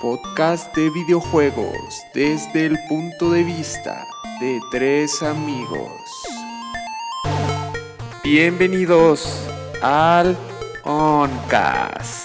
podcast 0.00 0.74
de 0.74 0.88
videojuegos 0.88 2.02
desde 2.14 2.64
el 2.64 2.78
punto 2.88 3.30
de 3.30 3.44
vista 3.44 4.06
de 4.40 4.58
tres 4.70 5.22
amigos. 5.22 6.00
Bienvenidos 8.24 9.46
al 9.82 10.38
Oncast. 10.84 12.24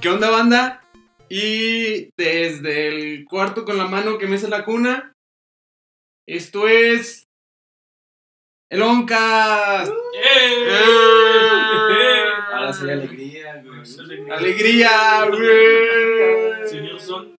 ¿Qué 0.00 0.08
onda, 0.08 0.30
banda? 0.30 0.82
Y 1.28 2.10
desde 2.16 2.88
el 2.88 3.24
cuarto 3.26 3.64
con 3.64 3.78
la 3.78 3.86
mano 3.86 4.18
que 4.18 4.26
me 4.26 4.36
hace 4.36 4.48
la 4.48 4.64
cuna, 4.64 5.14
esto 6.26 6.66
es. 6.66 7.28
El 8.70 8.82
Oncast. 8.82 9.92
¡Eh! 10.14 10.68
Ahora 12.52 12.72
sí, 12.72 12.90
alegría, 12.90 13.62
güey. 13.62 14.30
¡Alegría, 14.30 15.24
güey! 15.28 16.68
Señor 16.68 17.00
Son. 17.00 17.34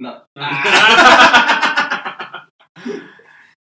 No. 0.00 0.24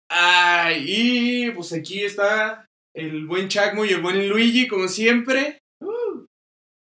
Ay, 0.10 0.84
y 0.88 1.52
pues 1.52 1.74
aquí 1.74 2.04
está 2.04 2.66
el 2.96 3.26
buen 3.26 3.48
Chacmo 3.50 3.86
y 3.86 3.90
el 3.90 4.02
buen 4.02 4.30
Luigi, 4.30 4.68
como 4.68 4.88
siempre. 4.88 5.60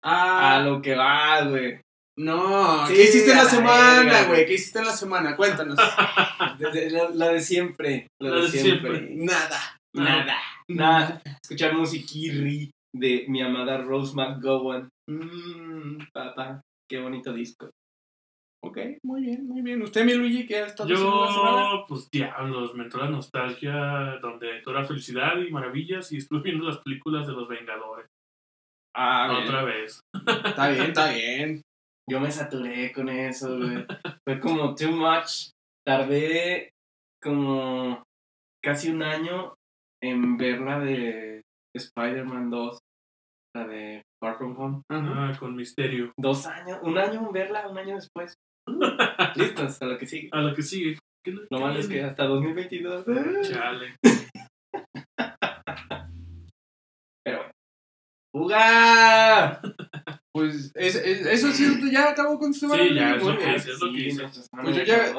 A 0.04 0.56
Ah, 0.56 0.60
lo 0.64 0.82
que 0.82 0.96
va, 0.96 1.42
güey. 1.44 1.82
no, 2.18 2.88
Sí, 2.88 2.94
¿qué 2.94 3.04
hiciste 3.04 3.32
en 3.32 3.38
a 3.38 3.40
la 3.40 3.44
la 3.44 3.50
semana, 3.50 4.24
güey? 4.24 4.46
¿Qué 4.46 4.54
hiciste 4.54 4.80
en 4.80 4.86
la 4.86 4.94
semana? 4.94 5.36
Cuéntanos. 5.36 5.78
La 7.14 7.30
de 7.30 7.42
siempre. 7.42 8.08
La, 8.20 8.38
de, 8.42 8.48
siempre. 8.48 9.08
Nada. 9.12 9.78
Nada. 9.94 10.38
Nada. 10.68 11.22
Escuchar 11.42 11.74
musiquirri 11.76 12.72
de 12.94 13.26
mi 13.28 13.42
amada 13.42 13.78
Rose 13.78 14.14
McGowan. 14.16 14.90
Mmm, 15.10 15.98
papá. 16.14 16.62
Qué 16.90 17.00
bonito 17.00 17.34
disco. 17.34 17.70
Ok, 18.62 18.78
muy 19.04 19.22
bien, 19.22 19.48
muy 19.48 19.62
bien. 19.62 19.82
¿Usted, 19.82 20.04
mi 20.04 20.14
Luigi, 20.14 20.46
qué 20.46 20.58
ha 20.58 20.66
estado 20.66 20.94
haciendo 20.94 21.26
la 21.26 21.32
semana? 21.32 21.72
Yo, 21.72 21.86
pues 21.88 22.10
diablos, 22.12 22.76
me 22.76 22.84
entró 22.84 23.02
la 23.04 23.10
nostalgia 23.10 24.18
donde 24.22 24.62
toda 24.64 24.84
felicidad 24.84 25.38
y 25.38 25.50
maravillas 25.50 26.12
y 26.12 26.18
estuve 26.18 26.42
viendo 26.42 26.66
las 26.66 26.80
películas 26.80 27.26
de 27.26 27.34
los 27.34 27.48
Vengadores. 27.48 28.08
Ah, 28.94 29.40
Otra 29.42 29.64
vez. 29.64 30.02
Está 30.44 30.70
bien, 30.70 30.86
está 30.86 31.14
bien. 31.14 31.62
Yo 32.10 32.20
me 32.20 32.32
saturé 32.32 32.92
con 32.92 33.08
eso, 33.08 33.58
güey. 33.58 33.86
Fue 34.26 34.40
como 34.40 34.76
too 34.76 34.92
much. 34.92 35.52
Tardé 35.86 36.72
como 37.22 38.04
casi 38.62 38.90
un 38.90 39.04
año 39.04 39.54
en 40.02 40.38
ver 40.38 40.62
la 40.62 40.80
de 40.80 41.42
Spider-Man 41.76 42.50
2. 42.50 42.80
La 43.56 43.68
de 43.68 44.04
Far 44.24 44.38
From 44.38 44.56
Home. 44.60 44.82
Ah, 44.92 45.32
con 45.40 45.56
misterio. 45.56 46.12
Dos 46.18 46.46
años, 46.46 46.80
un 46.84 46.98
año 46.98 47.26
en 47.26 47.32
verla, 47.34 47.68
un 47.68 47.78
año 47.78 47.96
después. 47.96 48.36
Listo, 49.36 49.64
hasta 49.64 49.86
lo 49.88 49.98
que 49.98 50.06
sigue. 50.06 50.30
A 50.32 50.42
lo 50.42 50.54
que 50.54 50.62
sigue. 50.62 50.98
¿Qué 51.26 51.32
le- 51.32 51.42
No 51.50 51.58
qué 51.58 51.64
malo 51.64 51.80
es 51.80 51.88
que 51.88 52.04
hasta 52.04 52.26
2022. 52.26 53.06
Chale. 53.50 53.96
Pero 57.26 57.38
bueno. 57.40 57.52
¡Juga! 58.36 59.62
Pues 60.32 60.72
es- 60.76 60.96
es- 60.96 61.26
eso 61.26 61.50
ya 61.92 62.12
acabó 62.12 62.38
con 62.38 62.54
su 62.54 62.62
semana. 62.62 62.84
Sí, 62.84 62.94
ya, 62.94 63.16
es 63.16 63.24
lo 63.24 63.38
que 63.38 63.56
es 63.56 63.68
lo 63.82 63.88
hice. 63.88 64.24
Pues 64.64 64.76
yo 64.78 64.84
ya-. 64.84 65.12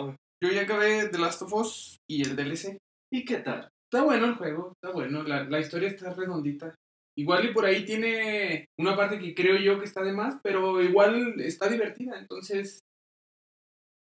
Yo 0.42 0.50
ya 0.50 0.62
acabé 0.62 1.08
The 1.08 1.18
Last 1.18 1.42
of 1.42 1.52
Us 1.52 1.98
y 2.08 2.22
el 2.22 2.36
DLC. 2.36 2.78
¿Y 3.12 3.24
qué 3.26 3.38
tal? 3.38 3.68
Está 3.92 4.04
bueno 4.04 4.26
el 4.26 4.34
juego, 4.36 4.72
está 4.72 4.94
bueno. 4.94 5.24
La, 5.24 5.42
la 5.42 5.58
historia 5.58 5.88
está 5.88 6.14
redondita. 6.14 6.76
Igual 7.18 7.46
y 7.46 7.52
por 7.52 7.64
ahí 7.64 7.84
tiene 7.84 8.66
una 8.78 8.94
parte 8.96 9.18
que 9.18 9.34
creo 9.34 9.56
yo 9.58 9.80
que 9.80 9.84
está 9.84 10.02
de 10.04 10.12
más, 10.12 10.38
pero 10.44 10.80
igual 10.80 11.40
está 11.40 11.68
divertida. 11.68 12.16
Entonces, 12.16 12.78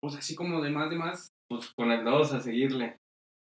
pues 0.03 0.15
así 0.15 0.35
como 0.35 0.61
de 0.61 0.71
más, 0.71 0.91
de 0.91 0.97
más. 0.97 1.29
Pues 1.49 1.73
con 1.75 1.91
el 1.91 2.05
2 2.05 2.35
a 2.35 2.41
seguirle. 2.41 2.99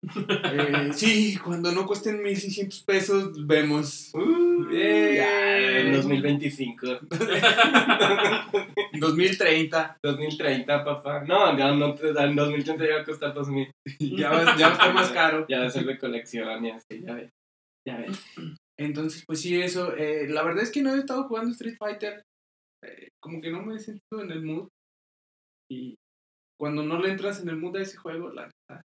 Eh, 0.04 0.90
sí, 0.94 1.36
cuando 1.42 1.70
no 1.72 1.86
cuesten 1.86 2.22
1600 2.22 2.82
pesos, 2.82 3.46
vemos. 3.46 4.10
Uh, 4.14 4.70
ya, 4.72 5.80
en 5.80 5.92
2025. 5.92 6.86
2030. 8.98 9.96
2030, 10.02 10.84
papá. 10.84 11.24
No, 11.24 11.56
ya 11.56 11.72
no, 11.72 11.94
en 11.96 12.36
2030 12.36 12.84
ya 12.86 12.94
va 12.96 13.00
a 13.02 13.04
costar 13.04 13.34
2000. 13.34 13.70
Ya 14.00 14.30
va, 14.30 14.56
ya 14.56 14.66
va 14.68 14.72
a 14.72 14.76
estar 14.76 14.94
más 14.94 15.10
caro. 15.12 15.46
Ya 15.48 15.60
va 15.60 15.66
a 15.66 15.70
ser 15.70 15.84
de 15.84 15.98
colección 15.98 16.64
y 16.64 16.70
así, 16.70 17.02
ya 17.02 17.14
ves. 17.14 17.30
Ya 17.86 17.96
ves. 17.98 18.24
Entonces, 18.78 19.24
pues 19.26 19.40
sí, 19.40 19.60
eso. 19.60 19.94
eh, 19.96 20.28
la 20.28 20.42
verdad 20.42 20.62
es 20.62 20.70
que 20.72 20.82
no 20.82 20.94
he 20.94 20.98
estado 20.98 21.24
jugando 21.24 21.52
Street 21.52 21.76
Fighter. 21.78 22.22
eh, 22.84 23.08
como 23.20 23.40
que 23.40 23.50
no 23.50 23.62
me 23.62 23.76
he 23.76 23.78
sentido 23.78 24.22
en 24.22 24.30
el 24.32 24.42
mood. 24.42 24.68
Y 25.70 25.94
cuando 26.58 26.82
no 26.82 26.98
le 27.00 27.10
entras 27.10 27.40
en 27.40 27.48
el 27.48 27.56
mood 27.56 27.76
a 27.76 27.82
ese 27.82 27.96
juego, 27.96 28.30
la 28.32 28.46
neta, 28.46 28.82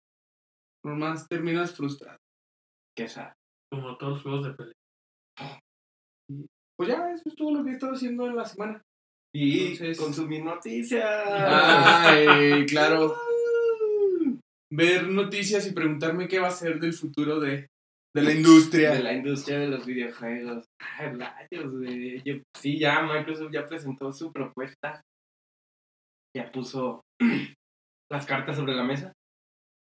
nomás 0.84 1.26
terminas 1.28 1.74
frustrado. 1.74 2.18
Qué 2.96 3.08
sad. 3.08 3.32
Como 3.72 3.96
todos 3.96 4.14
los 4.14 4.22
juegos 4.22 4.44
de 4.44 4.52
pelea. 4.54 5.58
Pues 6.78 6.88
ya, 6.88 7.10
eso 7.12 7.22
es 7.26 7.34
todo 7.36 7.52
lo 7.52 7.64
que 7.64 7.70
he 7.70 7.72
estado 7.74 7.92
haciendo 7.92 8.26
en 8.26 8.36
la 8.36 8.44
semana. 8.44 8.82
Y 9.34 9.60
Entonces- 9.72 9.98
consumir 9.98 10.44
noticias. 10.44 11.04
Ay, 11.26 12.66
claro. 12.66 13.14
Ver 14.74 15.06
noticias 15.08 15.66
y 15.66 15.72
preguntarme 15.72 16.28
qué 16.28 16.38
va 16.38 16.48
a 16.48 16.52
ser 16.52 16.80
del 16.80 16.94
futuro 16.94 17.38
de, 17.40 17.66
de 18.14 18.22
la 18.22 18.32
industria. 18.32 18.92
De 18.92 19.02
la 19.02 19.12
industria 19.12 19.58
de 19.58 19.68
los 19.68 19.84
videojuegos. 19.86 20.64
Ay, 20.80 21.08
rayos, 21.12 21.72
güey. 21.78 22.22
Yo- 22.24 22.42
Sí, 22.56 22.78
ya 22.78 23.02
Microsoft 23.02 23.52
ya 23.52 23.66
presentó 23.66 24.12
su 24.12 24.32
propuesta. 24.32 25.02
Ya 26.36 26.50
puso 26.50 27.02
las 28.10 28.26
cartas 28.26 28.56
sobre 28.56 28.74
la 28.74 28.84
mesa. 28.84 29.12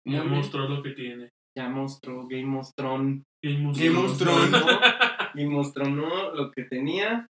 Ya 0.06 0.19
Muy 0.19 0.28
bien. 0.28 0.38
mostró 0.40 0.68
lo 0.68 0.81
que 0.81 0.91
tiene. 0.91 1.30
Ya 1.58 1.69
mostró 1.69 2.28
Game 2.28 2.58
of 2.58 2.69
Thrones. 2.75 3.24
Game 3.44 3.68
of 3.68 4.18
Thrones. 4.18 4.52
Game 5.34 5.58
of 5.58 5.74
Thrones 5.74 5.96
¿no? 5.96 6.31
lo 6.34 6.52
que 6.52 6.64
tenía. 6.64 7.28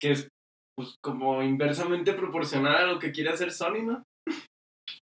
Que 0.00 0.12
es 0.12 0.28
pues 0.76 0.94
como 1.02 1.42
inversamente 1.42 2.12
proporcional 2.12 2.76
a 2.76 2.86
lo 2.86 2.98
que 3.00 3.10
quiere 3.10 3.30
hacer 3.30 3.50
Sony, 3.50 3.82
¿no? 3.82 4.04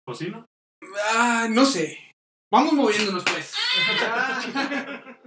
Pues 0.07 0.19
sí, 0.19 0.31
¿no? 0.31 0.47
Ah, 1.13 1.49
no 1.51 1.67
sé. 1.67 2.13
Vamos 2.51 2.73
moviéndonos, 2.73 3.25
pues. 3.25 3.55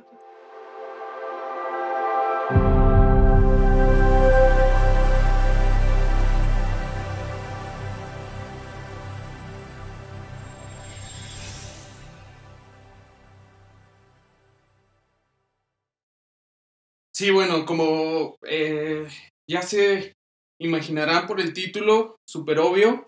Sí, 17.19 17.31
bueno, 17.31 17.66
como 17.66 18.38
eh, 18.44 19.06
ya 19.46 19.62
se 19.62 20.13
imaginarán 20.57 21.28
por 21.28 21.41
el 21.41 21.52
título, 21.52 22.16
súper 22.25 22.59
obvio, 22.59 23.07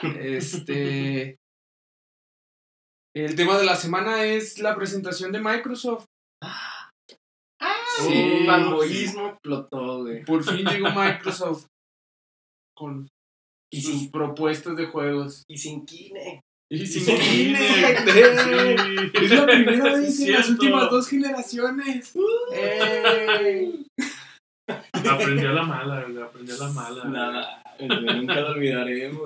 este, 0.00 1.36
el 3.14 3.36
tema 3.36 3.58
de 3.58 3.66
la 3.66 3.76
semana 3.76 4.24
es 4.24 4.60
la 4.60 4.74
presentación 4.74 5.30
de 5.30 5.40
Microsoft. 5.40 6.06
Sí, 7.98 8.38
Un 8.40 8.46
fanboyismo 8.46 9.26
explotó, 9.26 10.04
güey. 10.04 10.24
Por 10.24 10.42
fin 10.42 10.64
llegó 10.64 10.88
Microsoft 10.96 11.66
con 12.74 13.08
Y 13.70 13.82
sus 13.82 13.92
sin, 13.92 14.10
propuestas 14.10 14.74
de 14.74 14.86
juegos. 14.86 15.44
y 15.46 15.58
sin 15.58 15.84
Kinect. 15.84 16.40
Y 16.72 16.86
sin 16.86 17.02
sin 17.02 17.18
Kinect. 17.18 18.08
Sí. 19.10 19.24
Es 19.24 19.30
la 19.32 19.46
primera 19.46 19.84
vez 19.92 20.08
es 20.08 20.20
en 20.20 20.32
las 20.32 20.48
últimas 20.50 20.90
dos 20.90 21.08
generaciones. 21.08 22.14
¡Ey! 22.52 23.86
Aprendí 24.92 25.46
a 25.46 25.52
la 25.52 25.62
mala, 25.64 26.04
güey. 26.04 26.22
Aprendí 26.22 26.52
a 26.52 26.56
la 26.56 26.68
mala. 26.68 27.04
Nada, 27.04 27.62
güey, 27.78 27.88
nunca 27.88 28.40
lo 28.40 28.50
olvidaremos. 28.50 29.22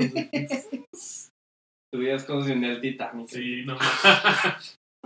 Tu 1.92 1.98
vida 1.98 2.14
es 2.14 2.24
como 2.24 2.42
si 2.42 2.52
un 2.52 2.64
el 2.64 2.80
Titanic. 2.80 3.28
Sí, 3.28 3.62
no. 3.66 3.76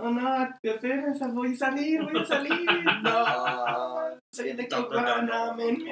Oh 0.01 0.09
no, 0.09 0.47
te 0.61 0.69
espérense, 0.69 1.27
voy 1.27 1.51
a 1.53 1.57
salir, 1.57 2.01
voy 2.01 2.21
a 2.21 2.25
salir. 2.25 2.65
No, 3.03 4.17
soy 4.33 4.47
el 4.47 4.59
Electroclana, 4.59 5.53
men. 5.55 5.83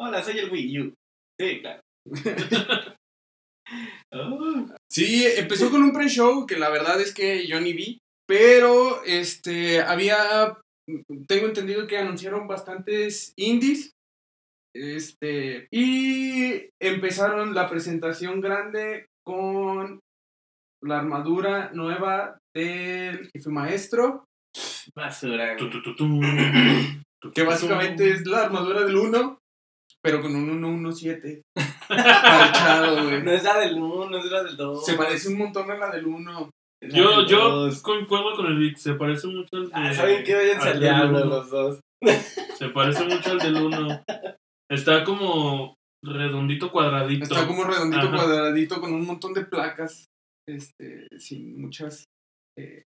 Hola, 0.00 0.22
soy 0.22 0.38
el 0.38 0.50
Wii 0.50 0.80
U. 0.80 0.94
Sí, 1.40 1.60
claro. 1.60 1.82
Oh, 4.12 4.66
Sí, 4.90 5.24
empezó 5.36 5.70
con 5.70 5.82
un 5.82 5.92
pre-show 5.92 6.46
que 6.46 6.56
la 6.56 6.70
verdad 6.70 7.00
es 7.00 7.12
que 7.12 7.46
yo 7.46 7.60
ni 7.60 7.72
vi, 7.72 7.98
pero 8.28 9.02
este 9.04 9.80
había 9.80 10.58
tengo 11.26 11.46
entendido 11.46 11.86
que 11.86 11.96
anunciaron 11.98 12.46
bastantes 12.46 13.32
indies 13.36 13.92
Este, 14.76 15.66
y 15.72 16.68
empezaron 16.80 17.54
la 17.54 17.68
presentación 17.68 18.40
grande 18.40 19.06
con 19.24 20.00
la 20.82 20.98
armadura 20.98 21.70
nueva 21.72 22.38
del 22.54 23.30
jefe 23.32 23.50
maestro, 23.50 24.24
Basura. 24.94 25.56
Tu, 25.56 25.70
tu, 25.70 25.94
tu, 25.94 26.20
que 27.32 27.42
básicamente 27.42 28.10
es 28.10 28.26
la 28.26 28.44
armadura 28.44 28.84
del 28.84 28.96
1, 28.96 29.38
pero 30.04 30.20
con 30.20 30.36
un 30.36 30.60
117. 30.60 31.40
Parchado, 31.88 33.04
güey. 33.04 33.22
No 33.22 33.30
es 33.30 33.42
la 33.42 33.58
del 33.58 33.80
1, 33.80 34.10
no 34.10 34.18
es 34.18 34.24
la 34.26 34.42
del 34.44 34.54
2. 34.54 34.84
Se 34.84 34.94
parece 34.94 35.28
un 35.30 35.38
montón 35.38 35.70
a 35.70 35.76
la 35.76 35.90
del 35.90 36.06
1. 36.06 36.50
Yo, 36.92 37.26
yo 37.26 37.70
concuerdo 37.82 38.36
con 38.36 38.44
el 38.44 38.58
Vic, 38.58 38.76
se 38.76 38.92
parece 38.94 39.28
mucho 39.28 39.48
al 39.54 39.70
de... 39.70 39.74
Ah, 39.74 39.94
¿Saben 39.94 40.22
qué? 40.22 40.34
Váyanse 40.34 40.68
al 40.68 40.72
del 40.74 40.80
diablo 40.82 41.24
los 41.24 41.50
dos. 41.50 41.80
Se 42.58 42.68
parece 42.68 43.04
mucho 43.04 43.30
al 43.30 43.38
del 43.38 43.56
1. 43.56 44.04
Está 44.70 45.04
como 45.04 45.74
redondito 46.04 46.70
cuadradito. 46.70 47.24
Está 47.24 47.46
como 47.46 47.64
redondito, 47.64 48.08
Ajá. 48.08 48.14
cuadradito, 48.14 48.82
con 48.82 48.92
un 48.92 49.06
montón 49.06 49.32
de 49.32 49.46
placas. 49.46 50.04
Este, 50.46 51.06
sin 51.18 51.58
muchas 51.58 52.04
eh, 52.58 52.82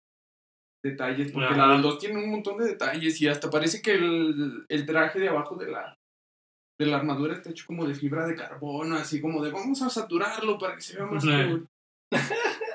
detalles. 0.82 1.30
Porque 1.30 1.48
Ajá. 1.48 1.66
la 1.66 1.72
del 1.74 1.82
2 1.82 1.98
tiene 1.98 2.24
un 2.24 2.30
montón 2.30 2.56
de 2.56 2.68
detalles. 2.68 3.20
Y 3.20 3.28
hasta 3.28 3.50
parece 3.50 3.82
que 3.82 3.96
el, 3.96 4.64
el 4.70 4.86
traje 4.86 5.20
de 5.20 5.28
abajo 5.28 5.56
de 5.56 5.70
la, 5.70 5.94
de 6.80 6.86
la 6.86 6.96
armadura 6.96 7.34
está 7.34 7.50
hecho 7.50 7.66
como 7.66 7.86
de 7.86 7.94
fibra 7.94 8.26
de 8.26 8.34
carbono. 8.36 8.96
Así 8.96 9.20
como 9.20 9.42
de 9.44 9.50
vamos 9.50 9.82
a 9.82 9.90
saturarlo 9.90 10.58
para 10.58 10.74
que 10.76 10.82
se 10.82 10.96
vea 10.96 11.06
más 11.06 11.24
cool. 11.24 11.66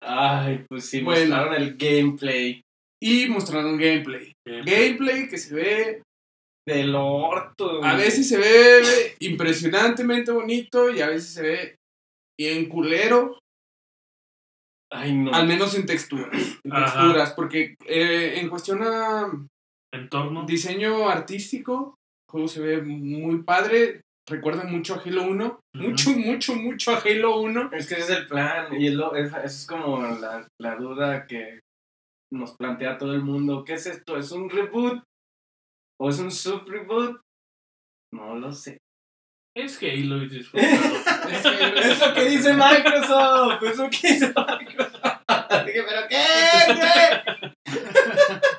Ay, 0.00 0.64
pues 0.68 0.88
sí, 0.88 1.00
Bueno. 1.02 1.20
mostraron 1.36 1.54
el 1.54 1.76
gameplay 1.76 2.62
Y 3.02 3.26
mostraron 3.28 3.76
gameplay. 3.76 4.32
Eh, 4.46 4.62
Gameplay 4.64 5.28
que 5.28 5.38
se 5.38 5.54
ve 5.54 6.02
del 6.66 6.94
orto. 6.94 7.82
A 7.84 7.94
veces 7.94 8.28
se 8.28 8.38
ve 8.38 9.16
impresionantemente 9.20 10.30
bonito 10.32 10.90
y 10.90 11.00
a 11.00 11.08
veces 11.08 11.32
se 11.32 11.42
ve 11.42 11.76
bien 12.38 12.68
culero, 12.68 13.38
Ay, 14.92 15.12
no. 15.14 15.32
al 15.34 15.46
menos 15.48 15.74
en 15.74 15.86
texturas. 15.86 16.30
En 16.64 16.70
texturas, 16.70 17.32
porque 17.32 17.74
eh, 17.86 18.38
en 18.38 18.48
cuestión 18.48 18.82
a 18.82 19.30
Entorno. 19.92 20.44
diseño 20.46 21.08
artístico, 21.08 21.94
juego 22.30 22.48
se 22.48 22.60
ve 22.60 22.82
muy 22.82 23.42
padre. 23.42 24.02
Recuerda 24.28 24.64
mucho 24.64 24.94
a 24.94 24.98
Halo 24.98 25.22
1. 25.22 25.46
Ujú. 25.46 25.60
Mucho, 25.74 26.10
mucho, 26.10 26.54
mucho 26.54 26.92
a 26.92 26.98
Halo 26.98 27.40
1. 27.40 27.70
Es 27.72 27.88
que 27.88 27.94
ese 27.94 28.12
es 28.12 28.18
el 28.18 28.26
plan. 28.26 28.78
Y 28.78 28.88
es, 28.88 28.94
lo, 28.94 29.14
es, 29.14 29.28
eso 29.28 29.44
es 29.44 29.66
como 29.66 30.02
la, 30.02 30.46
la 30.60 30.76
duda 30.76 31.26
que 31.26 31.60
nos 32.32 32.54
plantea 32.56 32.98
todo 32.98 33.14
el 33.14 33.22
mundo. 33.22 33.64
¿Qué 33.64 33.74
es 33.74 33.86
esto? 33.86 34.18
¿Es 34.18 34.30
un 34.32 34.50
reboot? 34.50 35.02
¿O 36.00 36.10
es 36.10 36.18
un 36.18 36.30
sub-reboot? 36.30 37.20
No 38.12 38.36
lo 38.36 38.52
sé. 38.52 38.78
Es 39.56 39.82
Halo 39.82 40.22
y. 40.22 40.26
Es 40.38 40.54
Halo. 41.44 41.80
Es 41.80 42.00
lo 42.06 42.14
que 42.14 42.24
dice 42.28 42.54
Microsoft. 42.54 43.62
Es 43.62 43.78
lo 43.78 43.90
que 43.90 44.08
dice 44.08 44.28
Microsoft. 44.28 45.02
Dije, 45.66 45.82
¿pero 45.82 46.08
qué? 46.08 46.24
güey? 46.76 48.54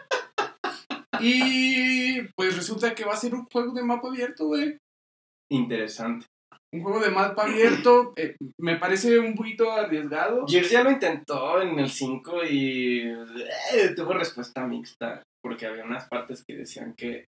Y 1.22 2.22
pues 2.36 2.56
resulta 2.56 2.94
que 2.96 3.06
va 3.06 3.14
a 3.14 3.18
ser 3.18 3.34
un 3.34 3.46
juego 3.46 3.74
de 3.74 3.84
mapa 3.84 4.08
abierto, 4.10 4.46
güey. 4.48 4.78
Interesante. 5.52 6.26
Un 6.72 6.84
juego 6.84 7.00
de 7.00 7.10
mapa 7.12 7.44
abierto. 7.44 8.14
eh, 8.18 8.36
me 8.60 8.78
parece 8.78 9.18
un 9.20 9.34
poquito 9.36 9.72
arriesgado. 9.72 10.46
Gears 10.48 10.70
ya 10.70 10.84
lo 10.84 10.92
intentó 10.92 11.62
en 11.62 11.80
el 11.80 11.90
5 11.90 12.44
y 12.46 13.00
eh, 13.02 13.94
tuvo 13.96 14.14
respuesta 14.14 14.66
mixta, 14.68 15.24
porque 15.44 15.66
había 15.66 15.84
unas 15.84 16.08
partes 16.08 16.44
que 16.48 16.56
decían 16.56 16.94
que 16.96 17.26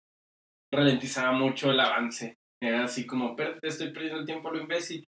ralentizaba 0.73 1.33
mucho 1.33 1.71
el 1.71 1.81
avance. 1.81 2.35
Era 2.63 2.85
así 2.85 3.07
como, 3.07 3.37
"Per- 3.37 3.61
te 3.61 3.69
estoy 3.69 3.93
perdiendo 3.93 4.21
el 4.21 4.27
tiempo 4.27 4.49
a 4.49 4.53
lo 4.53 4.61
imbécil. 4.61 5.05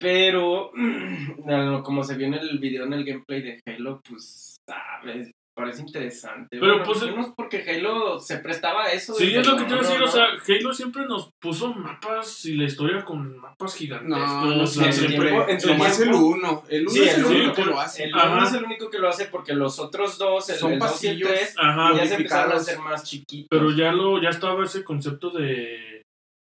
Pero, 0.00 0.70
como 1.84 2.04
se 2.04 2.16
vio 2.16 2.28
en 2.28 2.34
el 2.34 2.58
video, 2.60 2.84
en 2.84 2.92
el 2.92 3.04
gameplay 3.04 3.42
de 3.42 3.60
Halo, 3.66 4.00
pues, 4.08 4.56
sabes, 4.64 5.32
parece 5.58 5.82
interesante. 5.82 6.46
Pero, 6.58 6.66
Bueno, 6.66 6.82
pues, 6.84 7.02
no 7.14 7.20
es 7.20 7.28
porque 7.36 7.64
Halo 7.68 8.18
se 8.20 8.38
prestaba 8.38 8.84
a 8.84 8.92
eso. 8.92 9.12
Sí, 9.14 9.34
es 9.34 9.46
lo 9.46 9.56
que 9.56 9.64
te 9.64 9.68
iba 9.70 9.76
a 9.76 9.80
uno, 9.80 9.88
decir, 9.88 9.98
¿no? 9.98 10.04
o 10.06 10.08
sea, 10.08 10.26
Halo 10.56 10.72
siempre 10.72 11.04
nos 11.06 11.30
puso 11.40 11.74
mapas 11.74 12.44
y 12.44 12.54
la 12.54 12.64
historia 12.64 13.04
con 13.04 13.36
mapas 13.38 13.74
gigantescos. 13.74 14.18
No, 14.30 14.44
no 14.56 14.62
o 14.62 14.66
sé, 14.66 14.92
siempre. 14.92 15.28
tiempo- 15.30 15.48
en 15.48 15.60
su 15.60 15.68
Nomás 15.68 16.00
el 16.00 16.12
1. 16.14 16.62
El 16.68 16.82
1 16.82 16.90
Sí, 16.90 17.02
es 17.02 17.14
el, 17.14 17.20
el 17.20 17.26
único 17.26 17.42
uno, 17.44 17.54
que 17.54 17.64
lo 17.64 17.80
hace. 17.80 18.04
El. 18.04 18.14
1 18.14 18.42
es 18.44 18.54
el 18.54 18.64
único 18.64 18.90
que 18.90 18.98
lo 18.98 19.08
hace 19.08 19.24
porque 19.26 19.52
los 19.54 19.78
otros 19.78 20.16
dos, 20.18 20.48
el, 20.50 20.56
Son 20.56 20.72
el 20.72 20.78
2 20.78 21.04
y 21.04 21.06
el 21.08 21.20
pasillos. 21.20 21.30
3, 21.30 21.54
Ajá, 21.58 21.94
ya 21.96 22.06
se 22.06 22.14
empezaron 22.14 22.52
a 22.52 22.56
hacer 22.56 22.78
más 22.78 23.04
chiquitos. 23.04 23.48
pero 23.50 23.70
ya 23.72 23.92
lo 23.92 24.22
ya 24.22 24.30
estaba 24.30 24.64
ese 24.64 24.84
concepto 24.84 25.30
de 25.30 26.02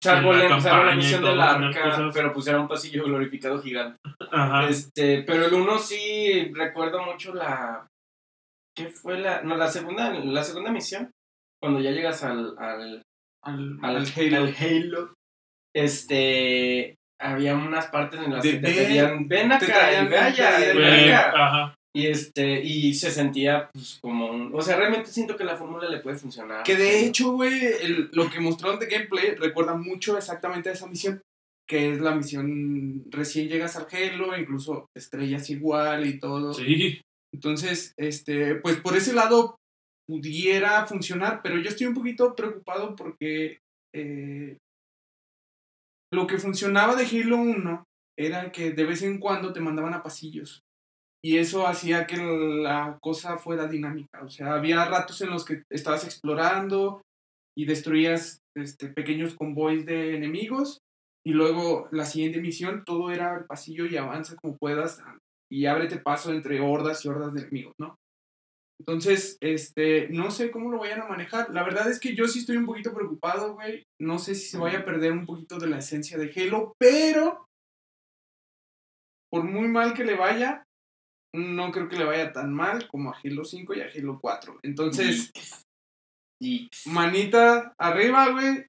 Salvo 0.04 0.34
la 0.34 0.50
la, 0.50 0.96
misión 0.96 1.24
del 1.24 1.40
arca, 1.40 2.10
pero 2.12 2.34
era 2.48 2.60
un 2.60 2.68
pasillo 2.68 3.04
glorificado 3.04 3.62
gigante. 3.62 4.00
ajá, 4.32 4.68
Este, 4.68 5.22
pero 5.22 5.46
el 5.46 5.54
1 5.54 5.78
sí 5.78 6.52
recuerdo 6.56 7.04
mucho 7.04 7.36
la 7.36 7.88
¿qué 8.76 8.88
fue 8.88 9.18
la 9.20 9.42
no 9.44 9.56
la 9.58 9.68
segunda 9.70 10.12
la 10.14 10.44
segunda 10.44 10.72
misión 10.72 11.12
cuando 11.62 11.80
ya 11.80 11.92
llegas 11.92 12.24
al 12.24 12.56
al, 12.58 13.04
Al, 13.44 13.80
al, 13.82 13.96
al 13.96 14.08
Halo. 14.16 14.38
al 14.38 14.56
Halo, 14.60 15.14
este 15.86 16.96
había 17.20 17.56
unas 17.56 17.88
partes 17.88 18.20
en 18.22 18.34
las 18.34 18.44
De 18.44 18.52
que 18.52 18.58
te 18.60 18.74
pedían 18.74 19.28
ven 19.28 19.52
acá 19.52 19.66
traían 19.66 20.14
allá, 20.14 20.58
ven 20.74 21.14
acá". 21.14 21.32
ajá. 21.46 21.76
y 21.96 22.08
este 22.08 22.62
y 22.64 22.94
se 22.94 23.12
sentía 23.12 23.70
pues 23.74 24.00
como 24.02 24.32
un, 24.32 24.56
o 24.56 24.62
sea 24.62 24.76
realmente 24.76 25.12
siento 25.12 25.36
que 25.36 25.44
la 25.44 25.56
fórmula 25.58 25.88
le 25.90 26.00
puede 26.00 26.18
funcionar 26.18 26.64
Que 26.64 26.76
de 26.76 27.06
hecho, 27.06 27.32
güey, 27.34 27.60
lo 28.12 28.30
que 28.30 28.40
mostraron 28.40 28.80
de 28.80 28.88
gameplay 28.88 29.36
recuerda 29.36 29.76
mucho 29.76 30.18
exactamente 30.18 30.70
a 30.70 30.74
esa 30.74 30.88
misión. 30.88 31.22
Que 31.68 31.94
es 31.94 32.02
la 32.02 32.14
misión 32.14 33.06
recién 33.12 33.48
llegas 33.48 33.78
al 33.78 33.88
Halo, 33.90 34.36
incluso 34.38 34.88
estrellas 34.94 35.50
igual 35.50 36.06
y 36.06 36.20
todo. 36.20 36.54
Sí, 36.54 37.00
Entonces, 37.34 37.94
este, 37.98 38.56
pues 38.56 38.78
por 38.78 38.96
ese 38.96 39.14
lado 39.14 39.58
pudiera 40.08 40.86
funcionar, 40.86 41.42
pero 41.42 41.58
yo 41.58 41.70
estoy 41.70 41.88
un 41.88 41.94
poquito 41.94 42.36
preocupado 42.36 42.96
porque 42.96 43.60
eh, 43.96 44.58
lo 46.14 46.28
que 46.28 46.38
funcionaba 46.38 46.96
de 46.96 47.06
Halo 47.06 47.38
1 47.38 47.84
era 48.20 48.52
que 48.52 48.72
de 48.72 48.84
vez 48.84 49.02
en 49.02 49.20
cuando 49.20 49.54
te 49.54 49.62
mandaban 49.62 49.94
a 49.94 50.04
pasillos. 50.04 50.62
Y 51.24 51.38
eso 51.38 51.68
hacía 51.68 52.08
que 52.08 52.18
la 52.18 52.98
cosa 53.00 53.38
fuera 53.38 53.68
dinámica. 53.68 54.24
O 54.24 54.30
sea, 54.30 54.54
había 54.54 54.84
ratos 54.86 55.22
en 55.22 55.30
los 55.30 55.46
que 55.46 55.64
estabas 55.70 56.04
explorando 56.04 57.02
y 57.56 57.66
destruías 57.66 58.40
este, 58.58 58.88
pequeños 58.88 59.36
convoys 59.36 59.86
de 59.86 60.16
enemigos. 60.16 60.80
Y 61.24 61.34
luego 61.34 61.88
la 61.92 62.06
siguiente 62.06 62.42
misión, 62.42 62.84
todo 62.86 63.12
era 63.12 63.46
pasillo 63.48 63.86
y 63.86 63.98
avanza 63.98 64.36
como 64.36 64.58
puedas 64.58 65.00
y 65.52 65.66
ábrete 65.66 65.98
paso 65.98 66.32
entre 66.32 66.62
hordas 66.62 67.04
y 67.04 67.10
hordas 67.10 67.34
de 67.34 67.42
enemigos, 67.42 67.76
¿no? 67.78 68.00
Entonces, 68.80 69.38
este, 69.42 70.08
no 70.10 70.32
sé 70.32 70.50
cómo 70.50 70.72
lo 70.72 70.80
vayan 70.80 71.02
a 71.02 71.08
manejar. 71.08 71.52
La 71.52 71.64
verdad 71.64 71.88
es 71.90 72.00
que 72.00 72.16
yo 72.16 72.28
sí 72.28 72.40
estoy 72.40 72.58
un 72.58 72.66
poquito 72.66 72.94
preocupado, 72.94 73.54
güey. 73.54 73.84
No 74.00 74.18
sé 74.18 74.34
si 74.34 74.48
se 74.48 74.58
vaya 74.58 74.80
a 74.80 74.86
perder 74.86 75.12
un 75.12 75.26
poquito 75.26 75.60
de 75.60 75.68
la 75.68 75.78
esencia 75.78 76.18
de 76.18 76.32
Halo, 76.36 76.74
pero 76.80 77.46
por 79.30 79.44
muy 79.44 79.68
mal 79.68 79.94
que 79.94 80.04
le 80.04 80.16
vaya, 80.16 80.64
no 81.36 81.72
creo 81.72 81.90
que 81.90 81.98
le 81.98 82.06
vaya 82.06 82.34
tan 82.34 82.54
mal 82.54 82.88
como 82.88 83.12
a 83.12 83.18
Halo 83.24 83.46
5 83.46 83.74
y 83.76 83.82
a 83.82 83.90
Halo 83.94 84.20
4. 84.20 84.60
Entonces, 84.64 85.32
y 86.42 86.68
manita 86.86 87.76
arriba, 87.78 88.30
güey. 88.30 88.66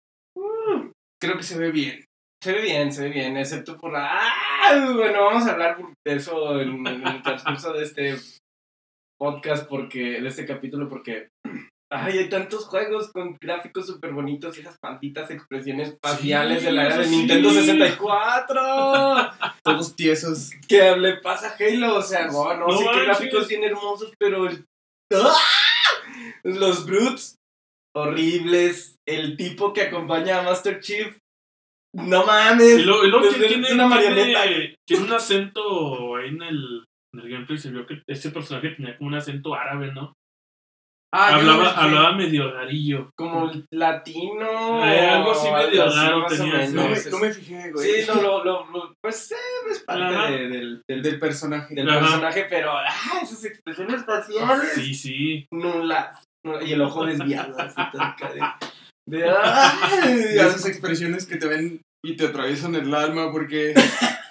Creo 1.18 1.36
que 1.36 1.42
se 1.42 1.58
ve 1.58 1.70
bien. 1.70 2.04
Se 2.42 2.52
ve 2.52 2.60
bien, 2.60 2.92
se 2.92 3.04
ve 3.04 3.10
bien, 3.10 3.36
excepto 3.36 3.78
por 3.78 3.92
la... 3.92 4.18
¡Ah! 4.20 4.51
Bueno, 4.94 5.24
vamos 5.24 5.46
a 5.46 5.52
hablar 5.52 5.76
de 6.06 6.14
eso 6.14 6.60
en, 6.60 6.86
en 6.86 7.06
el 7.06 7.22
transcurso 7.22 7.72
de 7.72 7.82
este 7.84 8.16
podcast, 9.18 9.68
porque 9.68 10.20
de 10.20 10.28
este 10.28 10.46
capítulo, 10.46 10.88
porque... 10.88 11.28
Ay, 11.94 12.16
hay 12.16 12.28
tantos 12.30 12.64
juegos 12.66 13.10
con 13.12 13.36
gráficos 13.38 13.86
súper 13.86 14.12
bonitos 14.12 14.56
y 14.56 14.60
esas 14.62 14.78
pantitas 14.78 15.30
expresiones 15.30 15.94
faciales 16.02 16.60
Sí, 16.60 16.64
de 16.64 16.72
la 16.72 16.86
era 16.86 16.96
de 16.96 17.04
sí. 17.04 17.16
Nintendo 17.16 17.50
64. 17.50 18.62
Todos 19.62 19.94
tiesos. 19.94 20.52
que 20.66 20.96
le 20.96 21.18
pasa 21.18 21.48
a 21.48 21.54
Halo, 21.54 21.96
o 21.96 22.02
sea, 22.02 22.28
no, 22.28 22.54
no, 22.56 22.66
No 22.66 22.78
que 22.78 22.84
manches. 22.86 23.04
gráficos 23.04 23.48
bien 23.48 23.64
hermosos, 23.64 24.10
pero. 24.18 24.48
¡Ah! 25.12 25.36
Los 26.44 26.86
brutes 26.86 27.36
horribles, 27.94 28.96
el 29.06 29.36
tipo 29.36 29.74
que 29.74 29.82
acompaña 29.82 30.38
a 30.38 30.42
Master 30.44 30.80
Chief, 30.80 31.18
no 31.94 32.24
mames, 32.26 32.78
Y 32.78 32.82
luego, 32.84 33.04
y 33.04 33.10
luego 33.10 33.28
tiene, 33.28 33.72
una 33.72 33.86
marioneta. 33.86 34.42
tiene, 34.44 34.74
tiene 34.86 35.04
un 35.04 35.12
acento 35.12 36.16
ahí 36.16 36.28
en 36.28 36.42
el, 36.42 36.84
en 37.14 37.20
el 37.20 37.28
gameplay. 37.28 37.58
Se 37.58 37.70
vio 37.70 37.86
que 37.86 38.02
ese 38.08 38.30
personaje 38.30 38.70
tenía 38.70 38.96
como 38.96 39.08
un 39.08 39.14
acento 39.14 39.54
árabe, 39.54 39.92
¿no? 39.92 40.12
Ah, 41.14 41.34
hablaba, 41.34 41.70
hablaba 41.72 42.12
medio 42.16 42.50
rarillo. 42.50 43.10
como 43.18 43.52
latino, 43.70 44.82
Eh, 44.86 45.00
algo 45.10 45.32
así 45.32 45.46
medio 45.50 45.84
raro 45.86 46.24
tenía. 46.26 46.66
No 46.70 46.88
me, 46.88 46.92
Es- 46.94 47.10
no 47.10 47.18
me 47.18 47.30
fijé, 47.30 47.70
güey. 47.70 47.86
Sí, 48.02 48.06
no, 48.08 48.22
lo, 48.22 48.44
lo, 48.44 48.66
lo- 48.70 48.94
pues 49.02 49.30
eh, 49.32 49.36
es 49.70 49.80
parte 49.84 50.32
de- 50.32 50.48
del, 50.48 50.82
del, 50.88 51.02
Del 51.02 51.18
personaje. 51.18 51.74
del 51.74 51.90
Ajá. 51.90 52.00
personaje, 52.00 52.46
pero 52.48 52.72
ah, 52.72 53.20
esas 53.22 53.44
expresiones 53.44 54.06
faciales, 54.06 54.72
Sí, 54.74 54.94
sí. 54.94 55.46
no 55.52 55.84
la, 55.84 56.18
no- 56.46 56.62
y 56.62 56.72
el 56.72 56.80
ojo 56.80 57.04
desviado, 57.04 57.58
así 57.58 57.76
todo 57.92 58.02
de, 59.08 59.18
de 60.06 60.36
esas 60.36 60.66
expresiones 60.66 61.26
que 61.26 61.36
te 61.36 61.46
ven 61.48 61.82
y 62.04 62.16
te 62.16 62.26
atraviesan 62.26 62.74
el 62.74 62.94
alma 62.94 63.30
porque 63.32 63.74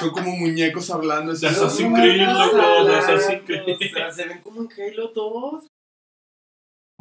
Son 0.00 0.10
como 0.10 0.34
muñecos 0.34 0.90
hablando. 0.90 1.32
así, 1.32 1.42
De 1.42 1.48
Assassin's 1.48 1.90
"No, 1.90 1.96
Creed, 1.96 2.26
loco, 2.26 2.56
de 2.86 2.92
no". 2.92 2.96
Assassin's 2.96 3.42
Creed. 3.44 3.62
O 3.68 3.94
sea, 3.94 4.10
se 4.10 4.24
ven 4.26 4.40
como 4.40 4.62
en 4.62 4.68
Halo 4.72 5.08
2. 5.08 5.66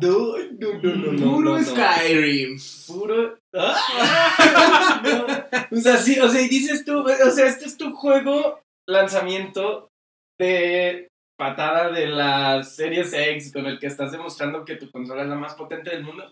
No, 0.02 0.38
no, 0.38 0.74
no, 0.82 0.96
no, 0.96 1.12
no. 1.14 1.32
Puro 1.36 1.52
no, 1.52 1.58
no. 1.60 1.64
Skyrim. 1.64 2.58
Puro. 2.88 3.38
¡Ah! 3.56 5.00
No. 5.72 5.78
O 5.78 5.82
sea, 5.82 5.96
sí, 5.96 6.20
o 6.20 6.28
sea, 6.28 6.42
y 6.42 6.50
dices 6.50 6.84
tú, 6.84 7.00
o 7.00 7.32
sea, 7.32 7.48
este 7.48 7.66
es 7.66 7.78
tu 7.78 7.94
juego 7.94 8.60
lanzamiento 8.88 9.88
de 10.38 11.08
patada 11.38 11.92
de 11.92 12.08
la 12.08 12.64
Series 12.64 13.14
X 13.14 13.54
con 13.54 13.66
el 13.66 13.80
que 13.80 13.88
estás 13.88 14.12
demostrando 14.12 14.66
que 14.66 14.76
tu 14.76 14.92
consola 14.92 15.22
es 15.24 15.30
la 15.30 15.36
más 15.36 15.56
potente 15.56 15.90
del 15.90 16.04
mundo. 16.04 16.30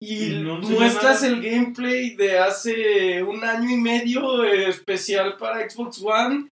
Y 0.00 0.40
no 0.44 0.58
muestras 0.58 1.22
el 1.24 1.42
gameplay 1.42 2.14
de 2.14 2.38
hace 2.38 3.22
un 3.22 3.42
año 3.42 3.68
y 3.70 3.76
medio 3.76 4.44
eh, 4.44 4.68
especial 4.68 5.36
para 5.36 5.68
Xbox 5.68 6.00
One. 6.02 6.48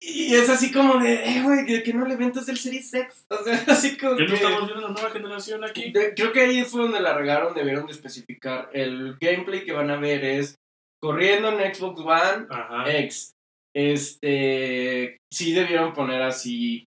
Y 0.00 0.32
es 0.34 0.48
así 0.48 0.70
como 0.70 0.98
de, 0.98 1.14
eh, 1.14 1.42
güey, 1.42 1.66
que, 1.66 1.82
que 1.82 1.92
no 1.92 2.06
le 2.06 2.14
ventas 2.14 2.46
del 2.46 2.56
Series 2.56 2.94
X. 2.94 3.26
O 3.30 3.42
sea, 3.42 3.64
así 3.66 3.96
como 3.96 4.16
¿Qué 4.16 4.26
que... 4.26 4.28
no 4.30 4.34
estamos 4.36 4.66
viendo 4.66 4.80
la 4.86 4.92
nueva 4.92 5.10
generación 5.10 5.64
aquí? 5.64 5.90
De- 5.90 6.14
creo 6.14 6.32
que 6.32 6.40
ahí 6.42 6.62
fue 6.64 6.82
donde 6.82 7.00
la 7.00 7.14
regaron, 7.14 7.52
debieron 7.54 7.86
de 7.86 7.92
especificar. 7.92 8.70
El 8.72 9.16
gameplay 9.20 9.64
que 9.64 9.72
van 9.72 9.90
a 9.90 9.96
ver 9.96 10.24
es 10.24 10.54
corriendo 11.02 11.48
en 11.48 11.74
Xbox 11.74 12.00
One 12.00 12.46
Ajá. 12.48 12.96
X. 12.98 13.32
Este, 13.74 15.18
sí 15.32 15.52
debieron 15.52 15.92
poner 15.92 16.22
así 16.22 16.84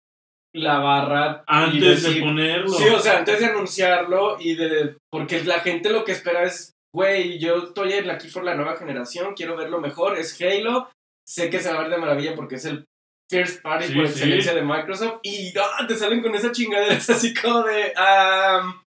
la 0.56 0.80
barra. 0.80 1.44
Antes 1.48 2.04
de 2.04 2.22
ponerlo. 2.22 2.70
Sí, 2.70 2.86
o 2.90 3.00
sea, 3.00 3.20
antes 3.20 3.40
de 3.40 3.46
anunciarlo 3.48 4.38
y 4.40 4.56
de... 4.56 4.98
Porque 5.12 5.44
la 5.44 5.60
gente 5.60 5.90
lo 5.90 6.04
que 6.04 6.14
espera 6.14 6.44
es, 6.44 6.74
güey, 6.94 7.38
yo 7.40 7.58
estoy 7.58 7.94
aquí 7.94 8.30
por 8.30 8.44
la 8.44 8.56
nueva 8.56 8.78
generación, 8.78 9.34
quiero 9.36 9.56
verlo 9.58 9.80
mejor, 9.80 10.18
es 10.18 10.40
Halo. 10.42 10.90
Sé 11.28 11.50
que 11.50 11.60
se 11.60 11.72
va 11.72 11.80
a 11.80 11.82
ver 11.82 11.92
de 11.92 11.98
maravilla 11.98 12.36
porque 12.36 12.56
es 12.56 12.66
el 12.66 12.86
first 13.30 13.62
party 13.62 13.88
Sí, 13.88 13.96
por 13.96 14.08
sí. 14.08 14.14
excelencia 14.14 14.54
de 14.54 14.62
Microsoft. 14.62 15.20
Y 15.24 15.54
ah, 15.58 15.86
te 15.88 15.96
salen 15.96 16.22
con 16.22 16.34
esa 16.36 16.52
chingadera, 16.52 16.94
es 16.94 17.10
así 17.10 17.34
como 17.34 17.64
de... 17.64 17.94
ah, 17.98 18.82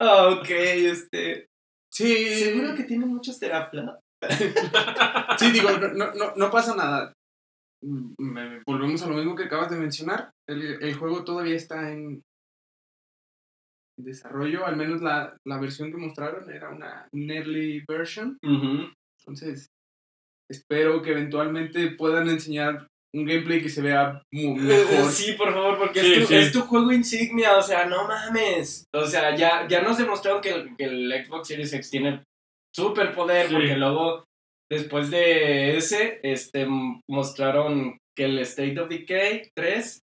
ok, 0.00 0.50
este... 0.50 1.46
Sí, 1.92 2.34
Seguro 2.36 2.74
que 2.74 2.84
tiene 2.84 3.06
muchos 3.06 3.38
terapias. 3.38 3.86
Sí, 5.38 5.50
digo, 5.52 5.70
no, 5.70 6.12
no, 6.12 6.32
no 6.36 6.50
pasa 6.50 6.74
nada. 6.76 7.14
Me- 7.82 8.60
volvemos 8.66 9.02
a 9.02 9.08
lo 9.08 9.16
mismo 9.16 9.34
que 9.34 9.44
acabas 9.44 9.70
de 9.70 9.78
mencionar. 9.78 10.30
El, 10.48 10.82
el 10.82 10.94
juego 10.94 11.24
todavía 11.24 11.56
está 11.56 11.90
en 11.92 12.22
desarrollo, 13.98 14.64
al 14.66 14.76
menos 14.76 15.02
la, 15.02 15.36
la 15.46 15.58
versión 15.60 15.90
que 15.90 15.98
mostraron 15.98 16.50
era 16.50 16.70
una 16.70 17.08
un 17.12 17.30
early 17.30 17.84
version. 17.86 18.38
Entonces, 18.42 19.68
espero 20.50 21.02
que 21.02 21.10
eventualmente 21.12 21.90
puedan 21.92 22.28
enseñar 22.28 22.86
un 23.12 23.24
gameplay 23.26 23.60
que 23.60 23.68
se 23.68 23.82
vea 23.82 24.22
mu- 24.32 24.54
mejor. 24.56 25.10
Sí, 25.10 25.32
por 25.34 25.52
favor, 25.52 25.78
porque 25.78 26.00
Sí, 26.00 26.12
es, 26.14 26.20
tu, 26.20 26.26
sí. 26.28 26.34
es 26.36 26.52
tu 26.52 26.60
juego 26.62 26.92
insignia, 26.92 27.56
o 27.58 27.62
sea, 27.62 27.86
no 27.86 28.06
mames. 28.08 28.84
O 28.94 29.04
sea, 29.04 29.36
ya, 29.36 29.66
ya 29.68 29.82
nos 29.82 29.98
demostraron 29.98 30.40
que 30.40 30.74
que 30.78 30.84
el 30.84 31.24
Xbox 31.26 31.48
Series 31.48 31.72
X 31.72 31.90
tiene 31.90 32.22
super 32.74 33.12
poder, 33.14 33.48
Sí. 33.48 33.54
porque 33.54 33.76
luego, 33.76 34.24
después 34.70 35.10
de 35.10 35.76
ese, 35.76 36.20
este, 36.22 36.66
mostraron 37.08 37.98
que 38.16 38.24
el 38.26 38.38
State 38.40 38.78
of 38.80 38.88
Decay 38.88 39.50
3 39.54 40.00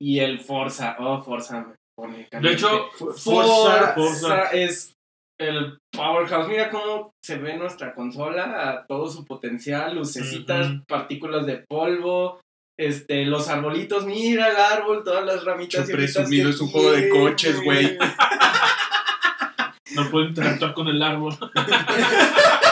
y 0.00 0.20
el 0.20 0.40
Forza, 0.40 0.96
oh, 0.98 1.22
Forza 1.22 1.60
me 1.62 1.74
pone 1.96 2.18
De 2.18 2.28
caliente. 2.28 2.56
hecho, 2.56 2.90
Forza, 2.92 3.94
Forza. 3.94 4.50
es 4.52 4.92
el 5.40 5.78
powerhouse. 5.92 6.48
Mira 6.48 6.70
cómo 6.70 7.12
se 7.24 7.36
ve 7.38 7.56
nuestra 7.56 7.94
consola 7.94 8.70
a 8.70 8.86
todo 8.86 9.08
su 9.08 9.24
potencial, 9.24 9.94
lucecitas, 9.96 10.70
partículas 10.86 11.46
de 11.46 11.64
polvo, 11.68 12.40
este, 12.78 13.24
los 13.24 13.48
arbolitos, 13.48 14.04
mira 14.04 14.48
el 14.48 14.56
árbol, 14.56 15.02
todas 15.04 15.24
las 15.24 15.44
ramitas. 15.44 15.88
Presumido, 15.88 16.50
es 16.50 16.60
un 16.60 16.68
juego 16.68 16.92
de 16.92 17.08
coches, 17.08 17.62
güey. 17.62 17.96
no 19.94 20.10
puedo 20.10 20.26
interactuar 20.26 20.74
con 20.74 20.88
el 20.88 21.02
árbol. 21.02 21.36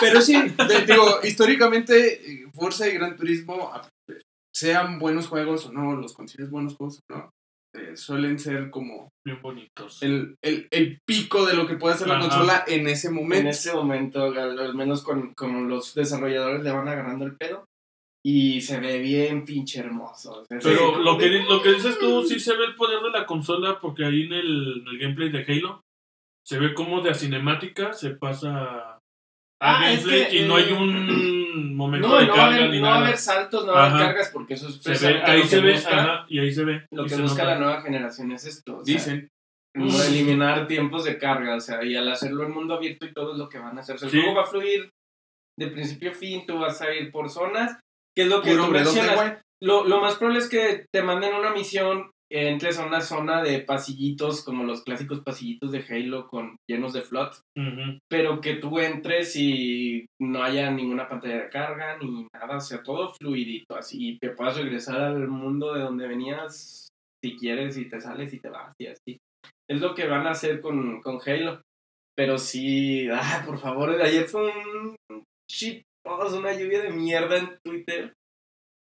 Pero 0.00 0.20
sí, 0.20 0.34
de- 0.34 0.86
digo, 0.86 1.18
históricamente, 1.24 2.32
eh, 2.42 2.46
Forza 2.54 2.88
y 2.88 2.92
Gran 2.92 3.16
Turismo, 3.16 3.72
sean 4.54 4.98
buenos 4.98 5.28
juegos 5.28 5.66
o 5.66 5.72
no, 5.72 5.96
los 5.96 6.14
consideres 6.14 6.50
buenos 6.50 6.76
juegos 6.76 7.00
o 7.10 7.14
no, 7.14 7.30
eh, 7.74 7.96
suelen 7.96 8.38
ser 8.38 8.70
como 8.70 9.08
Bien 9.24 9.40
bonitos. 9.42 10.02
el, 10.02 10.34
el, 10.42 10.66
el 10.70 10.98
pico 11.06 11.44
de 11.46 11.54
lo 11.54 11.66
que 11.66 11.76
puede 11.76 11.94
hacer 11.94 12.08
la 12.08 12.18
consola 12.18 12.64
en 12.66 12.88
ese 12.88 13.08
En 13.08 13.14
momento. 13.14 13.50
ese 13.50 13.72
momento, 13.74 14.24
al, 14.24 14.58
al 14.58 14.74
menos 14.74 15.02
con, 15.02 15.32
con 15.34 15.68
los 15.68 15.94
desarrolladores 15.94 16.62
le 16.64 16.72
van 16.72 16.88
agarrando 16.88 17.24
el 17.24 17.36
pedo. 17.36 17.64
Y 18.24 18.60
se 18.62 18.80
ve 18.80 18.98
bien 18.98 19.44
pinche 19.44 19.78
hermoso. 19.78 20.44
Pero 20.48 20.60
sí, 20.60 20.68
lo 21.04 21.16
que, 21.16 21.28
lo 21.48 21.62
que 21.62 21.72
dices 21.74 21.98
tú, 22.00 22.24
sí 22.24 22.40
se 22.40 22.56
ve 22.56 22.64
el 22.64 22.74
poder 22.74 23.00
de 23.00 23.10
la 23.10 23.26
consola, 23.26 23.78
porque 23.80 24.04
ahí 24.04 24.22
en 24.22 24.32
el, 24.32 24.82
en 24.82 24.88
el 24.88 24.98
gameplay 24.98 25.30
de 25.30 25.44
Halo 25.46 25.82
se 26.44 26.58
ve 26.58 26.74
como 26.74 27.00
de 27.00 27.10
a 27.10 27.14
cinemática 27.14 27.92
se 27.92 28.10
pasa 28.10 28.97
a 29.60 29.80
Ah, 29.80 29.92
es 29.92 30.04
que, 30.06 30.36
y 30.36 30.46
no 30.46 30.56
hay 30.56 30.68
eh, 30.70 30.72
un 30.72 31.74
momento 31.76 32.08
No, 32.08 32.16
de 32.18 32.26
no 32.26 32.32
va, 32.32 32.34
a 32.34 32.36
carga 32.44 32.56
haber, 32.58 32.70
ni 32.70 32.76
no 32.80 32.82
va 32.86 32.88
a 32.88 32.94
nada. 32.94 33.06
haber 33.06 33.18
saltos, 33.18 33.66
no 33.66 33.72
va 33.72 33.84
a 33.86 33.90
haber 33.90 34.06
cargas, 34.06 34.30
porque 34.32 34.54
eso 34.54 34.68
es 34.68 34.76
Se 34.76 35.12
ve, 35.12 35.22
ahí 35.24 35.42
se 35.44 35.60
ve, 35.60 35.72
busca- 35.74 35.98
ajá, 35.98 36.26
y 36.28 36.38
ahí 36.38 36.52
se 36.52 36.64
ve. 36.64 36.86
Lo 36.92 37.06
que 37.06 37.16
busca 37.16 37.42
nota. 37.42 37.54
la 37.54 37.58
nueva 37.58 37.82
generación 37.82 38.32
es 38.32 38.44
esto. 38.46 38.78
o 38.78 38.84
sea, 38.84 38.94
Dicen. 38.94 39.28
no 39.74 40.02
eliminar 40.02 40.66
tiempos 40.66 41.04
de 41.04 41.18
carga, 41.18 41.56
o 41.56 41.60
sea, 41.60 41.84
y 41.84 41.94
al 41.96 42.08
hacerlo 42.10 42.44
en 42.44 42.52
mundo 42.52 42.74
abierto 42.74 43.06
y 43.06 43.12
todo 43.12 43.32
es 43.32 43.38
lo 43.38 43.48
que 43.48 43.58
van 43.58 43.76
a 43.76 43.80
hacer. 43.80 43.96
O 43.96 43.98
sea, 43.98 44.06
el 44.06 44.12
Sí. 44.12 44.20
juego 44.20 44.36
va 44.36 44.42
a 44.42 44.46
fluir 44.46 44.90
de 45.58 45.66
principio 45.68 46.10
a 46.10 46.14
fin, 46.14 46.44
tú 46.46 46.58
vas 46.58 46.80
a 46.82 46.92
ir 46.94 47.10
por 47.10 47.28
zonas, 47.28 47.78
que 48.16 48.22
es 48.22 48.28
lo 48.28 48.40
que 48.42 48.54
tú 48.54 48.66
mencionas. 48.68 49.38
Lo, 49.60 49.84
lo 49.88 50.00
más 50.00 50.14
probable 50.14 50.38
es 50.38 50.48
que 50.48 50.86
te 50.92 51.02
manden 51.02 51.34
una 51.34 51.50
misión, 51.50 52.12
entres 52.30 52.78
a 52.78 52.86
una 52.86 53.00
zona 53.00 53.42
de 53.42 53.60
pasillitos, 53.60 54.44
como 54.44 54.64
los 54.64 54.82
clásicos 54.82 55.20
pasillitos 55.20 55.72
de 55.72 55.84
Halo 55.88 56.28
con 56.28 56.56
llenos 56.68 56.92
de 56.92 57.02
flood, 57.02 57.32
Ujú. 57.56 57.98
pero 58.08 58.40
que 58.40 58.54
tú 58.56 58.78
entres 58.78 59.34
y 59.36 60.06
no 60.20 60.42
haya 60.42 60.70
ninguna 60.70 61.08
pantalla 61.08 61.44
de 61.44 61.48
carga 61.50 61.98
ni 61.98 62.26
nada, 62.34 62.56
o 62.56 62.60
sea, 62.60 62.82
todo 62.82 63.14
fluidito, 63.14 63.76
así, 63.76 64.10
y 64.10 64.18
que 64.18 64.30
puedas 64.30 64.56
regresar 64.56 65.00
al 65.00 65.28
mundo 65.28 65.74
de 65.74 65.80
donde 65.80 66.06
venías 66.06 66.88
si 67.24 67.36
quieres 67.36 67.76
y 67.78 67.88
te 67.88 68.00
sales 68.00 68.32
y 68.32 68.40
te 68.40 68.48
vas 68.48 68.74
y 68.80 68.86
así. 68.86 69.18
Es 69.68 69.80
lo 69.80 69.94
que 69.94 70.06
van 70.06 70.26
a 70.26 70.30
hacer 70.30 70.60
con, 70.60 71.00
con 71.02 71.18
Halo. 71.24 71.60
Pero 72.16 72.36
sí, 72.36 73.08
ah, 73.12 73.44
por 73.46 73.58
favor, 73.58 73.90
ayer 74.02 74.24
fue 74.24 74.50
un 74.50 74.96
shit, 75.48 75.82
una 76.04 76.52
lluvia 76.52 76.82
de 76.82 76.90
mierda 76.90 77.38
en 77.38 77.56
Twitter. 77.64 78.12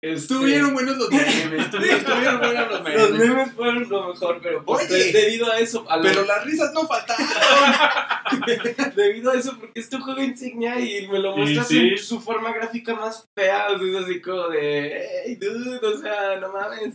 Este, 0.00 0.14
Estuvieron 0.34 0.74
buenos 0.74 0.96
los 0.96 1.10
memes. 1.10 1.66
Estuvieron 1.66 2.38
buenos 2.38 2.68
los 2.70 2.80
Los 2.94 3.10
memes. 3.10 3.28
memes 3.28 3.52
fueron 3.52 3.88
lo 3.88 4.08
mejor, 4.12 4.40
pero 4.42 4.64
pues, 4.64 4.88
Oye, 4.90 5.12
debido 5.12 5.50
a 5.50 5.58
eso, 5.58 5.84
a 5.90 5.96
lo- 5.96 6.02
Pero 6.04 6.24
las 6.24 6.44
risas 6.44 6.72
no 6.72 6.86
faltaron. 6.86 7.26
debido 8.96 9.32
a 9.32 9.34
eso, 9.34 9.56
porque 9.58 9.80
es 9.80 9.90
tu 9.90 9.98
juego 10.00 10.22
insignia 10.22 10.78
y 10.78 11.08
me 11.08 11.18
lo 11.18 11.36
muestras 11.36 11.66
sí. 11.68 11.78
en 11.90 11.98
su 11.98 12.20
forma 12.20 12.52
gráfica 12.52 12.94
más 12.94 13.24
fea, 13.36 13.66
o 13.70 13.78
sea, 13.78 13.88
es 13.88 13.96
así 14.04 14.20
como 14.20 14.48
de, 14.48 15.04
hey, 15.26 15.34
dude, 15.36 15.78
o 15.84 15.98
sea, 15.98 16.36
no 16.40 16.52
mames. 16.52 16.94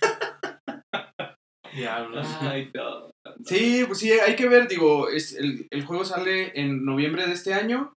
Diablos. 1.74 2.26
Ay, 2.40 2.70
no. 2.72 3.10
Sí, 3.44 3.82
pues 3.86 3.98
sí, 3.98 4.12
hay 4.12 4.36
que 4.36 4.48
ver, 4.48 4.68
digo, 4.68 5.08
es 5.08 5.32
el, 5.34 5.66
el 5.70 5.84
juego 5.84 6.04
sale 6.04 6.52
en 6.60 6.84
noviembre 6.84 7.26
de 7.26 7.32
este 7.32 7.52
año. 7.52 7.92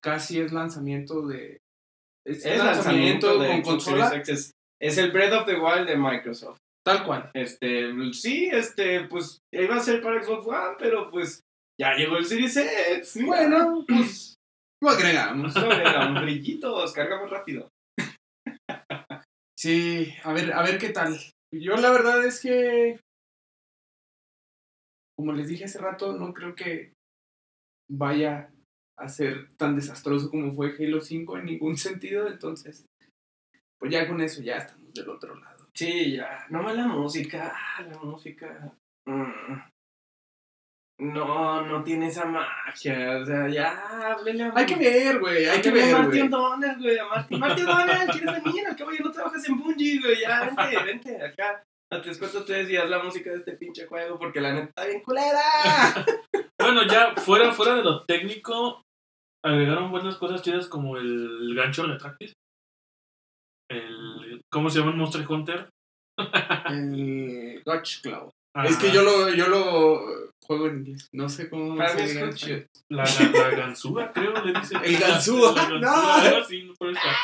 Casi 0.00 0.38
es 0.40 0.52
lanzamiento 0.52 1.26
de. 1.26 1.58
Es, 2.28 2.44
Es 2.44 2.58
lanzamiento, 2.58 3.38
de 3.38 3.48
con 3.48 3.62
consola. 3.62 4.14
X, 4.16 4.52
Es, 4.80 4.98
el 4.98 5.10
Breath 5.10 5.32
of 5.32 5.46
the 5.46 5.58
Wild 5.58 5.86
de 5.86 5.96
Microsoft. 5.96 6.58
Tal 6.86 7.04
cual. 7.04 7.30
Este, 7.34 7.90
sí, 8.12 8.48
este, 8.52 9.04
pues 9.08 9.40
iba 9.52 9.76
a 9.76 9.80
ser 9.80 10.02
para 10.02 10.22
Xbox 10.22 10.46
One, 10.46 10.76
pero 10.78 11.10
pues 11.10 11.40
ya 11.80 11.94
llegó 11.94 12.16
el 12.16 12.26
Series 12.26 12.56
X. 12.56 13.24
Bueno, 13.24 13.84
pues 13.86 14.34
lo 14.82 14.90
agregamos. 14.90 15.54
No, 15.54 15.68
venga, 15.68 16.20
brillitos, 16.20 16.92
carga 16.92 17.20
más 17.20 17.30
rápido. 17.30 17.68
Sí, 19.58 20.14
a 20.22 20.32
ver, 20.32 20.52
a 20.52 20.62
ver 20.62 20.78
qué 20.78 20.90
tal. 20.90 21.18
Yo 21.52 21.76
la 21.76 21.90
verdad 21.90 22.24
es 22.24 22.40
que. 22.40 23.00
Como 25.16 25.32
les 25.32 25.48
dije 25.48 25.64
hace 25.64 25.78
rato, 25.78 26.12
no 26.12 26.32
creo 26.32 26.54
que 26.54 26.92
vaya 27.90 28.50
a 28.98 29.08
ser 29.08 29.54
tan 29.56 29.76
desastroso 29.76 30.30
como 30.30 30.52
fue 30.54 30.74
Halo 30.78 31.00
5 31.00 31.38
en 31.38 31.44
ningún 31.46 31.76
sentido. 31.76 32.28
Entonces, 32.28 32.84
pues 33.78 33.92
ya 33.92 34.06
con 34.08 34.20
eso 34.20 34.42
ya 34.42 34.56
estamos 34.56 34.92
del 34.92 35.08
otro 35.08 35.34
lado. 35.34 35.68
Sí, 35.74 36.16
ya. 36.16 36.46
Nomás 36.50 36.74
la 36.76 36.86
música. 36.88 37.52
ah, 37.54 37.82
La 37.82 37.98
música. 37.98 38.72
mm, 39.06 39.60
No, 41.00 41.62
no 41.64 41.84
tiene 41.84 42.08
esa 42.08 42.24
magia. 42.24 43.18
O 43.22 43.24
sea, 43.24 43.48
ya, 43.48 44.10
háblele 44.12 44.42
a 44.44 44.52
Hay 44.56 44.66
que 44.66 44.74
ver, 44.74 45.20
güey, 45.20 45.46
hay 45.46 45.60
que 45.60 45.68
Háblele 45.68 45.92
a 45.92 45.98
ver, 45.98 46.06
güey. 46.08 46.20
O'Donnell, 46.22 46.78
güey. 46.80 46.98
A 46.98 47.04
Marty, 47.06 47.36
Marty 47.38 47.62
O'Donnell, 47.62 48.08
¿quieres 48.10 48.42
venir? 48.42 48.66
Al 48.66 48.76
cabo 48.76 48.90
ya 48.90 49.04
no 49.04 49.12
trabajas 49.12 49.48
en 49.48 49.58
Bungie, 49.58 50.00
güey. 50.00 50.20
Ya, 50.20 50.44
vente, 50.44 50.84
vente 50.84 51.24
acá. 51.24 51.62
A 51.92 52.02
tres, 52.02 52.18
cuatro, 52.18 52.44
tres 52.44 52.66
días 52.68 52.90
la 52.90 53.02
música 53.02 53.30
de 53.30 53.36
este 53.36 53.52
pinche 53.52 53.86
juego 53.86 54.18
porque 54.18 54.40
la 54.40 54.52
neta 54.52 54.66
está 54.68 54.86
bien 54.86 55.00
culera. 55.02 55.40
Bueno, 56.60 56.82
ya 56.86 57.14
fuera, 57.14 57.52
fuera 57.52 57.76
de 57.76 57.84
lo 57.84 58.04
técnico, 58.04 58.82
agregaron 59.44 59.90
buenas 59.90 60.16
cosas 60.16 60.42
chidas 60.42 60.66
como 60.68 60.96
el 60.96 61.54
gancho 61.54 61.86
retráctil. 61.86 62.32
el 63.70 64.40
¿cómo 64.50 64.70
se 64.70 64.78
llama 64.78 64.92
el 64.92 64.96
Monster 64.98 65.26
Hunter? 65.28 65.68
El 66.68 67.62
Gotch 67.64 68.00
Cloud. 68.02 68.30
Ajá. 68.56 68.68
Es 68.68 68.76
que 68.76 68.90
yo 68.90 69.02
lo, 69.02 69.28
yo 69.34 69.46
lo 69.48 70.00
juego 70.44 70.66
en 70.66 70.78
inglés. 70.78 71.06
No 71.12 71.28
sé 71.28 71.48
cómo 71.48 71.76
se 71.86 72.32
shit. 72.32 72.66
La, 72.90 73.04
la, 73.04 73.30
la 73.30 73.50
ganzúa, 73.50 74.10
creo, 74.10 74.32
le 74.44 74.58
dicen. 74.58 74.80
El 74.82 74.98
ganzúa, 74.98 75.54
no. 75.68 75.88
algo 75.88 76.38
así, 76.38 76.64
no, 76.64 76.74
por 76.74 76.88
está. 76.90 77.14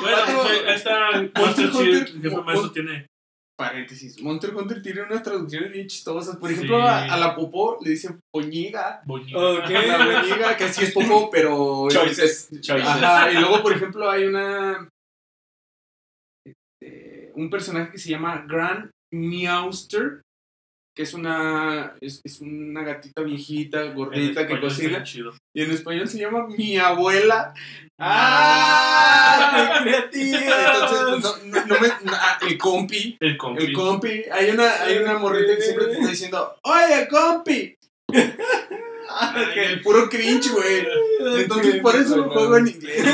Bueno, 0.00 0.48
está 0.68 1.10
Monster 1.38 1.66
Hunter, 1.66 2.06
jefe 2.06 2.30
Mon- 2.30 2.44
maestro 2.44 2.72
tiene. 2.72 3.06
Paréntesis. 3.60 4.20
Monster 4.22 4.54
Hunter 4.56 4.80
tiene 4.82 5.02
unas 5.02 5.22
traducciones 5.22 5.70
bien 5.70 5.86
chistosas. 5.86 6.36
Por 6.36 6.48
Sí. 6.48 6.54
ejemplo, 6.54 6.78
a, 6.80 7.04
a 7.04 7.16
la 7.18 7.36
popó 7.36 7.78
le 7.84 7.90
dicen 7.90 8.18
poñiga. 8.32 9.02
Boñiga. 9.04 9.38
Ok. 9.38 9.68
La 9.70 10.04
boñiga, 10.22 10.56
que 10.56 10.68
sí 10.72 10.84
es 10.84 10.92
popó, 10.92 11.28
pero. 11.30 11.86
Choices. 11.90 12.48
Choices. 12.60 12.88
Ajá, 12.88 13.30
y 13.30 13.34
luego, 13.34 13.62
por 13.62 13.72
ejemplo, 13.74 14.10
hay 14.10 14.24
una. 14.24 14.88
este, 16.46 17.32
un 17.34 17.50
personaje 17.50 17.92
que 17.92 17.98
se 17.98 18.08
llama 18.10 18.44
Grand 18.48 18.90
Meowster, 19.12 20.22
que 20.94 21.02
es 21.02 21.14
una. 21.14 21.94
Es, 22.00 22.20
es 22.24 22.40
una 22.40 22.82
gatita 22.82 23.22
viejita, 23.22 23.84
gordita 23.92 24.46
que 24.46 24.60
cocina. 24.60 25.04
Y 25.54 25.62
en 25.62 25.70
español 25.70 26.08
se 26.08 26.18
llama 26.18 26.46
Mi 26.46 26.76
abuela. 26.78 27.54
¡Ah! 27.98 29.80
¡Qué 29.84 29.90
creativo! 29.90 30.38
Entonces, 30.38 31.30
pues, 31.32 31.44
no, 31.46 31.60
no, 31.60 31.66
no 31.66 31.80
me. 31.80 31.88
no, 31.88 32.12
ah, 32.12 32.38
el 32.48 32.58
compi. 32.58 33.16
El 33.20 33.36
compi. 33.36 33.64
El 33.64 33.72
compi. 33.72 34.22
Hay 34.32 34.50
una, 34.50 34.82
hay 34.82 34.98
una 34.98 35.18
morrita 35.18 35.56
que 35.56 35.62
siempre 35.62 35.86
te 35.86 35.92
está 35.92 36.08
diciendo: 36.08 36.56
¡Oye, 36.62 37.08
compi! 37.08 37.74
El 39.56 39.82
puro 39.82 40.08
cringe, 40.08 40.50
güey. 40.52 40.86
Entonces, 41.42 41.80
por 41.80 41.96
eso 41.96 42.16
lo 42.16 42.30
juego 42.30 42.56
en 42.58 42.68
inglés. 42.68 43.04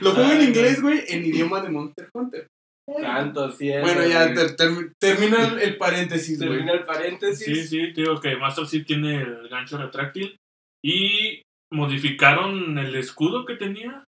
Lo 0.00 0.12
juego 0.12 0.32
en 0.32 0.42
inglés, 0.42 0.82
güey, 0.82 1.04
en 1.08 1.24
idioma 1.24 1.60
de 1.60 1.70
Monster 1.70 2.08
Hunter. 2.12 2.48
Santo 3.00 3.50
cielo. 3.52 3.82
Bueno, 3.82 4.06
ya 4.06 4.32
ter- 4.32 4.54
ter- 4.56 4.92
termina 5.00 5.60
el, 5.60 5.76
paréntesis, 5.76 6.38
güey. 6.38 6.50
Termina 6.50 6.72
el 6.72 6.84
paréntesis. 6.84 7.44
Sí, 7.44 7.66
sí, 7.66 7.92
digo 7.92 8.20
que 8.20 8.36
Master 8.36 8.64
Chief 8.66 8.86
tiene 8.86 9.22
el 9.22 9.48
gancho 9.48 9.76
retráctil. 9.78 10.36
Y 10.84 11.42
modificaron 11.72 12.78
el 12.78 12.94
escudo 12.94 13.44
que 13.44 13.56
tenía. 13.56 14.04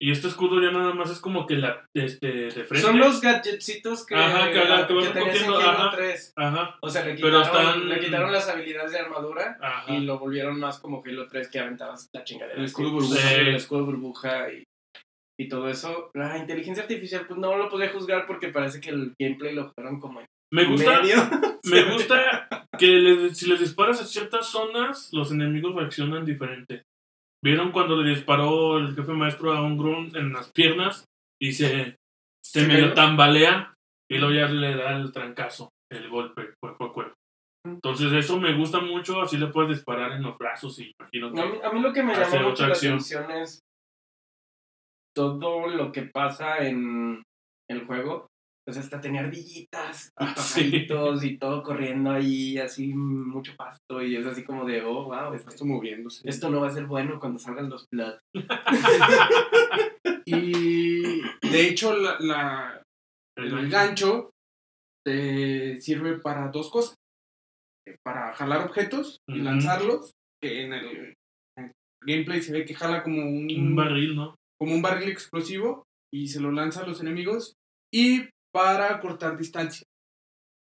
Y 0.00 0.12
este 0.12 0.28
escudo 0.28 0.62
ya 0.62 0.70
nada 0.70 0.94
más 0.94 1.10
es 1.10 1.18
como 1.18 1.44
que 1.44 1.54
la 1.56 1.84
este, 1.92 2.28
de 2.28 2.50
frente. 2.52 2.78
Son 2.86 3.00
los 3.00 3.20
gadgetsitos 3.20 4.06
que, 4.06 4.14
Ajá, 4.14 4.52
que 4.52 4.60
haga- 4.60 4.86
que 4.86 4.94
vas 4.94 5.12
tenías 5.12 5.42
en 5.42 5.50
ajá. 5.54 5.90
3. 5.96 6.32
Ajá, 6.36 6.78
O 6.80 6.88
sea, 6.88 7.04
le 7.04 7.14
Pero 7.16 7.42
quitaron, 7.42 7.66
están- 7.66 7.88
le 7.88 7.98
quitaron 8.00 8.30
las 8.30 8.48
habilidades 8.48 8.92
de 8.92 8.98
armadura 9.00 9.58
ajá. 9.60 9.92
y 9.92 10.02
lo 10.02 10.20
volvieron 10.20 10.60
más 10.60 10.78
como 10.78 11.02
Halo 11.04 11.26
3 11.26 11.48
que 11.50 11.58
aventabas 11.58 12.08
la 12.14 12.22
chingadera. 12.22 12.56
El 12.60 12.66
escudo 12.66 12.90
Sí, 12.90 12.94
burbuja. 12.94 13.34
El 13.34 13.54
escudo 13.56 13.84
burbuja 13.86 14.52
y, 14.52 14.62
y 15.38 15.48
todo 15.48 15.68
eso. 15.68 16.10
La 16.14 16.36
inteligencia 16.38 16.82
artificial, 16.82 17.26
pues 17.26 17.38
no 17.38 17.56
lo 17.56 17.68
podía 17.68 17.90
juzgar 17.90 18.26
porque 18.26 18.48
parece 18.48 18.80
que 18.80 18.90
el 18.90 19.14
gameplay 19.18 19.54
lo 19.54 19.68
jugaron 19.70 20.00
como 20.00 20.20
en 20.20 20.26
Me 20.52 20.64
gusta, 20.64 21.00
medio. 21.00 21.16
me 21.64 21.92
gusta 21.92 22.48
que 22.78 22.86
le- 22.86 23.34
si 23.34 23.48
les 23.48 23.60
disparas 23.60 24.00
a 24.00 24.04
ciertas 24.04 24.46
zonas, 24.46 25.10
los 25.12 25.30
enemigos 25.32 25.74
reaccionan 25.74 26.24
diferente. 26.24 26.82
¿Vieron 27.44 27.70
cuando 27.70 28.02
le 28.02 28.10
disparó 28.10 28.78
el 28.78 28.94
jefe 28.96 29.12
maestro 29.12 29.52
a 29.52 29.62
un 29.62 29.78
Grunt 29.78 30.16
en 30.16 30.32
las 30.32 30.50
piernas 30.52 31.04
y 31.40 31.52
se, 31.52 31.96
se 32.44 32.66
medio 32.66 32.94
tambalea 32.94 33.74
y 34.10 34.18
luego 34.18 34.34
ya 34.34 34.48
le 34.48 34.74
da 34.74 34.96
el 34.96 35.12
trancazo, 35.12 35.68
el 35.92 36.08
golpe 36.08 36.54
cuerpo 36.60 36.84
a 36.86 36.92
cuerpo? 36.92 37.14
Entonces 37.64 38.12
eso 38.12 38.40
me 38.40 38.54
gusta 38.54 38.80
mucho, 38.80 39.20
así 39.20 39.36
le 39.36 39.48
puedes 39.48 39.70
disparar 39.76 40.12
en 40.12 40.22
los 40.22 40.36
brazos 40.38 40.78
y 40.80 40.92
imagino 40.98 41.32
que... 41.32 41.40
A 41.40 41.46
mí, 41.46 41.58
a 41.62 41.70
mí 41.70 41.80
lo 41.80 41.92
que 41.92 42.02
me 42.02 42.14
llama 42.14 42.42
mucho 42.48 42.66
la 42.66 42.74
atención 42.74 43.30
es 43.30 43.60
todo 45.38 45.66
lo 45.68 45.90
que 45.92 46.02
pasa 46.02 46.58
en 46.66 47.22
el 47.70 47.84
juego. 47.86 48.26
Pues 48.66 48.76
hasta 48.76 49.00
tenía 49.00 49.22
ardillitas 49.22 50.08
y 50.08 50.10
Ah, 50.18 50.34
sí. 50.36 50.60
pajaritos 50.64 51.24
y 51.24 51.38
todo 51.38 51.62
corriendo 51.62 52.10
ahí, 52.10 52.58
así 52.58 52.92
mucho 52.94 53.54
pasto. 53.56 54.02
Y 54.02 54.14
es 54.16 54.26
así 54.26 54.44
como 54.44 54.66
de, 54.66 54.82
oh, 54.82 55.04
wow, 55.04 55.32
esto, 55.32 55.48
Esto 55.48 55.64
moviéndose. 55.64 56.28
esto 56.28 56.50
no 56.50 56.60
va 56.60 56.66
a 56.68 56.72
ser 56.72 56.84
bueno 56.84 57.18
cuando 57.18 57.38
salgan 57.38 57.70
los 57.70 57.86
Blood. 57.90 58.18
Y 60.26 61.22
de 61.50 61.68
hecho, 61.68 61.96
la, 61.96 62.16
la- 62.20 62.82
el 63.36 63.70
gancho 63.70 64.30
te 65.04 65.80
sirve 65.80 66.18
para 66.18 66.48
dos 66.50 66.70
cosas. 66.70 66.94
Para 68.04 68.34
jalar 68.34 68.66
objetos 68.66 69.18
y 69.26 69.36
lanzarlos. 69.38 70.12
Que 70.42 70.64
en 70.64 70.72
el, 70.74 70.86
en 71.56 71.64
el 71.64 71.72
gameplay 72.06 72.42
se 72.42 72.52
ve 72.52 72.64
que 72.66 72.74
jala 72.74 73.02
como 73.02 73.22
un, 73.22 73.48
Un 73.50 73.74
barril, 73.74 74.14
¿no? 74.14 74.34
Como 74.58 74.74
un 74.74 74.82
barril 74.82 75.08
explosivo 75.08 75.84
y 76.12 76.28
se 76.28 76.40
lo 76.40 76.50
lanza 76.52 76.82
a 76.82 76.86
los 76.86 77.00
enemigos. 77.00 77.54
Y 77.92 78.28
para 78.52 79.00
cortar 79.00 79.36
distancia. 79.36 79.84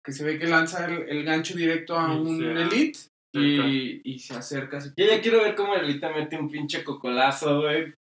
Que 0.05 0.13
se 0.13 0.25
ve 0.25 0.39
que 0.39 0.47
lanza 0.47 0.85
el, 0.87 1.09
el 1.09 1.25
gancho 1.25 1.55
directo 1.57 1.97
a 1.99 2.13
Y 2.15 2.17
un 2.19 2.57
elite 2.57 2.99
y, 3.33 4.01
y 4.05 4.19
se 4.19 4.35
acerca. 4.35 4.79
así. 4.79 4.91
Yo 4.97 5.07
ya 5.07 5.21
quiero 5.21 5.43
ver 5.43 5.55
cómo 5.55 5.75
Elita 5.77 6.11
mete 6.13 6.37
un 6.37 6.51
pinche 6.51 6.83
cocolazo, 6.85 7.61
güey. 7.63 7.95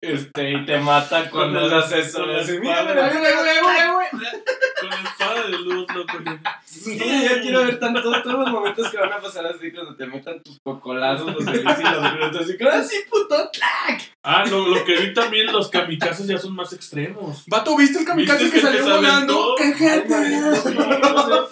Este, 0.00 0.52
y 0.52 0.64
te 0.64 0.78
mata 0.80 1.28
cuando 1.30 1.60
haces 1.76 2.06
eso. 2.08 2.18
con 2.20 2.32
la 2.32 2.40
así, 2.40 2.52
espada. 2.54 2.94
mira, 2.94 3.06
mira, 3.06 3.20
mira, 3.20 3.42
mira, 3.42 4.10
mira. 4.12 4.30
Con 4.92 5.06
espada 5.06 5.42
de 5.46 5.58
luz, 5.58 5.86
loco. 5.94 6.12
Sí, 6.64 6.98
yo 6.98 7.40
quiero 7.40 7.64
ver 7.64 7.78
tanto, 7.78 8.02
todos 8.02 8.24
los 8.24 8.50
momentos 8.50 8.90
que 8.90 8.98
van 8.98 9.12
a 9.12 9.20
pasar 9.20 9.46
así 9.46 9.72
cuando 9.72 9.94
te 9.96 10.06
metan 10.06 10.42
tus 10.42 10.58
cocolazos, 10.60 11.34
los 11.34 11.46
Elite 11.46 11.80
y 11.80 11.84
los 11.84 12.14
Groot, 12.14 12.36
así 12.36 12.58
como 12.58 12.70
así, 12.70 12.96
puto, 13.08 13.50
¡tlac! 13.50 14.02
Ah, 14.22 14.44
lo, 14.46 14.66
lo 14.66 14.84
que 14.84 14.96
vi 14.96 15.14
también, 15.14 15.52
los 15.52 15.68
kamikazes 15.70 16.26
ya 16.26 16.38
son 16.38 16.54
más 16.54 16.72
extremos. 16.72 17.44
Vato, 17.46 17.76
¿viste 17.76 18.00
el 18.00 18.04
kamikaze 18.04 18.44
¿Viste 18.44 18.60
que 18.60 18.66
que 18.66 18.72
salió 18.78 18.96
volando? 18.96 19.54
¡Qué 19.56 19.72
gente! 19.72 20.56
Sí, 20.62 20.76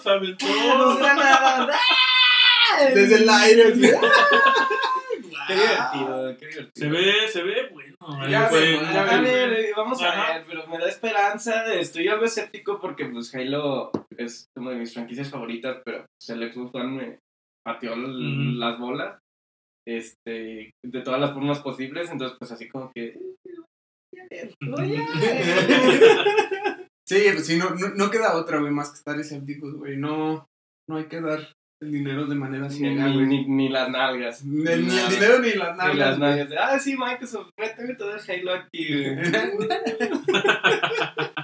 se 0.03 0.09
aventó. 0.09 0.45
¡Los 0.77 0.97
granadas! 0.99 1.69
¡Ah! 1.75 2.83
Desde 2.93 3.15
el 3.15 3.29
aire. 3.29 3.73
Qué 5.47 5.53
divertido, 5.53 6.37
qué 6.39 6.47
divertido. 6.47 6.71
Se 6.73 6.87
ve, 6.87 7.27
se 7.27 7.43
ve 7.43 7.69
bueno. 7.73 7.90
Ya 8.29 8.47
fue- 8.47 8.61
vemos, 8.61 8.93
ya 8.93 9.75
vamos 9.77 10.01
a 10.01 10.09
Ajá. 10.09 10.33
ver, 10.33 10.45
pero 10.47 10.67
me 10.67 10.77
da 10.79 10.87
esperanza. 10.89 11.73
Estoy 11.75 12.07
algo 12.07 12.25
escéptico 12.25 12.79
porque 12.79 13.05
pues 13.05 13.33
Halo 13.35 13.91
es 14.17 14.47
como 14.55 14.71
de 14.71 14.77
mis 14.77 14.93
franquicias 14.93 15.29
favoritas, 15.29 15.81
pero 15.85 16.05
pues, 16.19 16.29
el 16.29 16.51
Xbox 16.51 16.73
One 16.75 16.87
me 16.91 17.19
pateó 17.63 17.95
las 17.95 18.79
bolas 18.79 19.19
este, 19.87 20.71
de 20.83 21.01
todas 21.01 21.19
las 21.21 21.33
formas 21.33 21.59
posibles, 21.59 22.09
entonces 22.09 22.37
pues 22.39 22.51
así 22.51 22.67
como 22.69 22.91
que... 22.95 23.17
Voy 24.61 24.95
a 24.95 25.19
ver. 25.19 26.87
Sí, 27.07 27.23
pues 27.33 27.45
sí, 27.45 27.57
no, 27.57 27.71
no, 27.71 27.89
no 27.89 28.09
queda 28.09 28.35
otra, 28.37 28.59
güey, 28.59 28.71
más 28.71 28.89
que 28.91 28.97
estar 28.97 29.19
escépticos, 29.19 29.73
güey. 29.75 29.97
No, 29.97 30.45
no 30.89 30.97
hay 30.97 31.05
que 31.05 31.19
dar 31.21 31.51
el 31.81 31.91
dinero 31.91 32.25
de 32.27 32.35
manera 32.35 32.67
Ni, 32.67 32.75
ciega, 32.75 33.07
ni, 33.07 33.25
ni, 33.25 33.45
ni 33.47 33.69
las 33.69 33.89
nalgas. 33.89 34.43
Ni, 34.45 34.63
ni 34.63 34.69
el 34.69 34.85
dinero 35.09 35.39
ni 35.39 35.53
las 35.53 35.71
Ni 35.71 35.77
nalgas. 35.77 35.97
las 35.97 36.19
güey. 36.19 36.29
nalgas. 36.37 36.57
Ah, 36.59 36.79
sí, 36.79 36.95
Microsoft, 36.97 37.49
méteme 37.59 37.95
todo 37.95 38.13
el 38.13 38.19
Halo 38.29 38.53
aquí. 38.53 39.03
güey". 39.03 39.17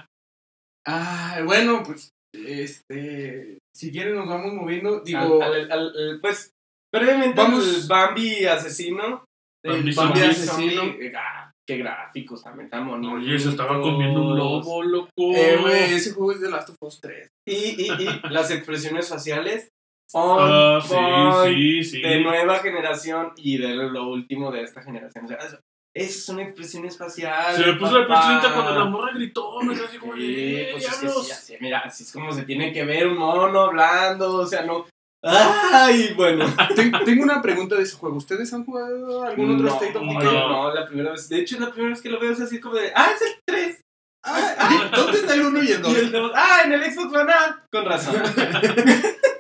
Ah, 0.90 1.42
bueno, 1.44 1.84
pues, 1.86 2.12
este, 2.34 3.58
si 3.76 3.92
quieren 3.92 4.16
nos 4.16 4.30
vamos 4.30 4.54
moviendo. 4.54 5.02
Digo, 5.02 5.44
al- 5.44 5.70
al- 5.70 5.94
al- 5.94 6.20
pues, 6.22 6.52
brevemente, 6.94 7.36
Vamos- 7.36 7.68
el 7.84 7.90
Bambi 7.90 8.46
asesino. 8.46 9.26
Bambi 9.66 9.90
el 10.22 10.30
asesino. 10.30 10.84
eh, 10.84 11.12
ah, 11.18 11.52
qué 11.68 11.76
gráficos 11.78 12.42
también 12.42 12.70
tan 12.70 12.88
bonitos. 12.88 13.16
Oye, 13.20 13.38
se 13.38 13.50
estaba 13.50 13.82
comiendo 13.82 14.22
un 14.30 14.38
lobo, 14.38 14.82
loco. 14.82 15.10
Eh, 15.18 15.58
güey, 15.60 15.94
ese 15.94 16.14
juego 16.14 16.32
es 16.32 16.40
de 16.40 16.50
Last 16.52 16.70
of 16.70 16.78
Us 16.82 17.02
3. 17.02 17.28
Y, 17.46 17.54
y, 17.54 17.92
y 17.92 18.30
las 18.30 18.50
expresiones 18.52 19.10
faciales. 19.10 19.68
On 20.14 20.38
Ah, 20.40 20.80
point, 20.88 21.56
sí, 21.58 21.84
sí, 21.84 21.90
sí. 21.98 22.02
De 22.02 22.22
nueva 22.22 22.60
generación 22.60 23.34
y 23.36 23.58
de 23.58 23.76
lo 23.76 24.08
último 24.10 24.52
de 24.52 24.62
esta 24.64 24.82
generación. 24.82 25.26
O 25.26 25.28
sea, 25.28 25.38
eso, 25.38 25.60
eso 25.94 26.20
son 26.28 26.40
expresiones 26.40 26.98
faciales. 26.98 27.58
Se 27.58 27.66
me 27.66 27.74
puso 27.78 28.00
la 28.00 28.06
piel 28.08 28.40
papá. 28.40 28.54
cuando 28.54 28.76
la 28.80 28.86
morra 28.86 29.12
gritó. 29.14 29.60
Me 29.62 29.74
quedé 29.76 29.86
así 29.86 29.98
como, 29.98 30.14
Sí, 30.16 30.22
"Eh, 30.38 30.70
pues 30.72 30.88
así, 30.88 31.02
diablos". 31.06 31.32
así, 31.32 31.54
así, 31.54 31.58
mira, 31.60 31.80
así 31.80 32.04
es 32.04 32.12
como 32.14 32.32
se 32.32 32.44
tiene 32.44 32.72
que 32.72 32.86
ver 32.86 33.08
un 33.08 33.18
mono 33.18 33.60
hablando, 33.62 34.34
o 34.36 34.46
sea, 34.46 34.62
no. 34.64 34.86
Ay, 35.24 36.14
bueno. 36.16 36.46
Ten- 36.76 36.94
Tengo 37.04 37.24
una 37.24 37.42
pregunta 37.42 37.76
de 37.76 37.84
ese 37.84 37.98
juego. 37.98 38.16
¿Ustedes 38.18 38.54
han 38.54 38.64
jugado 38.64 39.24
algún 39.24 39.56
otro 39.56 39.66
no, 39.66 39.74
State 39.74 39.98
of 39.98 40.04
no, 40.04 40.20
Decay? 40.20 40.34
no, 40.34 40.74
la 40.74 40.88
primera 40.88 41.12
vez. 41.12 41.28
De 41.28 41.40
hecho, 41.42 41.60
la 41.60 41.70
primera 41.72 41.90
vez 41.90 42.02
que 42.02 42.10
lo 42.10 42.20
veo 42.20 42.32
es 42.32 42.40
así 42.40 42.60
como 42.62 42.76
de, 42.76 42.94
ah, 42.96 43.10
es 43.14 43.22
el 43.24 43.34
3. 43.46 43.82
Ah, 44.24 44.56
ah, 44.60 44.92
¿Dónde 44.96 45.18
está 45.20 45.34
el 45.34 45.42
1 45.48 45.64
y 45.64 45.72
el 45.72 45.82
2? 45.82 45.92
Y 45.94 45.96
el 46.00 46.12
2, 46.12 46.32
ah, 46.36 46.60
en 46.66 46.72
el 46.74 46.84
Xbox 46.86 47.14
One, 47.14 47.34
con 47.72 47.86
razón. 47.86 48.16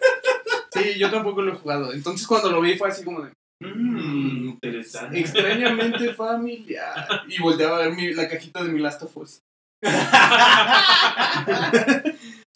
Sí, 0.77 0.99
yo 0.99 1.09
tampoco 1.11 1.41
lo 1.41 1.53
he 1.53 1.55
jugado. 1.57 1.93
Entonces 1.93 2.25
cuando 2.27 2.49
lo 2.51 2.61
vi 2.61 2.77
fue 2.77 2.89
así 2.89 3.03
como 3.03 3.21
de 3.21 3.31
Mmm, 3.59 4.49
interesante. 4.49 5.19
extrañamente 5.19 6.13
familiar. 6.13 7.07
Y 7.27 7.41
volteaba 7.41 7.77
a 7.77 7.81
ver 7.87 7.93
mi- 7.93 8.13
la 8.13 8.27
cajita 8.29 8.63
de 8.63 8.69
mi 8.69 8.79
Last 8.79 9.01
of 9.03 9.17
Us. 9.17 9.39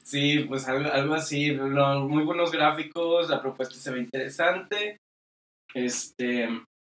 Sí, 0.04 0.40
pues 0.48 0.68
algo, 0.68 0.92
algo 0.92 1.14
así, 1.14 1.52
no, 1.56 2.08
muy 2.08 2.24
buenos 2.24 2.52
gráficos, 2.52 3.30
la 3.30 3.42
propuesta 3.42 3.76
se 3.76 3.92
ve 3.92 4.00
interesante. 4.00 4.98
Este, 5.74 6.50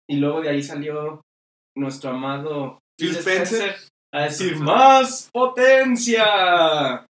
y 0.10 0.16
luego 0.18 0.42
de 0.42 0.50
ahí 0.50 0.64
salió 0.64 1.22
nuestro 1.78 2.12
amado 2.12 2.80
Phil 3.00 3.16
Spencer. 3.18 3.76
A 4.14 4.24
decir, 4.24 4.56
¡más 4.58 5.30
potencia! 5.32 7.06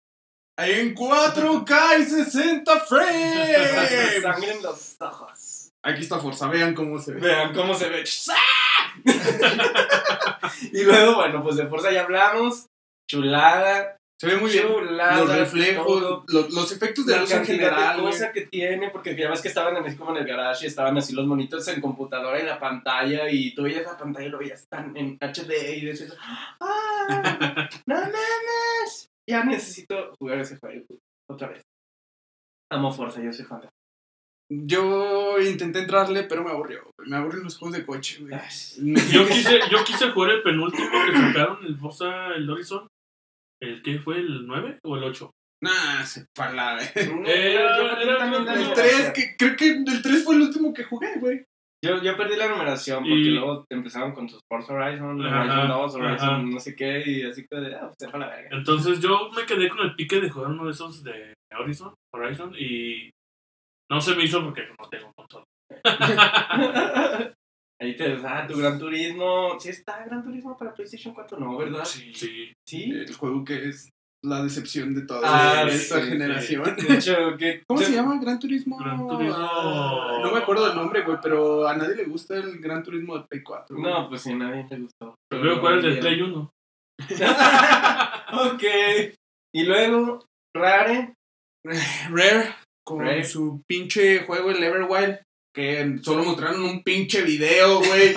Ahí 0.62 0.80
en 0.80 0.94
4K 0.94 2.02
y 2.02 2.04
60 2.04 2.80
frames. 2.82 4.18
Sangre 4.22 4.52
en 4.52 4.62
los 4.62 4.96
ojos. 5.02 5.72
Aquí 5.82 6.02
está 6.02 6.20
Forza, 6.20 6.48
vean 6.50 6.76
cómo 6.76 7.00
se 7.00 7.14
ve. 7.14 7.20
Vean 7.20 7.52
cómo 7.52 7.74
se 7.74 7.90
ve. 7.90 8.04
y 10.72 10.84
luego, 10.84 11.16
bueno, 11.16 11.42
pues 11.42 11.56
de 11.56 11.66
fuerza 11.66 11.92
ya 11.92 12.04
hablamos. 12.04 12.68
Chulada. 13.10 13.98
Se 14.20 14.28
ve 14.28 14.38
muy 14.38 14.52
bien. 14.52 14.68
Chulada. 14.68 15.18
Los 15.18 15.36
reflejos, 15.36 16.24
los, 16.28 16.54
los 16.54 16.72
efectos 16.72 17.08
de 17.08 17.16
la 17.16 17.22
luz 17.22 17.32
en 17.32 17.46
general. 17.46 18.00
güey. 18.00 18.14
cosa 18.14 18.32
que 18.32 18.42
tiene, 18.42 18.92
porque 18.92 19.16
ya 19.16 19.32
ves 19.32 19.42
que 19.42 19.48
estaban 19.48 19.76
en, 19.76 19.98
como 19.98 20.12
en 20.12 20.18
el 20.18 20.28
garage 20.28 20.66
y 20.66 20.68
estaban 20.68 20.96
así 20.96 21.14
los 21.14 21.26
monitos 21.26 21.68
en 21.70 21.82
computadora 21.82 22.40
y 22.40 22.46
la 22.46 22.60
pantalla 22.60 23.28
y 23.32 23.56
tú 23.56 23.64
veías 23.64 23.82
la 23.82 23.98
pantalla 23.98 24.28
y 24.28 24.30
lo 24.30 24.38
veías 24.38 24.68
tan 24.68 24.96
en 24.96 25.18
HD 25.20 25.78
y 25.78 25.86
decías, 25.86 26.16
¡ah! 26.60 27.68
¡No 27.88 27.96
mames! 27.96 29.11
Ya 29.30 29.44
necesito 29.44 30.14
jugar 30.20 30.40
ese 30.40 30.58
juego 30.58 30.86
otra 31.30 31.50
vez. 31.50 31.62
Amo 32.72 32.92
Forza, 32.92 33.22
yo 33.22 33.32
soy 33.34 33.46
fan 33.46 33.62
de 33.62 33.70
Yo 34.50 35.40
intenté 35.40 35.80
entrarle, 35.80 36.24
pero 36.24 36.44
me 36.44 36.52
aburrió. 36.52 36.84
güey. 36.98 37.10
Me 37.10 37.18
aburren 37.18 37.44
los 37.44 37.58
juegos 37.58 37.78
de 37.78 37.86
coche, 37.86 38.20
güey. 38.22 38.32
Yo 39.12 39.28
quise, 39.28 39.60
yo 39.72 39.84
quise 39.84 40.12
jugar 40.12 40.32
el 40.32 40.44
penúltimo 40.44 40.90
que 41.06 41.18
sacaron, 41.18 41.66
el 41.66 41.78
Forza, 41.78 42.28
el 42.36 42.50
Horizon. 42.50 42.88
¿El 43.62 43.82
qué 43.84 44.00
fue? 44.00 44.18
¿El 44.18 44.48
9 44.48 44.80
o 44.84 44.98
el 44.98 45.04
8? 45.04 45.30
Nah, 45.64 46.04
se 46.04 46.26
güey. 46.36 47.08
No, 47.22 47.28
Era- 47.28 47.78
yo 47.78 47.84
la 48.06 48.26
El 48.26 48.32
numeración. 48.32 48.74
3, 48.74 49.12
que 49.14 49.36
creo 49.38 49.56
que 49.56 49.70
el 49.70 50.02
3 50.02 50.24
fue 50.24 50.36
el 50.36 50.42
último 50.42 50.74
que 50.74 50.84
jugué, 50.84 51.20
güey. 51.20 51.44
Yo, 51.84 52.02
yo 52.02 52.16
perdí 52.16 52.36
la 52.38 52.48
numeración 52.48 53.00
porque 53.00 53.16
Y- 53.16 53.30
luego 53.32 53.66
empezaron 53.70 54.14
con 54.14 54.30
sus 54.30 54.40
Forza 54.48 54.74
Horizon, 54.74 55.26
Ajá, 55.26 55.42
Horizon 55.42 55.68
2, 55.68 55.96
Horizon 55.96 56.30
ajá. 56.30 56.38
no 56.44 56.60
sé 56.60 56.76
qué, 56.76 57.04
y 57.06 57.24
así 57.24 57.46
que 57.48 57.58
de, 57.58 57.76
ah, 57.76 57.88
pues 57.88 57.96
se 58.00 58.08
fue 58.10 58.18
a 58.20 58.28
la 58.28 58.30
verga. 58.36 58.50
Entonces 58.56 59.00
yo 59.00 59.30
me 59.36 59.46
quedé 59.46 59.68
con 59.70 59.80
el 59.80 59.96
pique 59.96 60.20
de 60.22 60.30
jugar 60.30 60.52
uno 60.52 60.66
de 60.66 60.72
esos 60.72 61.04
de 61.04 61.34
Horizon, 61.58 61.94
Horizon 62.14 62.54
y 62.58 63.10
no 63.90 64.00
se 64.00 64.16
me 64.16 64.24
hizo 64.26 64.44
porque 64.44 64.62
no 64.80 64.90
tengo 64.90 65.12
control. 65.16 65.44
Ahí 67.82 67.96
te 67.96 68.16
ah, 68.24 68.46
tu 68.48 68.60
Gran 68.60 68.78
Turismo. 68.78 69.60
Sí 69.60 69.70
está 69.70 70.06
Gran 70.06 70.24
Turismo 70.24 70.56
para 70.56 70.72
PlayStation 70.74 71.16
4, 71.16 71.40
no, 71.40 71.58
¿verdad? 71.58 71.84
Sí. 71.84 72.14
Sí. 72.14 72.54
Sí. 72.68 72.92
El 72.92 73.12
juego 73.16 73.44
que 73.44 73.70
es 73.70 73.90
la 74.24 74.44
decepción 74.44 74.94
de 74.94 75.02
toda 75.02 75.22
Ah, 75.24 75.64
esta 75.68 76.00
sí, 76.02 76.10
generación. 76.10 76.76
De 76.76 76.94
hecho, 76.96 77.16
que 77.38 77.64
¿Cómo 77.68 77.80
se 77.82 77.92
llama? 77.94 78.20
Gran 78.22 78.40
Turismo. 78.40 78.78
Gran 78.78 79.00
Turismo- 79.08 79.36
Ah, 79.38 80.20
no 80.22 80.32
me 80.32 80.38
acuerdo 80.40 80.68
del 80.68 80.76
nombre, 80.76 81.02
güey, 81.04 81.18
pero 81.22 81.68
a 81.68 81.76
nadie 81.76 81.96
le 81.96 82.06
gusta 82.06 82.36
el 82.36 82.60
Gran 82.60 82.84
Turismo 82.84 83.18
de 83.18 83.26
Play 83.28 83.42
4. 83.44 83.76
güey. 83.76 83.92
No, 83.92 84.10
pues 84.10 84.22
sí, 84.22 84.34
nadie 84.36 84.66
le 84.70 84.78
gustó. 84.80 85.16
Prefiero 85.30 85.58
jugar 85.60 85.74
el 85.76 85.96
de. 85.96 86.02
Play 86.02 86.22
1. 86.22 86.52
ok. 88.34 88.64
Y 89.56 89.64
luego, 89.64 90.26
Rare. 90.56 91.14
Rare, 91.66 92.56
con 92.86 93.00
Rare. 93.02 93.24
su 93.24 93.62
pinche 93.68 94.20
juego, 94.24 94.50
el 94.52 94.64
Everwild, 94.64 95.20
que 95.56 96.00
solo 96.02 96.24
mostraron 96.24 96.64
un 96.64 96.82
pinche 96.84 97.22
video, 97.22 97.80
güey, 97.80 98.16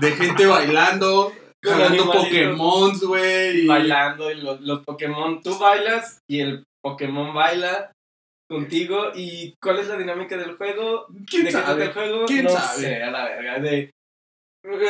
de 0.00 0.10
gente 0.12 0.46
bailando, 0.46 1.32
Animalitos. 1.72 2.16
Pokémon, 2.16 2.98
güey. 3.00 3.66
bailando 3.66 4.30
y 4.30 4.36
los, 4.40 4.60
los 4.60 4.84
Pokémon, 4.84 5.42
tú 5.42 5.58
bailas 5.58 6.18
y 6.30 6.40
el 6.40 6.64
Pokémon 6.82 7.34
baila 7.34 7.92
contigo. 8.50 9.10
¿Y 9.14 9.54
cuál 9.62 9.78
es 9.80 9.88
la 9.88 9.96
dinámica 9.96 10.36
del 10.36 10.56
juego? 10.56 11.06
¿Quién 11.28 11.44
¿De 11.44 11.48
qué 11.48 11.52
trata 11.52 11.68
sabe? 11.68 11.84
el 11.84 11.92
juego? 11.92 12.26
¿Quién 12.26 12.44
no 12.44 12.50
sabe? 12.50 12.80
sé, 12.80 13.02
a 13.02 13.10
la 13.10 13.24
verga. 13.24 13.58
De, 13.60 13.90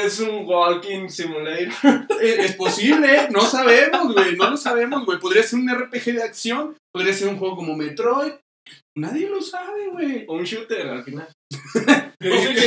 es 0.05 0.21
un 0.21 0.47
walking 0.47 1.09
simulator. 1.09 2.07
Eh, 2.21 2.37
Es 2.41 2.57
posible, 2.57 3.29
no 3.31 3.43
sabemos, 3.43 4.15
güey, 4.15 4.37
no 4.37 4.51
lo 4.51 4.57
sabemos, 4.57 5.05
güey. 5.05 5.19
Podría 5.19 5.43
ser 5.43 5.59
un 5.59 5.69
RPG 5.69 6.15
de 6.15 6.23
acción, 6.23 6.75
podría 6.95 7.13
ser 7.13 7.29
un 7.29 7.37
juego 7.39 7.57
como 7.57 7.77
Metroid. 7.77 8.33
Nadie 8.97 9.29
lo 9.29 9.43
sabe, 9.43 9.89
güey. 9.93 10.25
un 10.29 10.45
shooter 10.45 10.89
al 10.89 11.05
final. 11.05 11.29
Ese 12.19 12.55
que, 12.55 12.67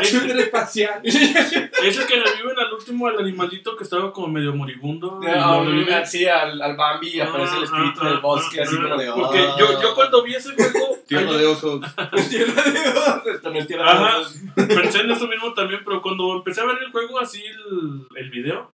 ese, 0.00 0.40
espacial. 0.40 1.00
ese 1.04 2.06
que 2.06 2.16
reviven 2.16 2.58
al 2.58 2.72
último 2.72 3.06
al 3.08 3.18
animalito 3.18 3.76
que 3.76 3.84
estaba 3.84 4.10
como 4.12 4.28
medio 4.28 4.54
moribundo. 4.54 5.18
y 5.22 5.26
lo 5.26 5.32
Ah, 5.32 5.62
reviven. 5.64 5.92
así 5.94 6.26
al, 6.26 6.62
al 6.62 6.76
Bambi 6.76 7.08
y 7.08 7.20
aparece 7.20 7.58
el 7.58 7.64
espíritu 7.64 7.98
Ah, 8.00 8.08
del 8.08 8.16
ah, 8.16 8.20
bosque, 8.20 8.60
ah, 8.60 8.62
así 8.62 8.76
como 8.76 8.96
de. 8.96 9.08
ah, 9.08 9.14
Porque 9.14 9.38
yo, 9.58 9.82
yo 9.82 9.94
cuando 9.94 10.22
vi 10.22 10.34
ese 10.34 10.54
juego. 10.54 10.96
Tierra 11.06 11.32
de 11.32 11.46
osos. 11.46 11.80
Tierra 12.30 12.62
de 12.62 13.50
no 13.50 13.58
es 13.58 13.66
tierra 13.66 13.90
Ajá. 13.90 14.18
de 14.18 14.18
Dios. 14.18 14.68
Pensé 14.68 15.00
en 15.00 15.10
eso 15.10 15.26
mismo 15.26 15.52
también, 15.52 15.80
pero 15.84 16.00
cuando 16.00 16.32
empecé 16.36 16.60
a 16.62 16.66
ver 16.66 16.78
el 16.82 16.90
juego 16.92 17.18
así, 17.18 17.42
el, 17.44 18.06
el 18.16 18.30
video, 18.30 18.70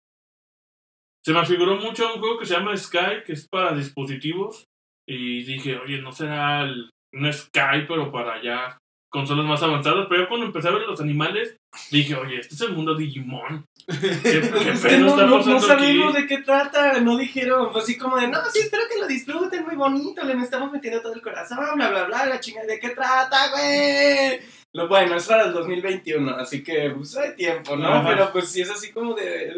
se 1.25 1.33
me 1.33 1.47
figuró 1.47 1.77
mucho 1.77 2.13
un 2.13 2.21
juego 2.21 2.39
que 2.39 2.45
se 2.47 2.55
llama 2.55 2.77
Sky, 2.77 3.23
que 3.25 3.33
es 3.33 3.47
para 3.49 3.75
dispositivos. 3.75 4.65
Y 5.09 5.45
dije, 5.45 5.79
oye, 5.79 6.03
no 6.03 6.13
será 6.13 6.63
el- 6.63 6.91
un 7.15 7.33
Sky, 7.33 7.87
pero 7.89 8.11
para 8.11 8.43
ya 8.43 8.77
consolas 9.14 9.46
más 9.46 9.62
avanzadas. 9.62 10.07
Pero 10.09 10.22
yo 10.22 10.29
cuando 10.29 10.46
empecé 10.46 10.68
a 10.68 10.72
ver 10.72 10.83
los 10.83 11.00
animales, 11.00 11.57
dije, 11.90 12.16
oye, 12.16 12.40
este 12.40 12.55
es 12.57 12.61
el 12.62 12.72
mundo 12.72 12.96
Digimon. 12.96 13.64
¿Qué, 13.87 13.94
qué 14.22 14.38
Es 14.72 14.85
que 14.85 14.98
no, 14.98 15.09
está 15.09 15.27
no, 15.27 15.38
no 15.38 15.61
sabemos 15.61 16.14
aquí? 16.16 16.22
de 16.22 16.27
qué 16.27 16.38
trata, 16.42 17.00
no 17.00 17.16
dijeron, 17.16 17.70
fue 17.70 17.81
así 17.83 17.96
como 17.96 18.16
de, 18.18 18.27
no, 18.29 18.38
sí, 18.53 18.61
espero 18.61 18.83
que 18.92 18.98
lo 18.98 19.07
disfruten, 19.07 19.64
muy 19.64 19.77
bonito, 19.77 20.24
le 20.24 20.35
estamos 20.42 20.72
metiendo 20.72 21.00
todo 21.00 21.14
el 21.14 21.22
corazón, 21.22 21.59
bla, 21.77 21.90
bla, 21.90 22.05
bla, 22.05 22.27
la 22.27 22.40
chingada, 22.40 22.66
¿de 22.66 22.81
qué 22.81 22.90
trata, 22.90 23.50
güey? 23.50 24.40
Lo 24.72 24.88
bueno, 24.88 25.14
es 25.16 25.27
para 25.27 25.44
el 25.44 25.53
2021, 25.53 26.37
así 26.37 26.64
que, 26.64 26.90
pues, 26.96 27.16
hay 27.16 27.37
tiempo, 27.37 27.77
¿no? 27.77 27.87
Ajá. 27.88 28.09
Pero, 28.09 28.33
pues, 28.33 28.48
sí 28.50 28.61
es 28.62 28.70
así 28.70 28.90
como 28.90 29.14
de... 29.14 29.53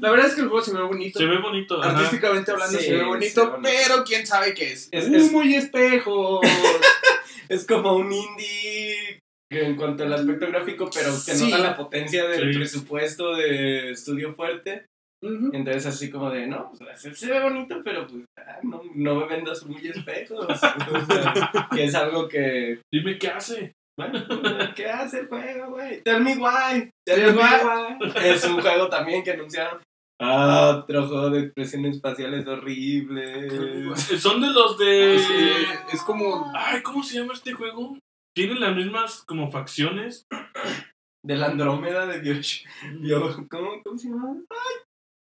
La 0.00 0.10
verdad 0.10 0.26
es 0.26 0.34
que 0.34 0.42
el 0.42 0.48
juego 0.48 0.64
se 0.64 0.74
ve 0.74 0.82
bonito. 0.82 1.18
Se 1.18 1.24
ve 1.26 1.38
bonito. 1.38 1.82
ajá. 1.82 1.96
Artísticamente 1.96 2.50
hablando 2.52 2.78
Sí, 2.78 2.84
se 2.84 2.92
ve 2.92 2.98
se 2.98 3.04
bonito, 3.04 3.44
ve 3.44 3.50
bonito. 3.50 3.68
pero 3.88 4.04
quién 4.04 4.26
sabe 4.26 4.54
qué 4.54 4.72
es. 4.72 4.88
Es- 4.92 5.08
Uh, 5.08 5.14
es- 5.16 5.32
muy 5.32 5.54
espejo. 5.54 6.40
Es 7.48 7.66
como 7.66 7.96
un 7.96 8.12
indie 8.12 9.20
que 9.50 9.64
en 9.64 9.76
cuanto 9.76 10.04
al 10.04 10.12
aspecto 10.12 10.46
gráfico, 10.48 10.90
pero 10.92 11.10
te 11.12 11.34
Sí. 11.34 11.44
nota 11.50 11.58
la 11.62 11.76
potencia 11.76 12.26
del 12.28 12.52
Sí. 12.52 12.58
presupuesto 12.58 13.34
de 13.34 13.92
estudio 13.92 14.34
fuerte. 14.34 14.86
Entonces 15.20 15.86
así 15.86 16.10
como 16.10 16.30
de, 16.30 16.46
no, 16.46 16.70
pues, 16.78 17.00
se, 17.00 17.12
se 17.14 17.30
ve 17.30 17.40
bonito, 17.40 17.80
pero 17.82 18.06
pues 18.06 18.24
ah, 18.38 18.58
no, 18.62 18.82
no 18.94 19.14
me 19.16 19.26
vendas 19.26 19.64
muy 19.66 19.84
espejos. 19.88 20.46
O 20.48 20.54
sea, 20.54 21.68
que 21.74 21.84
es 21.84 21.94
algo 21.94 22.28
que, 22.28 22.80
Dime 22.92 23.18
qué 23.18 23.28
hace. 23.28 23.72
bueno, 23.98 24.24
¿qué 24.76 24.86
hace 24.86 25.20
el 25.20 25.26
juego, 25.28 25.70
güey? 25.70 26.02
Tell 26.02 26.20
me 26.22 26.36
why. 26.36 26.88
Tell 27.04 27.16
Tell 27.16 27.32
me 27.34 27.42
me 27.42 27.42
why. 27.42 28.12
Es 28.24 28.44
un 28.44 28.60
juego 28.60 28.88
también 28.88 29.24
que 29.24 29.32
anunciaron. 29.32 29.80
Ah, 30.20 30.82
otro 30.82 31.06
juego 31.06 31.30
de 31.30 31.40
expresiones 31.40 31.96
espaciales 31.96 32.46
horribles. 32.46 33.52
Son 34.20 34.40
de 34.40 34.48
los 34.50 34.76
de. 34.76 35.18
Sí, 35.18 35.50
es 35.92 36.02
como. 36.02 36.50
Ay, 36.54 36.82
¿cómo 36.82 37.02
se 37.04 37.18
llama 37.18 37.34
este 37.34 37.52
juego? 37.52 37.96
Tienen 38.34 38.60
las 38.60 38.74
mismas 38.74 39.22
como 39.22 39.50
facciones. 39.50 40.26
De 41.24 41.36
la 41.36 41.46
Andrómeda 41.46 42.06
de 42.06 42.20
Dios. 42.20 42.64
Dios 43.00 43.36
¿cómo, 43.50 43.82
¿Cómo 43.84 43.98
se 43.98 44.08
llama? 44.08 44.36
Ay, 44.48 44.76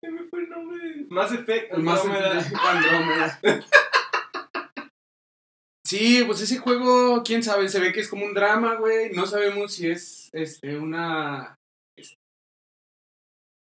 se 0.04 0.12
me 0.12 0.26
fue 0.26 0.42
el 0.42 0.50
nombre. 0.50 1.06
Mass 1.10 1.32
Effect. 1.32 1.74
El 1.74 1.84
más 1.84 2.02
Andrómeda. 2.02 2.46
Andrómeda. 2.70 3.40
Sí, 5.88 6.24
pues 6.26 6.42
ese 6.42 6.58
juego, 6.58 7.22
quién 7.24 7.44
sabe, 7.44 7.70
se 7.70 7.80
ve 7.80 7.94
que 7.94 8.00
es 8.00 8.10
como 8.10 8.26
un 8.26 8.34
drama, 8.34 8.74
güey. 8.74 9.12
No 9.12 9.28
sabemos 9.28 9.72
si 9.76 9.88
es 9.88 10.32
este 10.34 10.80
una, 10.80 11.60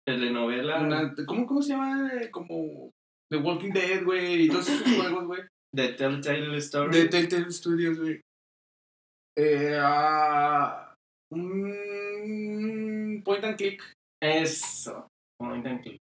Telenovela 0.06 0.80
una 0.80 1.14
¿cómo, 1.26 1.46
¿cómo 1.46 1.62
se 1.62 1.72
llama? 1.72 2.10
Como 2.30 2.90
The 3.30 3.36
Walking 3.38 3.72
Dead, 3.72 4.04
güey, 4.04 4.44
y 4.44 4.48
todos 4.48 4.68
esos 4.68 4.82
juegos, 4.96 5.26
güey. 5.26 5.42
de 5.74 5.88
Telltale 5.92 6.56
Story. 6.58 6.98
De 6.98 7.08
Telltale 7.08 7.50
Studios, 7.50 7.98
güey. 7.98 8.20
Eh, 9.38 9.78
ah, 9.80 10.94
un 11.32 13.22
point 13.24 13.44
and 13.44 13.56
click. 13.56 13.82
Eso. 14.20 15.06
Point 15.38 15.66
and 15.66 15.82
click. 15.82 16.00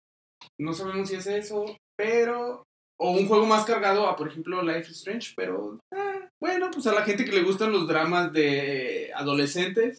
No 0.60 0.72
sabemos 0.72 1.08
si 1.08 1.16
es 1.16 1.26
eso, 1.26 1.76
pero. 1.96 2.62
O 3.00 3.10
un 3.10 3.26
juego 3.26 3.44
más 3.46 3.64
cargado 3.64 4.06
a, 4.06 4.14
por 4.16 4.28
ejemplo, 4.28 4.62
Life 4.62 4.90
is 4.90 4.98
Strange, 4.98 5.32
pero. 5.36 5.80
ah, 5.92 6.28
bueno, 6.40 6.70
pues 6.70 6.86
a 6.86 6.92
la 6.92 7.02
gente 7.02 7.24
que 7.24 7.32
le 7.32 7.42
gustan 7.42 7.72
los 7.72 7.88
dramas 7.88 8.32
de 8.32 9.10
adolescentes, 9.14 9.98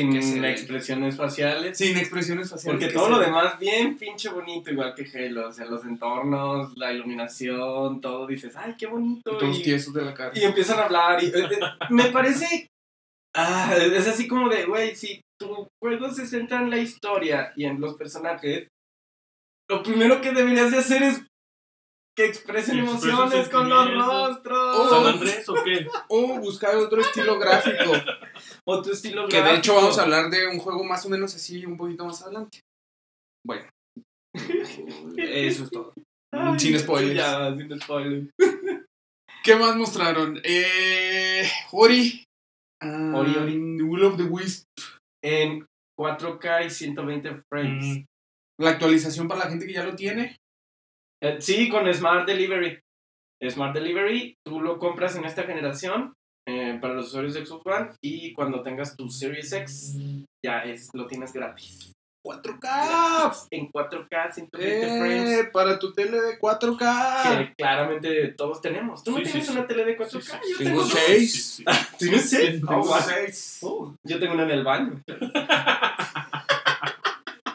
Sin 0.00 0.44
expresiones 0.44 1.16
faciales. 1.16 1.78
sin 1.78 1.96
expresiones 1.96 2.50
faciales. 2.50 2.80
Porque 2.80 2.92
que 2.92 2.98
todo 2.98 3.08
lo 3.10 3.18
demás 3.18 3.58
bien 3.58 3.96
pinche 3.96 4.28
bonito, 4.28 4.70
igual 4.70 4.94
que 4.94 5.04
Halo. 5.04 5.48
O 5.48 5.52
sea, 5.52 5.66
los 5.66 5.84
entornos, 5.84 6.76
la 6.76 6.92
iluminación, 6.92 8.00
todo 8.00 8.26
dices, 8.26 8.54
ay, 8.56 8.74
qué 8.78 8.86
bonito. 8.86 9.36
Todos 9.36 9.58
y- 9.58 9.62
tiesos 9.62 9.94
de 9.94 10.04
la 10.04 10.14
cara. 10.14 10.32
Y 10.34 10.44
empiezan 10.44 10.78
a 10.78 10.84
hablar 10.84 11.22
y 11.22 11.26
eh, 11.26 11.32
eh, 11.34 11.58
me 11.90 12.04
parece 12.06 12.68
ah, 13.36 13.74
es 13.76 14.08
así 14.08 14.26
como 14.26 14.48
de, 14.48 14.64
güey, 14.64 14.96
si 14.96 15.20
tu 15.38 15.68
juego 15.80 16.10
se 16.12 16.26
centra 16.26 16.60
en 16.60 16.70
la 16.70 16.78
historia 16.78 17.52
y 17.54 17.66
en 17.66 17.80
los 17.80 17.94
personajes, 17.94 18.68
lo 19.68 19.82
primero 19.82 20.20
que 20.20 20.32
deberías 20.32 20.70
de 20.70 20.78
hacer 20.78 21.02
es 21.02 21.22
que 22.16 22.24
expresen 22.24 22.78
emociones 22.78 23.48
con 23.50 23.68
los 23.68 23.92
rostros. 23.94 24.90
¿San 24.90 25.06
Andrés 25.06 25.48
o 25.48 25.54
qué? 25.62 25.86
O 26.08 26.40
buscar 26.40 26.74
otro 26.76 27.00
estilo 27.00 27.38
gráfico. 27.38 27.92
Otro 28.64 28.92
estilo 28.92 29.28
que 29.28 29.42
de 29.42 29.56
hecho 29.56 29.72
gráfico. 29.72 29.74
vamos 29.74 29.98
a 29.98 30.02
hablar 30.02 30.30
de 30.30 30.48
un 30.48 30.58
juego 30.58 30.82
más 30.82 31.04
o 31.04 31.10
menos 31.10 31.34
así, 31.34 31.64
un 31.66 31.76
poquito 31.76 32.06
más 32.06 32.22
adelante. 32.22 32.60
Bueno. 33.46 33.68
Eso 35.18 35.64
es 35.64 35.70
todo. 35.70 35.92
Ay, 36.32 36.58
Sin 36.58 36.78
spoilers. 36.78 37.14
Ya, 37.14 37.54
sin 37.54 37.80
spoilers. 37.80 38.30
¿Qué 39.44 39.54
más 39.54 39.76
mostraron? 39.76 40.40
Eh, 40.42 41.48
Ori. 41.70 42.24
Ah, 42.82 43.12
Ori, 43.14 43.36
Ori. 43.36 43.76
The 43.76 43.82
Will 43.82 44.04
of 44.04 44.16
the 44.16 44.24
Wisp. 44.24 44.64
En 45.22 45.66
4K 45.98 46.66
y 46.66 46.70
120 46.70 47.36
frames. 47.50 47.84
Mm, 47.98 48.04
La 48.60 48.70
actualización 48.70 49.28
para 49.28 49.44
la 49.44 49.50
gente 49.50 49.66
que 49.66 49.74
ya 49.74 49.84
lo 49.84 49.94
tiene. 49.94 50.36
Eh, 51.22 51.36
sí, 51.40 51.68
con 51.68 51.92
Smart 51.92 52.26
Delivery. 52.26 52.78
Smart 53.50 53.74
Delivery, 53.74 54.34
tú 54.46 54.60
lo 54.60 54.78
compras 54.78 55.14
en 55.16 55.24
esta 55.24 55.42
generación 55.42 56.14
eh, 56.48 56.78
para 56.80 56.94
los 56.94 57.08
usuarios 57.08 57.34
de 57.34 57.44
Xbox 57.44 57.66
One 57.66 57.90
y 58.02 58.32
cuando 58.32 58.62
tengas 58.62 58.96
tu 58.96 59.08
Series 59.10 59.52
X 59.52 59.96
ya 60.44 60.60
es, 60.64 60.88
lo 60.94 61.06
tienes 61.06 61.32
gratis. 61.32 61.92
4K. 62.24 63.46
En 63.52 63.70
4K, 63.70 64.32
120 64.32 64.86
frames. 64.98 65.28
Eh, 65.38 65.44
para 65.52 65.78
tu 65.78 65.92
tele 65.92 66.20
de 66.20 66.38
4K. 66.40 67.38
Que 67.46 67.54
claramente 67.54 68.28
todos 68.36 68.60
tenemos. 68.60 69.04
¿Tú 69.04 69.12
no 69.12 69.18
Sí, 69.18 69.24
sí, 69.26 69.30
tienes 69.32 69.46
sí. 69.48 69.52
una 69.56 69.66
tele 69.66 69.84
de 69.84 69.96
4K? 69.96 70.20
Sí, 70.20 70.20
sí, 70.20 70.50
Yo 70.50 70.56
sí. 70.58 70.64
tengo 70.64 70.80
Tengo 70.80 70.82
dos. 70.82 70.92
seis. 71.06 71.32
sí, 71.32 71.64
sí. 71.64 71.64
¿Tienes 71.98 72.28
seis? 72.30 72.50
Tengo 72.60 72.72
Oh, 72.80 72.84
wow. 72.84 72.96
seis. 73.06 73.58
Oh, 73.62 73.94
yo 74.02 74.18
tengo 74.18 74.34
una 74.34 74.42
en 74.42 74.50
el 74.50 74.64
baño. 74.64 75.00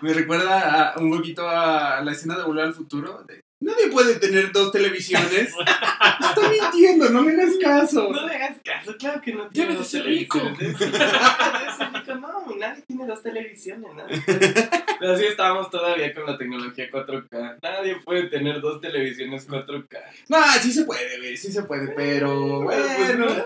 Me 0.01 0.13
recuerda 0.13 0.93
a- 0.93 0.99
un 0.99 1.11
poquito 1.15 1.47
a 1.47 2.01
la 2.01 2.11
escena 2.11 2.37
de 2.37 2.43
Volver 2.43 2.63
al 2.65 2.73
Futuro. 2.73 3.23
de, 3.27 3.41
Nadie 3.61 3.89
puede 3.91 4.15
tener 4.15 4.51
dos 4.51 4.71
televisiones. 4.71 5.53
Está 6.19 6.49
mintiendo, 6.49 7.09
no 7.09 7.21
me 7.21 7.33
hagas 7.33 7.55
caso. 7.61 8.09
No 8.11 8.27
le 8.27 8.35
hagas 8.35 8.57
caso, 8.63 8.97
claro 8.97 9.21
que 9.21 9.33
no 9.33 9.47
de 9.49 9.65
dos 9.75 9.87
ser 9.87 10.03
rico. 10.03 10.39
rico. 10.57 10.79
No, 12.19 12.55
nadie 12.57 12.81
tiene 12.87 13.05
dos 13.05 13.21
televisiones. 13.21 13.89
Pero 14.99 15.13
así 15.13 15.25
estábamos 15.25 15.69
todavía 15.69 16.13
con 16.13 16.25
la 16.25 16.37
tecnología 16.37 16.89
4K. 16.89 17.59
Nadie 17.61 17.99
puede 18.03 18.29
tener 18.29 18.61
dos 18.61 18.81
televisiones 18.81 19.47
4K. 19.47 19.99
No, 20.29 20.37
sí 20.59 20.71
se 20.71 20.85
puede, 20.85 21.19
güey, 21.19 21.37
sí 21.37 21.51
se 21.51 21.63
puede, 21.63 21.89
pero 21.93 22.61
Pues, 22.63 22.79
pues, 22.79 22.97
bueno. 23.17 23.25
no, 23.33 23.45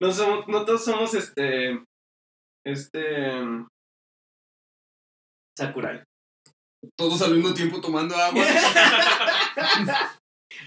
no 0.00 0.12
somos, 0.12 0.46
no 0.48 0.64
todos 0.64 0.84
somos 0.84 1.14
este. 1.14 1.82
Este. 2.64 3.32
Sakurai. 5.58 6.02
Todos 6.96 7.22
al 7.22 7.34
mismo 7.34 7.54
tiempo 7.54 7.80
tomando 7.80 8.14
agua. 8.16 8.44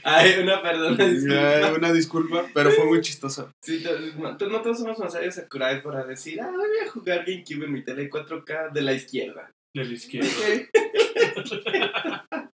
Ay, 0.03 0.39
una 0.39 0.61
perdona, 0.61 1.05
disculpa. 1.05 1.67
Ay, 1.67 1.73
Una 1.75 1.93
disculpa, 1.93 2.45
pero 2.53 2.71
fue 2.71 2.85
muy 2.85 3.01
chistoso. 3.01 3.51
Sí, 3.63 3.83
no, 4.17 4.37
to- 4.37 4.47
no 4.47 4.61
todos 4.61 4.79
somos 4.79 4.97
Masayo 4.99 5.31
Sakurai 5.31 5.81
para 5.83 6.03
decir, 6.05 6.39
ah, 6.41 6.49
voy 6.51 6.85
a 6.85 6.89
jugar 6.89 7.25
GameCube 7.25 7.65
en 7.65 7.73
mi 7.73 7.83
tele 7.83 8.09
4K 8.09 8.71
de 8.71 8.81
la 8.81 8.93
izquierda. 8.93 9.51
De 9.75 9.85
la 9.85 9.93
izquierda. 9.93 10.29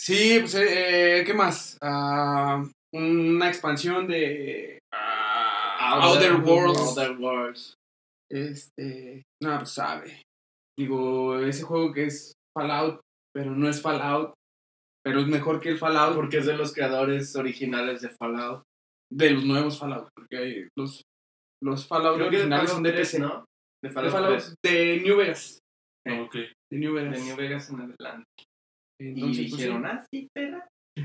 Sí, 0.00 0.38
pues, 0.40 0.54
eh, 0.54 1.22
¿qué 1.26 1.34
más? 1.34 1.76
Ah, 1.82 2.64
una 2.94 3.48
expansión 3.48 4.06
de 4.06 4.78
ah, 4.94 6.00
Outer 6.04 6.36
Worlds. 6.36 6.78
Outer 6.80 7.10
Worlds. 7.18 7.74
Este, 8.30 9.22
no, 9.42 9.58
pues 9.58 9.70
sabe. 9.70 10.22
Digo, 10.78 11.38
ese 11.40 11.64
juego 11.64 11.92
que 11.92 12.04
es 12.04 12.32
Fallout, 12.56 13.00
pero 13.34 13.50
no 13.50 13.68
es 13.68 13.82
Fallout, 13.82 14.32
pero 15.04 15.20
es 15.20 15.26
mejor 15.26 15.60
que 15.60 15.70
el 15.70 15.78
Fallout 15.78 16.14
Porque 16.14 16.38
es 16.38 16.46
de 16.46 16.56
los 16.56 16.72
creadores 16.72 17.34
originales 17.34 18.00
de 18.02 18.10
Fallout. 18.10 18.62
de 19.12 19.30
los 19.30 19.44
nuevos 19.44 19.78
Fallout, 19.78 20.08
porque 20.14 20.36
hay 20.36 20.68
los, 20.76 21.02
los 21.62 21.86
Fallout 21.86 22.20
originales 22.20 22.50
Fallout 22.50 22.68
son 22.68 22.82
de 22.82 22.92
3, 22.92 23.00
PC. 23.08 23.18
¿no? 23.20 23.44
De 23.82 23.88
De 23.88 23.94
Fallout, 23.94 24.12
Fallout 24.12 24.38
3. 24.38 24.54
de 24.62 25.00
New 25.00 25.16
Vegas. 25.16 25.58
Eh. 26.06 26.20
Ok. 26.20 26.34
De 26.34 26.78
New 26.78 26.94
Vegas. 26.94 27.18
De 27.18 27.24
New 27.24 27.36
Vegas 27.36 27.70
en 27.70 27.80
adelante. 27.80 28.26
Entonces, 29.00 29.46
y 29.46 29.48
pues, 29.48 29.62
dijeron, 29.62 29.86
ah, 29.86 30.04
sí, 30.12 30.28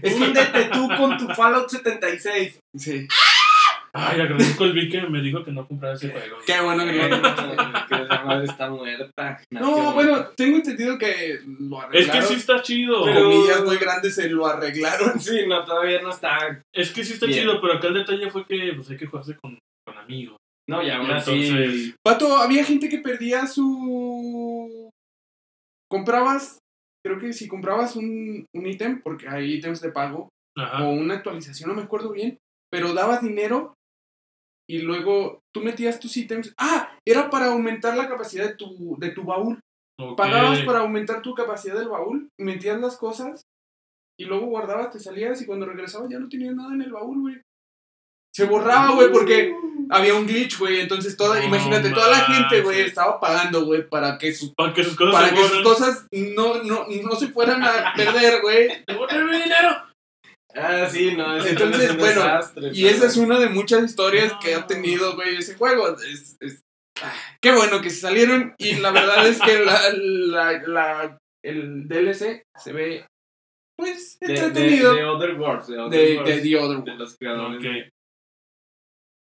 Húndete 0.04 0.70
tú 0.74 0.88
con 0.98 1.18
tu 1.18 1.28
Fallout 1.34 1.70
76. 1.70 2.60
sí. 2.76 3.08
Ay, 3.96 4.22
agradezco 4.22 4.64
al 4.64 4.74
Vic 4.74 4.92
que 4.92 5.02
me 5.04 5.22
dijo 5.22 5.44
que 5.44 5.52
no 5.52 5.68
comprara 5.68 5.94
ese 5.94 6.10
juego. 6.10 6.38
Qué 6.48 6.60
bueno 6.62 6.84
que 6.84 6.94
no. 6.94 7.22
que 7.88 8.04
esa 8.04 8.24
madre 8.24 8.46
está 8.46 8.70
muerta. 8.70 9.40
No, 9.52 9.94
bueno, 9.94 10.14
muerta. 10.14 10.34
tengo 10.36 10.56
entendido 10.58 10.98
que 10.98 11.40
lo 11.46 11.78
Es 11.78 11.84
arreglaron. 11.84 12.22
que 12.22 12.28
sí 12.28 12.34
está 12.34 12.62
chido. 12.64 13.06
Pero- 13.06 13.30
comillas 13.30 13.64
muy 13.64 13.78
grandes 13.78 14.16
se 14.16 14.30
lo 14.30 14.48
arreglaron. 14.48 15.20
Sí, 15.20 15.46
no, 15.48 15.64
todavía 15.64 16.02
no 16.02 16.10
está. 16.10 16.64
Es 16.74 16.92
que 16.92 17.04
sí 17.04 17.14
está 17.14 17.28
Bien. 17.28 17.42
chido, 17.42 17.62
pero 17.62 17.74
acá 17.74 17.88
el 17.90 17.94
detalle 17.94 18.32
fue 18.32 18.46
que 18.46 18.74
pues, 18.76 18.90
hay 18.90 18.98
que 18.98 19.06
jugarse 19.06 19.38
con, 19.38 19.60
con 19.86 19.98
amigos. 19.98 20.38
No, 20.68 20.82
y 20.82 20.90
aún 20.90 21.12
así. 21.12 21.32
Entonces- 21.32 21.96
Pato, 22.04 22.38
había 22.38 22.64
gente 22.66 22.90
que 22.90 22.98
perdía 22.98 23.46
su. 23.46 24.90
Comprabas, 25.90 26.58
creo 27.06 27.20
que 27.20 27.34
si 27.34 27.48
comprabas 27.48 27.96
un, 27.96 28.46
un 28.56 28.66
ítem, 28.66 29.02
porque 29.04 29.28
hay 29.28 29.54
ítems 29.54 29.82
de 29.82 29.92
pago, 29.92 30.30
Ajá. 30.58 30.84
o 30.84 30.90
una 30.92 31.16
actualización, 31.16 31.70
no 31.70 31.76
me 31.76 31.84
acuerdo 31.84 32.12
bien, 32.12 32.38
pero 32.72 32.94
dabas 32.94 33.22
dinero 33.22 33.76
y 34.70 34.80
luego 34.80 35.42
tú 35.54 35.62
metías 35.62 36.00
tus 36.00 36.16
ítems. 36.18 36.54
Ah, 36.58 36.98
era 37.08 37.30
para 37.30 37.48
aumentar 37.48 37.96
la 37.96 38.08
capacidad 38.08 38.48
de 38.48 38.56
tu, 38.56 38.96
de 38.98 39.10
tu 39.10 39.24
baúl. 39.24 39.60
Pagabas 40.18 40.62
para 40.62 40.80
aumentar 40.80 41.22
tu 41.22 41.36
capacidad 41.36 41.78
del 41.78 41.90
baúl, 41.90 42.30
metías 42.40 42.80
las 42.80 42.98
cosas 42.98 43.44
y 44.20 44.26
luego 44.26 44.48
guardabas, 44.48 44.92
te 44.92 45.00
salías 45.00 45.42
y 45.42 45.46
cuando 45.46 45.66
regresabas 45.66 46.10
ya 46.10 46.20
no 46.20 46.30
tenías 46.30 46.56
nada 46.56 46.74
en 46.74 46.82
el 46.82 46.92
baúl, 46.92 47.22
güey. 47.22 47.42
Se 48.36 48.46
borraba, 48.46 48.96
güey, 48.96 49.12
porque 49.12 49.54
había 49.92 50.16
un 50.16 50.26
glitch, 50.26 50.58
güey. 50.58 50.80
Entonces, 50.80 51.16
toda, 51.16 51.38
No 51.40 51.46
imagínate, 51.46 51.92
toda 51.92 52.10
la 52.10 52.22
gente, 52.22 52.62
güey, 52.62 52.82
estaba 52.82 53.20
pagando, 53.20 53.64
güey, 53.66 53.88
para 53.88 54.18
que 54.18 54.34
sus, 54.34 54.52
Para 54.56 54.74
que 54.74 54.84
sus 54.84 54.96
cosas 54.96 55.14
para 55.14 55.36
que 55.36 55.44
sus 55.44 55.62
cosas 55.62 56.08
no, 56.12 56.64
no, 56.64 56.88
no 56.88 57.16
se 57.16 57.28
fueran 57.28 57.62
a 57.64 57.94
perder, 57.96 58.42
güey. 58.42 58.70
¡Devuélveme 58.88 59.32
mi 59.32 59.44
dinero! 59.44 59.93
Ah, 60.56 60.88
sí, 60.90 61.16
no. 61.16 61.36
ese 61.38 61.50
Entonces, 61.52 61.84
es 61.86 61.92
un 61.92 61.98
bueno, 61.98 62.22
desastre, 62.22 62.72
Y 62.74 62.86
esa 62.88 63.08
es 63.08 63.18
una 63.18 63.40
de 63.40 63.50
muchas 63.50 63.84
historias 63.84 64.34
No. 64.34 64.40
que 64.40 64.54
ha 64.56 64.68
tenido, 64.68 65.16
güey, 65.16 65.38
ese 65.38 65.56
juego. 65.56 65.98
Es, 65.98 66.38
es- 66.40 66.62
ah, 67.02 67.14
qué 67.42 67.52
bueno 67.54 67.82
que 67.82 67.90
se 67.90 68.02
salieron. 68.02 68.54
Y 68.58 68.76
la 68.76 68.92
verdad 68.92 69.28
es 69.28 69.40
que 69.42 69.60
la, 69.66 69.90
la, 69.94 70.62
la- 70.68 71.18
el 71.44 71.88
DLC 71.88 72.44
se 72.56 72.72
ve, 72.74 73.06
pues, 73.78 74.18
De, 74.20 74.28
de, 74.28 74.34
entretenido. 74.36 74.94
de 74.94 75.04
Other 75.06 75.40
Worlds. 75.40 75.68
De, 75.68 75.80
Other 75.80 76.00
De, 76.00 76.18
Worlds, 76.18 76.36
de 76.36 76.42
The 76.42 76.56
Other 76.58 76.78
de 76.78 76.84
World. 76.84 77.00
los 77.00 77.18
creadores. 77.18 77.90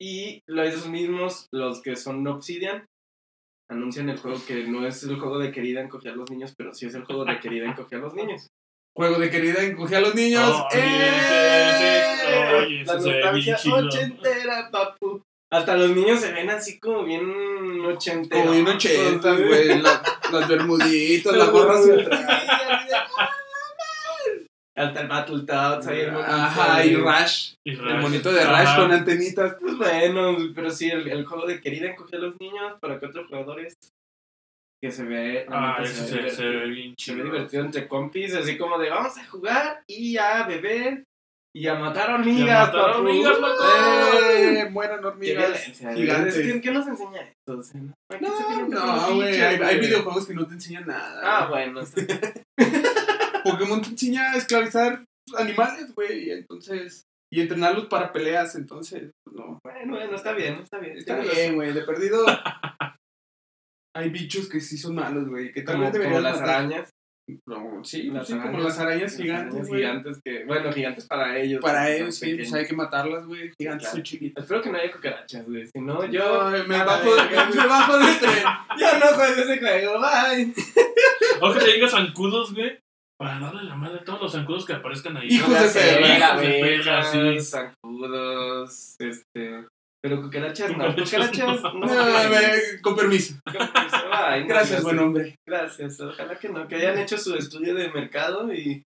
Y 0.00 0.42
los 0.46 0.88
mismos, 0.88 1.46
los 1.52 1.80
que 1.80 1.94
son 1.96 2.26
Obsidian, 2.26 2.84
anuncian 3.70 4.08
el 4.10 4.18
juego 4.18 4.38
que 4.46 4.66
no 4.66 4.86
es 4.86 5.02
el 5.04 5.18
juego 5.18 5.38
de 5.38 5.52
querida 5.52 5.80
encoger 5.80 6.12
a 6.12 6.16
los 6.16 6.30
niños, 6.30 6.52
pero 6.58 6.74
sí 6.74 6.86
es 6.86 6.94
el 6.94 7.04
juego 7.04 7.24
de 7.24 7.38
querida 7.40 7.66
encoger 7.70 7.98
a 8.00 8.02
los 8.02 8.14
niños. 8.14 8.48
Juego 8.96 9.18
de 9.18 9.30
querida 9.30 9.62
encoge 9.62 9.96
a 9.96 10.00
los 10.00 10.14
niños. 10.14 10.48
Oye, 10.72 10.80
¡Eh! 10.80 11.10
ese- 11.18 11.98
ese- 11.98 12.54
oye, 12.54 12.84
La 12.84 12.94
nostalgia 12.94 13.56
ochentera, 13.74 14.70
papu. 14.70 15.22
Hasta 15.50 15.76
los 15.76 15.90
niños 15.90 16.20
se 16.20 16.32
ven 16.32 16.50
así 16.50 16.78
como 16.78 17.04
bien 17.04 17.22
ochenteros. 17.84 18.44
Como 18.46 18.52
bien 18.54 18.68
ochentas, 18.68 19.36
güey. 19.40 19.80
la- 19.80 20.02
las 20.32 20.48
bermuditas, 20.48 21.32
la 21.32 21.38
Las 21.38 21.50
gorra 21.50 21.76
gorras 21.78 21.84
central. 21.84 22.26
Hasta 24.76 25.00
el 25.02 25.06
Battletoads 25.08 25.86
ahí 25.86 26.00
el 26.00 26.16
Ajá, 26.16 26.84
y 26.84 26.96
Rush. 26.96 27.52
Y 27.62 27.70
El 27.70 27.78
Rush. 27.78 28.00
monito 28.02 28.32
de 28.32 28.44
Rush 28.44 28.52
Ajá. 28.54 28.76
con 28.76 28.90
antenitas. 28.92 29.56
Pues 29.60 29.76
bueno, 29.76 30.36
pero 30.54 30.70
sí, 30.70 30.90
el, 30.90 31.06
el 31.08 31.24
juego 31.24 31.46
de 31.46 31.60
querida 31.60 31.90
encoger 31.90 32.16
a 32.18 32.22
los 32.22 32.40
niños 32.40 32.74
para 32.80 32.98
cuatro 32.98 33.24
jugadores. 33.28 33.76
Que 34.84 34.92
se 34.92 35.02
ve. 35.04 35.46
Ah, 35.48 35.78
ese 35.82 35.94
se 35.94 36.06
se, 36.08 36.16
ve 36.20 36.30
se 36.30 36.44
ve 36.46 36.66
bien 36.66 36.94
Se 36.98 37.14
ve 37.14 37.22
chido. 37.22 37.24
divertido 37.24 37.64
entre 37.64 37.88
compis, 37.88 38.34
así 38.34 38.58
como 38.58 38.76
de 38.78 38.90
vamos 38.90 39.16
a 39.16 39.24
jugar 39.24 39.82
y 39.88 40.18
a 40.18 40.42
beber 40.46 41.04
y 41.56 41.66
a 41.68 41.74
matar 41.76 42.10
hormigas. 42.10 42.46
Y 42.46 42.50
a 42.50 42.58
matar 42.66 42.72
papu. 42.90 42.98
hormigas, 42.98 43.40
loco. 43.40 43.64
¡Eh! 44.34 44.68
Mueran 44.70 45.00
Qué 45.00 45.06
hormigas 45.06 45.62
gigantes. 45.94 46.36
Es 46.36 46.52
que, 46.52 46.60
¿Qué 46.60 46.70
nos 46.70 46.86
enseña 46.86 47.22
esto? 47.22 47.58
O 47.58 47.62
sea, 47.62 47.80
¿no? 47.80 47.94
¿Para 48.06 48.20
qué 48.20 48.26
No, 48.68 49.14
güey. 49.14 49.40
Hay, 49.40 49.56
hay 49.62 49.78
videojuegos 49.80 50.26
que 50.26 50.34
no 50.34 50.46
te 50.46 50.52
enseñan 50.52 50.86
nada. 50.86 51.20
Ah, 51.24 51.46
bueno. 51.48 51.80
está- 51.80 52.02
Pokémon 53.44 53.80
te 53.80 53.88
enseña 53.88 54.32
a 54.32 54.36
esclavizar 54.36 55.02
animales, 55.38 55.94
güey. 55.94 56.28
y 56.28 56.30
Entonces. 56.32 57.04
Y 57.32 57.40
entrenarlos 57.40 57.86
para 57.86 58.12
peleas. 58.12 58.54
Entonces, 58.54 59.12
pues, 59.24 59.34
no. 59.34 59.58
Bueno, 59.64 59.94
bueno, 59.94 60.14
está 60.14 60.32
bien, 60.32 60.56
está 60.62 60.78
bien. 60.78 60.98
Está 60.98 61.16
bien, 61.16 61.54
güey. 61.54 61.72
De 61.72 61.80
perdido. 61.80 62.26
Hay 63.96 64.10
bichos 64.10 64.48
que 64.48 64.60
sí 64.60 64.76
son 64.76 64.94
malos, 64.96 65.28
güey. 65.28 65.52
Que 65.52 65.62
tal 65.62 65.76
Como, 65.76 65.84
vez 65.86 65.92
como 65.92 66.02
deberían 66.02 66.22
las 66.24 66.40
matar. 66.40 66.56
arañas. 66.56 66.90
No, 67.46 67.82
sí, 67.82 68.02
Las 68.10 68.26
sí, 68.26 68.34
como 68.34 68.58
las 68.58 68.78
arañas 68.78 69.12
Las 69.12 69.16
gigantes, 69.16 69.46
arañas 69.54 69.68
güey. 69.68 69.80
gigantes 69.80 70.20
que, 70.22 70.44
bueno, 70.44 70.70
gigantes 70.72 71.06
para 71.06 71.38
ellos. 71.38 71.62
Para 71.62 71.90
ellos, 71.90 72.16
sí, 72.16 72.34
pues 72.34 72.52
hay 72.52 72.66
que 72.66 72.74
matarlas, 72.74 73.24
güey. 73.24 73.50
Gigantes 73.58 73.84
Claro. 73.84 73.96
son 73.96 74.02
chiquitas. 74.02 74.44
Espero 74.44 74.60
que 74.60 74.70
no 74.70 74.76
haya 74.78 74.92
cucarachas, 74.92 75.46
güey. 75.46 75.66
Si 75.66 75.80
no, 75.80 76.04
yo. 76.04 76.50
Me 76.68 76.76
bajo, 76.84 77.10
verga. 77.16 77.48
me 77.48 77.66
bajo 77.66 77.98
del 77.98 78.18
tren. 78.18 78.44
Yo 78.78 78.98
no 78.98 79.06
juego 79.16 79.40
ese 79.42 79.58
juego, 79.58 80.00
bye. 80.00 80.52
O 81.40 81.52
que 81.54 81.60
te 81.60 81.72
digas 81.72 81.92
zancudos, 81.92 82.52
güey. 82.52 82.78
Para 83.16 83.38
darle 83.38 83.62
la 83.62 83.76
madre 83.76 84.00
a 84.00 84.04
todos 84.04 84.20
los 84.20 84.32
zancudos 84.32 84.66
que 84.66 84.72
aparezcan 84.74 85.16
ahí. 85.16 85.28
Hijos 85.28 85.48
de 85.50 85.80
perra. 85.80 86.40
de 87.10 87.40
sí. 87.40 87.46
zancudos, 87.46 88.96
este. 88.98 89.66
Pero 90.04 90.20
cucarachas 90.20 90.76
no. 90.76 90.94
Cucarachas 90.94 91.62
No, 91.62 91.72
no. 91.72 91.90
a 91.90 92.28
ver, 92.28 92.78
con 92.82 92.94
permiso. 92.94 93.36
Ay, 94.12 94.44
Gracias, 94.46 94.82
buen 94.82 94.98
hombre. 94.98 95.38
Gracias. 95.46 95.98
Ojalá 95.98 96.38
que 96.38 96.50
no. 96.50 96.68
Que 96.68 96.74
hayan 96.74 96.98
hecho 96.98 97.16
su 97.16 97.34
estudio 97.34 97.74
de 97.74 97.90
mercado 97.90 98.52
y, 98.52 98.82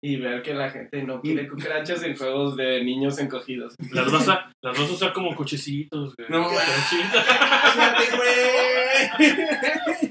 y 0.00 0.16
ver 0.18 0.42
que 0.42 0.54
la 0.54 0.70
gente 0.70 1.02
no 1.02 1.20
quiere 1.20 1.48
cucarachas 1.48 2.04
en 2.04 2.16
juegos 2.16 2.54
de 2.54 2.84
niños 2.84 3.18
encogidos. 3.18 3.74
Las 3.90 4.12
vas 4.12 4.28
a, 4.28 4.52
las 4.62 4.78
vas 4.78 4.88
a 4.88 4.92
usar 4.92 5.12
como 5.12 5.34
cochecitos, 5.34 6.14
güey. 6.14 6.28
No, 6.30 6.44
güey. 6.48 6.56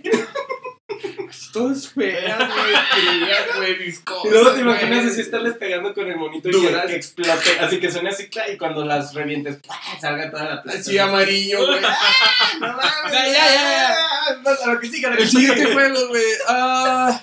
Feas, 1.60 1.94
güey, 1.96 2.12
güey. 3.58 3.74
Y 3.82 4.30
luego 4.30 4.52
te 4.52 4.62
güey. 4.62 4.62
imaginas 4.62 5.06
así 5.06 5.22
estarles 5.22 5.56
pegando 5.58 5.94
con 5.94 6.08
el 6.08 6.18
monito 6.18 6.50
y 6.50 6.52
que, 6.52 6.96
explote. 6.96 7.60
Así 7.60 7.80
que 7.80 7.92
suene 7.92 8.10
así, 8.10 8.30
y 8.52 8.58
cuando 8.58 8.86
las 8.86 9.14
revientes, 9.14 9.60
salga 10.00 10.30
toda 10.32 10.46
la 10.46 10.64
plata. 10.64 10.80
Así 10.80 10.98
amarillo, 10.98 11.66
güey. 11.66 11.82
No 12.60 12.68
mames. 12.68 13.14
Ya, 13.14 13.26
ya, 13.28 13.46
ya, 13.56 14.64
a 14.64 14.74
lo 14.74 14.80
que 14.80 14.88
siga, 14.88 15.10
a 15.10 15.12
lo 15.12 15.18
que 15.18 15.24
El 15.24 15.30
siguiente 15.30 15.72
juego, 15.72 16.08
güey. 16.10 16.24
Ah. 16.48 17.22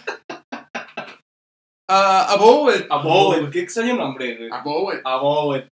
Ah, 1.88 2.26
Abowed. 2.30 2.86
Abowed. 2.90 3.50
Qué 3.50 3.60
extraño 3.60 3.94
nombre, 3.96 4.36
güey. 4.36 4.50
Abowed. 5.04 5.64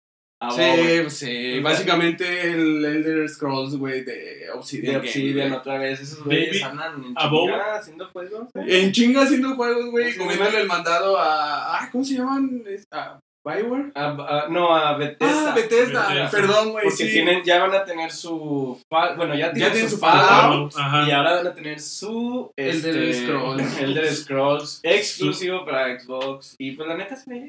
Abowed. 0.45 0.57
Sí, 0.57 0.63
Abowed. 0.63 1.11
sí. 1.11 1.61
Básicamente 1.61 2.51
el 2.51 2.85
Elder 2.85 3.29
Scrolls, 3.29 3.77
güey, 3.77 4.05
de 4.05 4.51
Obsidian. 4.55 4.95
De 4.95 4.99
Obsidian 5.01 5.53
otra 5.53 5.79
vez. 5.79 6.01
Esos 6.01 6.25
güeyes 6.25 6.63
andan 6.63 7.05
en 7.05 7.15
chinga 7.15 7.77
haciendo 7.77 8.09
juegos. 8.09 8.49
En 8.55 8.93
chinga 8.93 9.23
haciendo 9.23 9.55
juegos, 9.57 9.91
güey, 9.91 10.17
comiéndole 10.17 10.61
el 10.61 10.67
mandado 10.67 11.19
a. 11.19 11.79
Ah, 11.79 11.89
¿cómo 11.91 12.05
se 12.05 12.15
llaman? 12.15 12.65
A 12.91 13.19
Bioware. 13.45 13.93
Ah, 13.95 14.17
ah, 14.19 14.47
no, 14.49 14.75
a 14.75 14.97
Bethesda. 14.97 15.51
Ah, 15.51 15.55
Bethesda. 15.55 16.09
Bethesda. 16.09 16.31
Perdón, 16.31 16.73
güey. 16.73 16.85
Porque 16.85 17.05
sí. 17.05 17.13
tienen, 17.13 17.45
ya 17.45 17.61
van 17.61 17.75
a 17.75 17.85
tener 17.85 18.11
su. 18.11 18.81
Bueno, 18.89 19.35
ya 19.35 19.53
tienen, 19.53 19.73
tienen 19.73 19.91
su 19.91 19.97
su 19.97 20.01
Fallout. 20.01 20.73
Fallout. 20.73 20.75
Ajá. 20.79 21.07
Y 21.07 21.11
ahora 21.11 21.35
van 21.37 21.47
a 21.49 21.55
tener 21.55 21.79
su 21.79 22.51
Elder 22.57 22.97
este, 22.97 23.27
Scrolls. 23.27 23.79
Elder 23.81 24.15
Scrolls 24.15 24.81
exclusivo 24.83 25.65
para 25.67 26.01
Xbox. 26.01 26.55
Y 26.59 26.73
pues 26.73 26.89
la 26.89 26.97
neta 26.97 27.17
se 27.17 27.31
ve 27.31 27.41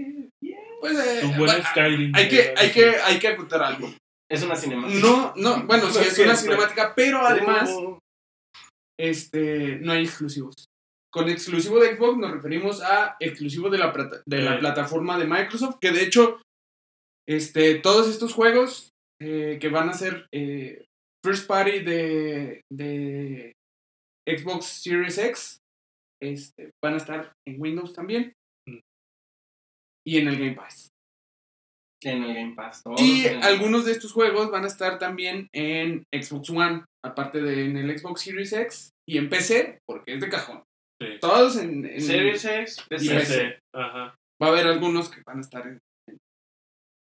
bien. 0.42 0.55
Pues, 0.80 0.98
eh, 1.24 1.34
buen 1.38 1.64
Skyrim. 1.64 2.12
hay 2.16 2.30
que, 2.30 2.54
hay 2.58 2.72
que, 2.72 2.90
hay 2.98 3.20
que 3.20 3.28
acotar 3.30 3.64
algo. 3.64 3.92
Es 4.30 4.44
una 4.44 4.56
cinemática. 4.56 5.00
No, 5.00 5.34
no, 5.36 5.64
bueno, 5.66 5.90
sí 5.92 6.00
es 6.00 6.18
una 6.20 6.36
cinemática, 6.36 6.94
pero 6.96 7.20
además, 7.26 7.70
Uh, 7.72 7.98
este, 9.00 9.78
no 9.82 9.92
hay 9.94 10.04
exclusivos. 10.06 10.54
Con 11.12 11.30
exclusivo 11.30 11.80
de 11.80 11.96
Xbox 11.96 12.18
nos 12.18 12.32
referimos 12.32 12.82
a 12.82 13.16
exclusivo 13.20 13.70
de 13.70 13.78
la, 13.78 13.94
plata- 13.94 14.22
de 14.28 14.42
la 14.42 14.56
Eh. 14.56 14.60
plataforma 14.60 15.18
de 15.18 15.26
Microsoft, 15.26 15.78
que 15.82 15.92
de 15.92 16.04
hecho, 16.04 16.42
este, 17.28 17.76
todos 17.76 18.08
estos 18.10 18.34
juegos 18.34 18.90
eh, 19.22 19.58
que 19.62 19.70
van 19.70 19.90
a 19.90 19.94
ser 19.94 20.28
eh, 20.34 20.86
first 21.24 21.48
party 21.48 21.80
de, 21.80 22.62
de 22.72 23.54
Xbox 24.28 24.66
Series 24.66 25.18
X, 25.18 25.58
este, 26.22 26.72
van 26.84 26.96
a 26.96 26.98
estar 26.98 27.32
en 27.48 27.62
Windows 27.62 27.94
también. 27.94 28.34
Y 30.06 30.18
en 30.20 30.28
el 30.28 30.38
Game 30.38 30.54
Pass. 30.54 30.90
en 32.04 32.24
el 32.24 32.34
Game 32.36 32.54
Pass. 32.56 32.84
todos 32.84 33.02
Y 33.02 33.26
el- 33.26 33.42
algunos 33.42 33.86
de 33.86 33.92
estos 33.94 34.12
juegos 34.14 34.52
van 34.52 34.64
a 34.64 34.68
estar 34.68 35.00
también 35.00 35.48
en 35.54 36.04
Xbox 36.14 36.50
One, 36.52 36.84
aparte 37.04 37.42
de 37.42 37.66
en 37.66 37.78
el 37.78 37.98
Xbox 37.98 38.22
Series 38.22 38.54
X 38.54 38.92
y 39.10 39.18
en 39.18 39.28
PC, 39.30 39.80
porque 39.88 40.14
es 40.14 40.22
de 40.22 40.30
cajón. 40.30 40.64
Sí. 41.02 41.08
Todos 41.20 41.58
en, 41.58 41.86
en- 41.86 42.02
Series 42.02 42.46
X, 42.46 42.78
Y 42.86 42.90
PC. 42.90 43.16
PC. 43.16 43.60
Ajá. 43.74 44.16
va 44.42 44.48
a 44.48 44.50
haber 44.52 44.68
algunos 44.68 45.10
que 45.10 45.22
van 45.26 45.38
a 45.40 45.42
estar 45.42 45.66
en, 45.66 45.80
en, 46.08 46.18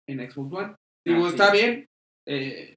en 0.08 0.30
Xbox 0.30 0.52
One. 0.52 0.74
Digo, 1.06 1.24
Ah, 1.24 1.28
sí. 1.28 1.34
está 1.34 1.52
bien. 1.52 1.86
eh, 2.28 2.74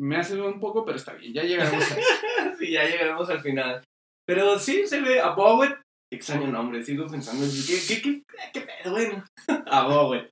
me 0.00 0.16
hace 0.16 0.40
un 0.40 0.60
poco, 0.60 0.84
pero 0.84 0.96
está 0.96 1.12
bien. 1.14 1.32
Ya 1.34 1.42
llegaremos 1.42 1.90
a 1.92 1.98
eso. 1.98 2.56
sí, 2.58 2.70
ya 2.70 2.84
llegaremos 2.84 3.28
al 3.28 3.40
final. 3.40 3.84
Pero 4.26 4.58
sí, 4.58 4.86
se 4.86 5.00
ve 5.00 5.20
Abowed. 5.20 5.72
Extraño 6.10 6.48
nombre, 6.48 6.82
sigo 6.82 7.06
pensando. 7.06 7.46
¿Qué, 7.46 7.78
qué, 7.86 8.02
qué, 8.02 8.22
qué 8.52 8.60
pedo? 8.62 8.90
Bueno, 8.92 9.24
Abowed. 9.66 10.30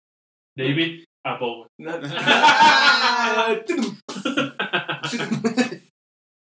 David 0.57 1.05
Apple. 1.27 1.67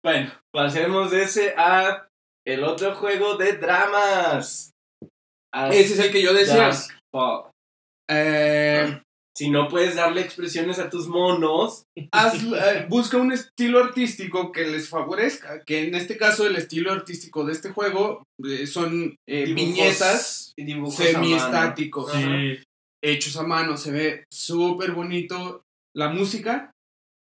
bueno, 0.04 0.34
pasemos 0.52 1.12
de 1.12 1.22
ese 1.24 1.54
a 1.56 2.08
el 2.48 2.64
otro 2.64 2.96
juego 2.96 3.36
de 3.36 3.58
dramas. 3.58 4.72
As 5.54 5.76
Ese 5.76 5.94
es 5.94 6.00
el 6.00 6.12
que 6.12 6.24
yo 6.24 6.34
decía. 6.34 6.72
Fall. 7.12 7.52
Eh, 8.10 9.00
Si 9.42 9.50
no 9.50 9.68
puedes 9.68 9.96
darle 9.96 10.22
expresiones 10.22 10.78
a 10.80 10.90
tus 10.90 11.08
monos, 11.08 11.84
haz- 12.12 12.44
eh, 12.44 12.86
busca 12.90 13.18
un 13.18 13.32
estilo 13.32 13.84
artístico 13.84 14.52
que 14.52 14.68
les 14.68 14.88
favorezca. 14.90 15.64
Que 15.66 15.88
en 15.88 15.96
este 15.96 16.18
caso, 16.18 16.46
el 16.46 16.56
estilo 16.56 16.92
artístico 16.92 17.44
de 17.44 17.54
este 17.54 17.70
juego 17.72 18.24
eh, 18.44 18.68
son 18.68 19.16
eh, 19.28 19.46
dibujos 19.46 19.56
viñetas 19.56 20.54
dibujos 20.58 21.00
a 21.00 21.04
semiestáticos. 21.04 22.12
Sí. 22.12 22.64
hechos 23.04 23.36
a 23.38 23.44
mano, 23.44 23.78
se 23.78 23.92
ve 23.92 24.24
súper 24.32 24.92
bonito. 24.92 25.64
La 25.96 26.10
música 26.10 26.72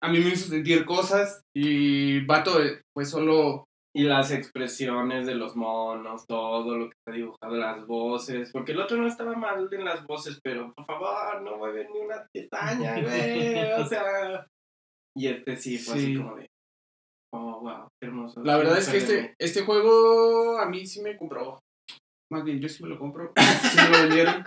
a 0.03 0.09
mí 0.09 0.19
me 0.21 0.31
hizo 0.31 0.49
sentir 0.49 0.85
cosas 0.85 1.41
y 1.57 2.21
vato, 2.21 2.59
pues 2.95 3.11
solo 3.11 3.65
Y 3.97 4.03
las 4.03 4.31
expresiones 4.31 5.27
de 5.27 5.35
los 5.35 5.57
monos, 5.57 6.27
todo 6.27 6.77
lo 6.77 6.91
que 6.91 6.95
está 6.99 7.17
dibujado, 7.17 7.57
las 7.57 7.87
voces. 7.87 8.51
Porque 8.53 8.73
el 8.73 8.81
otro 8.81 8.99
no 8.99 9.07
estaba 9.09 9.33
mal 9.35 9.69
en 9.73 9.85
las 9.87 10.05
voces, 10.05 10.39
pero 10.43 10.71
por 10.75 10.85
favor, 10.85 11.41
no 11.43 11.57
mueve 11.57 11.89
ni 11.91 12.01
una 12.01 12.27
pestaña, 12.33 12.93
güey. 13.03 13.73
O 13.81 13.87
sea. 13.87 14.47
Y 15.17 15.29
este 15.29 15.57
sí 15.57 15.79
fue 15.79 15.95
así 15.95 16.07
Sí. 16.09 16.17
como 16.17 16.37
de. 16.37 16.47
Oh, 17.35 17.61
wow, 17.61 17.89
qué 18.01 18.09
hermoso. 18.09 18.43
La 18.45 18.57
verdad 18.59 18.79
es 18.79 18.89
que 18.89 18.99
este, 18.99 19.35
este 19.41 19.63
juego 19.63 20.59
a 20.59 20.67
mí 20.67 20.87
sí 20.87 21.01
me 21.01 21.17
compró. 21.17 21.59
Más 22.31 22.45
bien, 22.45 22.61
yo 22.61 22.69
sí 22.69 22.83
me 22.83 22.91
lo 22.91 22.99
compro. 22.99 23.33
Sí 23.73 23.77
me 23.79 23.89
lo 23.97 24.03
vendieron. 24.05 24.45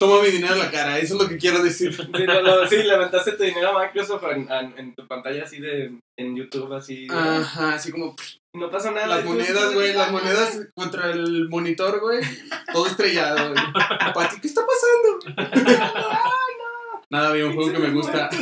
Toma 0.00 0.22
mi 0.22 0.28
dinero 0.30 0.54
en 0.54 0.58
la 0.60 0.70
cara, 0.70 0.98
eso 0.98 1.14
es 1.16 1.22
lo 1.22 1.28
que 1.28 1.38
quiero 1.38 1.62
decir. 1.62 1.92
Sí, 1.94 2.76
levantaste 2.82 3.32
tu 3.32 3.42
dinero 3.44 3.76
a 3.78 3.84
Microsoft 3.84 4.24
en, 4.30 4.50
en- 4.50 4.78
en 4.78 4.94
tu 4.94 5.06
pantalla 5.08 5.44
así 5.44 5.60
de. 5.60 5.98
En 6.18 6.36
YouTube, 6.36 6.72
así. 6.74 7.06
de- 7.08 7.14
Ajá, 7.14 7.74
así 7.74 7.90
como 7.90 8.14
No 8.54 8.70
pasa 8.70 8.90
nada. 8.92 9.06
las 9.08 9.24
monedas, 9.24 9.74
güey, 9.74 9.92
las 9.92 10.08
"Ah, 10.08 10.12
monedas 10.12 10.68
contra 10.74 11.10
el 11.10 11.48
monitor, 11.48 12.00
güey. 12.00 12.20
Todo 12.72 12.86
estrellado, 12.86 13.52
güey. 13.52 13.64
Pati, 14.14 14.40
¿qué 14.40 14.46
está 14.46 14.62
pasando? 14.64 15.44
Nada, 17.10 17.28
había 17.30 17.46
un 17.46 17.54
juego 17.54 17.72
que 17.72 17.78
me 17.78 17.90
gusta. 17.90 18.30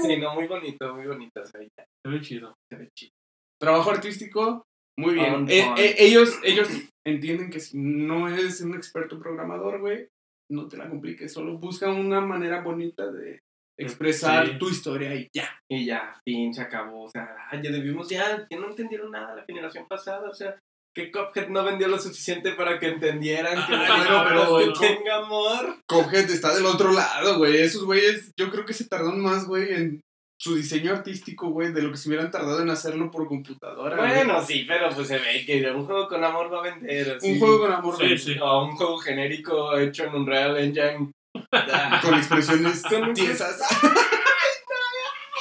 Sí, 0.00 0.16
no, 0.16 0.34
muy 0.34 0.46
bonito, 0.46 0.94
muy 0.94 1.06
bonito. 1.06 1.44
Se 1.44 1.58
ve, 1.58 1.68
Se 1.76 2.08
ve 2.10 2.20
chido. 2.20 2.54
se 2.70 2.78
ve 2.78 2.88
chido. 2.96 3.12
Trabajo 3.60 3.90
artístico, 3.90 4.62
muy 4.98 5.14
bien. 5.14 5.34
On 5.34 5.50
Eh, 5.50 5.74
eh, 5.76 5.94
ellos, 5.98 6.38
ellos 6.42 6.68
entienden 7.06 7.50
que 7.50 7.60
si 7.60 7.76
no 7.78 8.28
eres 8.28 8.60
un 8.62 8.74
experto 8.74 9.18
programador, 9.18 9.80
güey, 9.80 10.08
no 10.50 10.66
te 10.68 10.76
la 10.76 10.88
compliques. 10.88 11.32
Solo 11.32 11.58
busca 11.58 11.90
una 11.90 12.20
manera 12.20 12.62
bonita 12.62 13.10
de 13.10 13.40
expresar 13.78 14.46
Sí. 14.46 14.58
tu 14.58 14.68
historia 14.70 15.14
y 15.14 15.28
ya. 15.32 15.48
Y 15.70 15.86
ya, 15.86 16.14
fin, 16.24 16.52
se 16.52 16.62
acabó. 16.62 17.04
O 17.04 17.08
sea, 17.10 17.28
ya 17.52 17.70
debimos, 17.70 18.08
ya, 18.08 18.46
ya 18.50 18.58
no 18.58 18.68
entendieron 18.68 19.10
nada 19.10 19.34
la 19.34 19.44
generación 19.44 19.86
pasada. 19.88 20.28
O 20.28 20.34
sea, 20.34 20.58
que 20.94 21.12
Cuphead 21.12 21.48
no 21.48 21.62
vendió 21.64 21.86
lo 21.86 21.98
suficiente 21.98 22.52
para 22.52 22.78
que 22.80 22.88
entendieran 22.88 23.54
que 23.66 23.74
Ay, 23.74 23.88
no 23.88 24.24
bueno, 24.24 24.24
pero- 24.28 24.56
pero 24.58 24.72
que 24.80 24.96
tenga 24.96 25.16
amor. 25.18 25.76
Cuphead 25.86 26.28
está 26.30 26.54
del 26.54 26.66
otro 26.66 26.92
lado, 26.92 27.38
güey. 27.38 27.56
Esos 27.58 27.84
güeyes, 27.84 28.32
yo 28.36 28.50
creo 28.50 28.64
que 28.64 28.72
se 28.72 28.88
tardaron 28.88 29.20
más, 29.20 29.46
güey, 29.46 29.72
en 29.72 30.00
su 30.40 30.54
diseño 30.56 30.92
artístico, 30.92 31.48
güey, 31.50 31.72
de 31.72 31.82
lo 31.82 31.90
que 31.90 31.96
se 31.96 32.08
hubieran 32.08 32.30
tardado 32.30 32.62
en 32.62 32.70
hacerlo 32.70 33.10
por 33.10 33.26
computadora. 33.28 33.96
güey. 33.96 34.08
Bueno, 34.14 34.40
sí, 34.44 34.64
pero 34.68 34.88
pues 34.90 35.08
se 35.08 35.18
ve 35.18 35.44
que 35.44 35.68
un 35.70 35.84
juego 35.84 36.08
con 36.08 36.22
amor 36.24 36.52
va 36.52 36.60
a 36.60 36.62
vender. 36.62 37.16
Así. 37.16 37.32
un 37.32 37.38
juego 37.40 37.60
con 37.60 37.72
amor, 37.72 37.96
Sí, 37.98 38.18
sí. 38.18 38.36
O 38.40 38.64
un 38.64 38.76
juego 38.76 38.98
genérico 38.98 39.76
hecho 39.76 40.04
en 40.04 40.14
Unreal 40.14 40.56
Engine. 40.58 41.10
Ah, 41.52 42.00
con 42.02 42.14
expresiones 42.14 42.82
Con- 42.82 43.14
tiesas. 43.14 43.58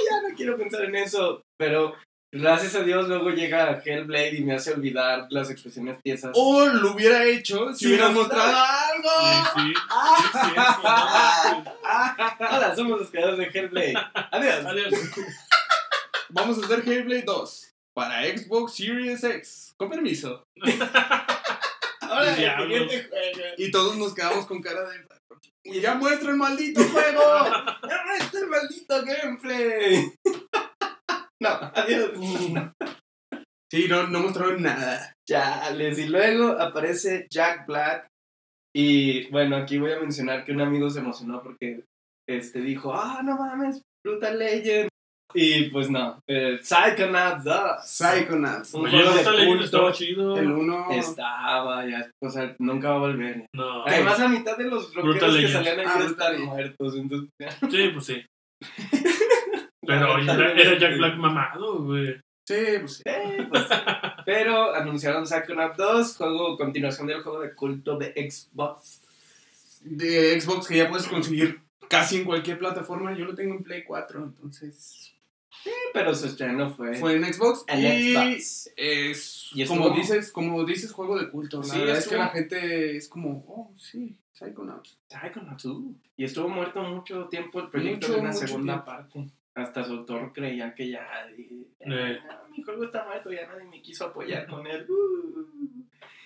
ya 0.09 0.21
no 0.29 0.35
quiero 0.35 0.57
pensar 0.57 0.83
en 0.85 0.95
eso. 0.95 1.41
Pero 1.57 1.95
gracias 2.33 2.75
a 2.75 2.81
Dios 2.83 3.07
luego 3.07 3.29
llega 3.31 3.81
Hellblade 3.83 4.35
y 4.37 4.43
me 4.43 4.55
hace 4.55 4.73
olvidar 4.73 5.27
las 5.29 5.49
expresiones 5.49 5.97
tiesas. 6.03 6.31
O 6.35 6.65
lo 6.65 6.91
hubiera 6.93 7.23
hecho 7.25 7.73
si 7.73 7.79
Sí, 7.79 7.87
hubiera 7.87 8.09
mostrado 8.09 8.51
Sí, 8.51 8.57
algo. 8.93 9.09
sí. 9.55 9.73
Sí, 9.73 9.73
sí, 10.33 10.39
sí. 10.55 10.55
Hola, 12.39 12.73
somos 12.75 12.99
los 12.99 13.09
creadores 13.09 13.37
de 13.39 13.59
Hellblade. 13.59 13.93
Adiós. 14.31 14.65
Adiós. 14.65 14.93
Vamos 16.29 16.61
a 16.61 16.65
hacer 16.65 16.79
Hellblade 16.87 17.23
2 17.23 17.71
para 17.93 18.23
Xbox 18.25 18.75
Series 18.75 19.23
X. 19.23 19.73
Con 19.77 19.89
permiso. 19.89 20.43
Ahora 22.01 22.29
el 22.29 22.35
siguiente 22.35 23.07
juego. 23.09 23.41
Y 23.57 23.71
todos 23.71 23.97
nos 23.97 24.13
quedamos 24.13 24.45
con 24.45 24.61
cara 24.61 24.81
de. 24.89 25.05
"Y 25.63 25.81
¡Ya 25.81 25.95
muestra 25.95 26.31
el 26.31 26.37
maldito 26.37 26.81
juego! 26.83 27.21
¡No 27.83 28.13
está 28.19 28.39
el 28.39 28.47
maldito 28.47 29.05
gameplay! 29.05 30.13
No, 31.39 31.49
adiós. 31.49 32.13
Sí, 33.71 33.87
no, 33.87 34.07
no 34.07 34.21
mostraron 34.21 34.63
nada. 34.63 35.13
Chales. 35.29 35.99
Y 35.99 36.07
luego 36.07 36.59
aparece 36.59 37.27
Jack 37.29 37.67
Black. 37.67 38.07
Y 38.75 39.29
bueno, 39.29 39.55
aquí 39.55 39.77
voy 39.77 39.91
a 39.91 39.99
mencionar 39.99 40.45
que 40.45 40.51
un 40.51 40.61
amigo 40.61 40.89
se 40.89 40.99
emocionó 40.99 41.43
porque 41.43 41.83
este, 42.27 42.61
dijo, 42.61 42.93
ah, 42.93 43.21
no 43.23 43.37
mames, 43.37 43.81
Brutal 44.03 44.39
Legend. 44.39 44.89
Y 45.33 45.69
pues 45.69 45.89
no, 45.89 46.19
eh, 46.27 46.57
Psychonauts 46.61 47.43
2. 47.43 47.55
Psychonauts. 47.83 48.73
Un 48.73 48.89
juego 48.89 49.11
de 49.11 49.45
culto. 49.45 49.63
estaba 49.65 49.91
chido. 49.91 50.37
El 50.37 50.51
1. 50.51 50.87
Estaba, 50.91 51.85
ya, 51.85 52.09
o 52.21 52.29
sea, 52.29 52.55
nunca 52.59 52.89
va 52.89 52.95
a 52.95 52.99
volver. 52.99 53.45
No. 53.53 53.85
Además, 53.85 54.19
la 54.19 54.27
mitad 54.29 54.57
de 54.57 54.65
los 54.65 54.93
Brutal 54.93 55.13
rockeros 55.13 55.37
que 55.37 55.47
salían 55.49 55.79
ahí 55.79 55.85
Ah, 55.87 56.03
están 56.05 56.41
muertos, 56.41 56.95
entonces... 56.95 57.29
Sí, 57.69 57.89
pues 57.93 58.05
sí. 58.05 58.25
Pero 59.85 60.17
era 60.19 60.77
Jack 60.77 60.97
Black 60.97 61.17
mamado, 61.17 61.83
güey. 61.83 62.19
Sí, 62.47 62.55
pues 62.79 62.95
sí. 62.97 63.03
Eh, 63.05 63.45
pues, 63.49 63.65
pero 64.25 64.73
anunciaron 64.73 65.27
Psychonauts 65.27 65.77
2, 65.77 66.17
juego 66.17 66.57
continuación 66.57 67.07
del 67.07 67.21
juego 67.21 67.41
de 67.41 67.53
culto 67.53 67.97
de 67.97 68.13
Xbox. 68.29 69.01
De 69.81 70.39
Xbox 70.39 70.67
que 70.67 70.77
ya 70.77 70.89
puedes 70.89 71.07
conseguir 71.07 71.61
casi 71.89 72.17
en 72.17 72.25
cualquier 72.25 72.57
plataforma. 72.57 73.13
Yo 73.13 73.25
lo 73.25 73.35
tengo 73.35 73.53
en 73.53 73.63
Play 73.63 73.83
4, 73.83 74.23
entonces. 74.23 75.13
Pero 75.93 76.13
su 76.13 76.27
estreno 76.27 76.69
fue, 76.69 76.95
Fue 76.95 77.15
en 77.15 77.33
Xbox. 77.33 77.63
en 77.67 77.79
y 77.79 78.13
Xbox. 78.13 78.71
es 78.75 79.49
Y 79.53 79.65
como 79.65 79.85
estuvo- 79.87 79.97
dices, 79.97 80.31
como 80.31 80.63
dices, 80.65 80.91
juego 80.91 81.17
de 81.19 81.29
culto. 81.29 81.59
La 81.59 81.63
Sí, 81.63 81.79
verdad 81.79 81.97
es 81.97 82.07
que 82.07 82.15
la 82.17 82.27
gente 82.29 82.97
es 82.97 83.07
como, 83.09 83.43
oh, 83.47 83.71
sí, 83.77 84.15
Psychonauts. 84.33 84.97
Psychonauts 85.09 85.63
2. 85.63 85.77
Y 86.17 86.23
estuvo 86.25 86.47
muerto 86.49 86.81
mucho 86.83 87.25
tiempo 87.29 87.59
el 87.59 87.69
proyecto 87.69 88.07
Mucho, 88.07 88.13
de 88.13 88.21
una 88.21 88.33
segunda 88.33 88.73
tiempo. 88.73 88.85
parte. 88.85 89.27
Hasta 89.55 89.83
su 89.83 89.93
autor 89.93 90.31
creía 90.33 90.75
que 90.75 90.89
ya. 90.91 91.07
y- 91.35 91.65
Eh. 91.79 92.19
"Ah, 92.29 92.43
mi 92.55 92.61
juego 92.61 92.83
está 92.83 93.03
muerto, 93.05 93.31
ya 93.31 93.47
nadie 93.47 93.63
me 93.65 93.81
quiso 93.81 94.05
apoyar 94.05 94.45
con 94.47 94.67
él. 94.67 94.85
Uh. 94.87 95.47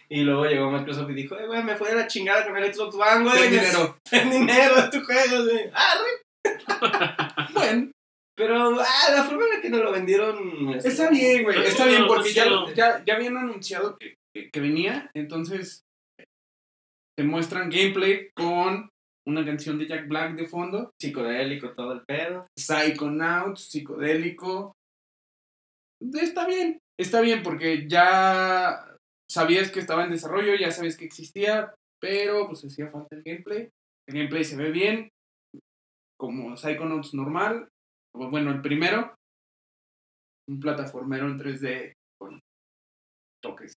Y 0.09 0.23
luego 0.23 0.43
llegó 0.45 0.69
Microsoft 0.69 1.09
y 1.11 1.13
dijo, 1.13 1.39
eh, 1.39 1.47
güey, 1.47 1.63
me 1.63 1.77
fue 1.77 1.87
de 1.89 1.95
la 1.95 2.07
chingada 2.07 2.45
con 2.45 2.57
el 2.57 2.73
Xbox 2.73 2.95
One, 2.95 3.23
güey. 3.23 3.39
Ten 3.43 3.51
dinero. 3.51 3.97
Ten 4.09 4.29
dinero 4.29 4.75
de 4.81 4.89
tu 4.89 5.05
juego, 5.05 5.43
güey. 5.45 5.71
Ah. 5.73 5.93
Bueno, 7.53 7.90
Pero 8.41 8.79
ah, 8.79 9.11
la 9.15 9.23
forma 9.23 9.45
en 9.45 9.51
la 9.51 9.61
que 9.61 9.69
nos 9.69 9.81
lo 9.81 9.91
vendieron. 9.91 10.69
este, 10.73 10.89
está 10.89 11.11
bien, 11.11 11.43
güey. 11.43 11.63
Está 11.63 11.85
bien, 11.85 12.07
porque 12.07 12.33
ya, 12.33 12.47
ya, 12.73 13.03
ya 13.05 13.13
habían 13.13 13.37
anunciado 13.37 13.95
que, 13.99 14.15
que, 14.33 14.49
que 14.49 14.59
venía. 14.59 15.11
Entonces, 15.13 15.83
te 17.15 17.23
muestran 17.23 17.69
gameplay 17.69 18.31
con 18.33 18.89
una 19.27 19.45
canción 19.45 19.77
de 19.77 19.85
Jack 19.85 20.07
Black 20.07 20.33
de 20.33 20.47
fondo. 20.47 20.89
Psicodélico, 20.99 21.75
todo 21.75 21.93
el 21.93 22.01
pedo. 22.01 22.47
Psychonauts, 22.57 23.69
psicodélico. 23.69 24.73
Está 26.01 26.47
bien, 26.47 26.79
está 26.99 27.21
bien 27.21 27.43
porque 27.43 27.87
ya 27.87 28.97
sabías 29.29 29.69
que 29.71 29.79
estaba 29.79 30.03
en 30.03 30.09
desarrollo, 30.09 30.55
ya 30.55 30.71
sabías 30.71 30.97
que 30.97 31.05
existía, 31.05 31.75
pero 32.01 32.47
pues 32.47 32.65
hacía 32.65 32.89
falta 32.89 33.15
el 33.15 33.21
gameplay. 33.21 33.69
El 34.09 34.15
gameplay 34.15 34.43
se 34.43 34.57
ve 34.57 34.71
bien, 34.71 35.09
como 36.17 36.57
Psychonauts 36.57 37.13
normal. 37.13 37.67
O 38.15 38.29
Bueno, 38.29 38.51
el 38.51 38.61
primero, 38.61 39.15
un 40.49 40.59
plataformero 40.59 41.27
en 41.27 41.37
3D 41.37 41.93
con 42.19 42.39
toques 43.41 43.73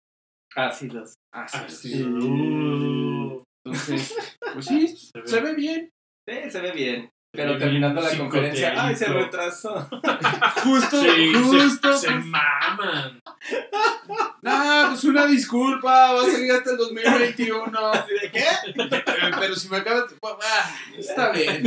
Ácidos. 0.55 1.15
ácidos. 1.33 1.65
Así. 1.73 2.03
Uh. 2.03 3.43
Entonces, 3.65 4.37
pues 4.53 4.65
sí, 4.65 4.95
ve. 5.15 5.27
se 5.27 5.41
ve 5.41 5.55
bien. 5.55 5.89
Sí, 6.27 6.51
se 6.51 6.61
ve 6.61 6.71
bien. 6.71 7.09
Pero 7.35 7.57
terminando 7.57 7.99
la 7.99 8.15
conferencia, 8.15 8.73
¡ay, 8.77 8.95
se 8.95 9.05
retrasó! 9.07 9.89
Justo, 10.63 11.01
Sí, 11.01 11.33
justo. 11.33 11.97
se, 11.97 12.07
se 12.07 12.13
maman. 12.13 13.19
No, 14.43 14.85
pues 14.89 15.03
una 15.05 15.25
disculpa, 15.25 16.13
va 16.13 16.21
a 16.21 16.25
salir 16.25 16.51
hasta 16.51 16.71
el 16.71 16.77
2021. 16.77 17.91
¿De 18.21 18.31
qué? 18.31 18.45
Pero 19.39 19.55
si 19.55 19.69
me 19.69 19.77
acabas 19.77 20.09
de... 20.09 20.17
ah, 20.21 20.75
está 20.97 21.31
bien. 21.31 21.63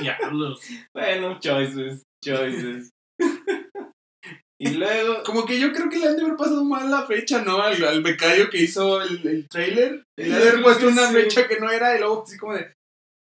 Diablos. 0.00 0.60
Bueno, 0.94 1.38
choices, 1.40 2.02
choices. 2.24 2.90
y 4.60 4.70
luego, 4.70 5.22
Como 5.24 5.44
que 5.44 5.58
yo 5.58 5.72
creo 5.72 5.88
que 5.90 5.98
le 5.98 6.08
han 6.08 6.16
de 6.16 6.22
haber 6.22 6.36
pasado 6.36 6.64
mal 6.64 6.90
la 6.90 7.06
fecha, 7.06 7.42
¿no? 7.42 7.60
Al, 7.60 7.82
al 7.84 8.02
becario 8.02 8.48
que 8.50 8.62
hizo 8.62 9.02
el, 9.02 9.26
el 9.26 9.48
trailer. 9.48 10.04
Le 10.16 10.24
han 10.32 10.40
de 10.40 10.48
haber 10.48 10.62
puesto 10.62 10.88
una 10.88 11.08
sí. 11.08 11.14
fecha 11.14 11.46
que 11.48 11.58
no 11.60 11.70
era 11.70 11.96
y 11.96 12.00
luego 12.00 12.22
así 12.26 12.38
como 12.38 12.54
de... 12.54 12.72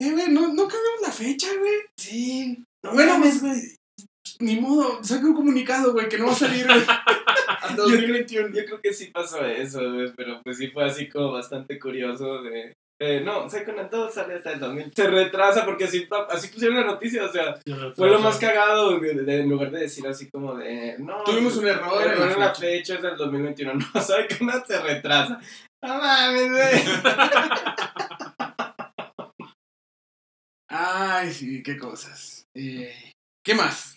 Eh, 0.01 0.11
güey, 0.13 0.29
no, 0.29 0.41
no 0.49 0.69
cambiamos 0.69 1.01
la 1.03 1.11
fecha, 1.13 1.49
güey. 1.59 1.75
sí, 1.99 2.63
no 2.85 2.93
bueno, 2.93 3.17
pues, 3.21 3.41
güey, 3.41 3.61
ni 4.41 4.57
modo, 4.61 5.03
saca 5.03 5.25
un 5.27 5.35
comunicado, 5.35 5.93
güey, 5.93 6.09
que 6.09 6.19
no 6.19 6.27
va 6.27 6.33
a 6.33 6.37
salir 6.37 6.67
güey, 6.67 6.79
hasta 7.49 7.75
2021. 7.75 8.49
Yo 8.55 8.65
creo 8.67 8.81
que 8.83 8.93
sí 8.93 9.07
pasó 9.07 9.45
eso, 9.47 9.81
güey, 9.95 10.13
pero 10.15 10.41
pues 10.43 10.59
sí 10.59 10.69
fue 10.69 10.85
así 10.85 11.09
como 11.09 11.33
bastante 11.33 11.79
curioso 11.79 12.43
de... 12.43 12.75
eh, 13.01 13.23
no, 13.25 13.49
Psychonauts 13.49 13.91
2 13.91 14.13
sale 14.15 14.35
hasta 14.35 14.53
el 14.53 14.61
2000. 14.61 14.93
Se 14.95 15.07
retrasa 15.09 15.65
porque 15.65 15.85
así, 15.85 16.07
así 16.29 16.49
pusieron 16.49 16.77
la 16.77 16.85
noticia, 16.85 17.25
o 17.25 17.33
sea, 17.33 17.55
fue 17.97 18.11
lo 18.11 18.19
más 18.21 18.37
cagado, 18.37 18.99
de, 19.01 19.15
de- 19.15 19.41
en 19.41 19.49
lugar 19.49 19.71
de 19.71 19.81
decir 19.81 20.07
así 20.07 20.29
como 20.29 20.55
de... 20.57 20.97
No, 20.99 21.25
Tuvimos 21.25 21.57
un 21.57 21.69
error 21.69 22.03
error 22.07 22.33
en 22.33 22.41
la 22.41 22.55
fecha. 22.55 22.97
es 22.97 23.03
del 23.03 23.17
2021. 23.17 23.73
No, 23.95 24.01
Psychonauts 24.03 24.67
se 24.67 24.79
retrasa. 24.81 25.41
No 25.83 25.95
mames, 25.99 26.51
güey. 26.51 26.83
Ay, 30.69 31.33
sí, 31.33 31.63
qué 31.63 31.79
cosas. 31.79 32.47
Eh, 32.55 33.13
¿Qué 33.45 33.55
más? 33.55 33.97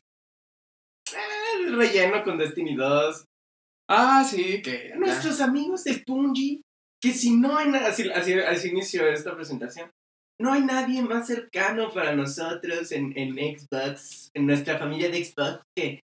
El 1.55 1.75
relleno 1.75 2.23
con 2.23 2.37
Destiny 2.37 2.75
2. 2.75 3.25
Ah, 3.89 4.23
sí, 4.23 4.61
que... 4.61 4.93
Nuestros 4.95 5.41
amigos 5.41 5.83
de 5.83 6.03
Bungie, 6.05 6.61
que 7.01 7.11
si 7.11 7.35
no 7.35 7.57
hay 7.57 7.69
nada, 7.69 7.89
así, 7.89 8.09
así, 8.11 8.33
así 8.33 8.69
inició 8.69 9.07
esta 9.07 9.35
presentación, 9.35 9.89
no 10.39 10.53
hay 10.53 10.61
nadie 10.61 11.01
más 11.01 11.25
cercano 11.27 11.91
para 11.91 12.15
nosotros 12.15 12.91
en, 12.91 13.17
en 13.17 13.33
Xbox, 13.33 14.29
en 14.35 14.45
nuestra 14.45 14.77
familia 14.77 15.09
de 15.09 15.25
Xbox, 15.25 15.61
que 15.75 16.01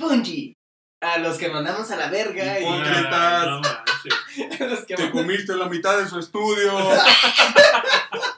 Bungie. 0.00 0.54
A 1.02 1.18
los 1.18 1.36
que 1.36 1.50
mandamos 1.50 1.90
a 1.90 1.96
la 1.96 2.08
verga 2.08 2.58
y 2.58 2.62
Hipócritas. 2.62 3.46
No 3.46 3.60
manches. 3.60 4.60
a 4.60 4.64
los 4.64 4.84
que 4.86 4.94
Te 4.94 5.10
comiste 5.10 5.54
la 5.54 5.68
mitad 5.68 5.98
de 5.98 6.08
su 6.08 6.18
estudio. 6.18 6.72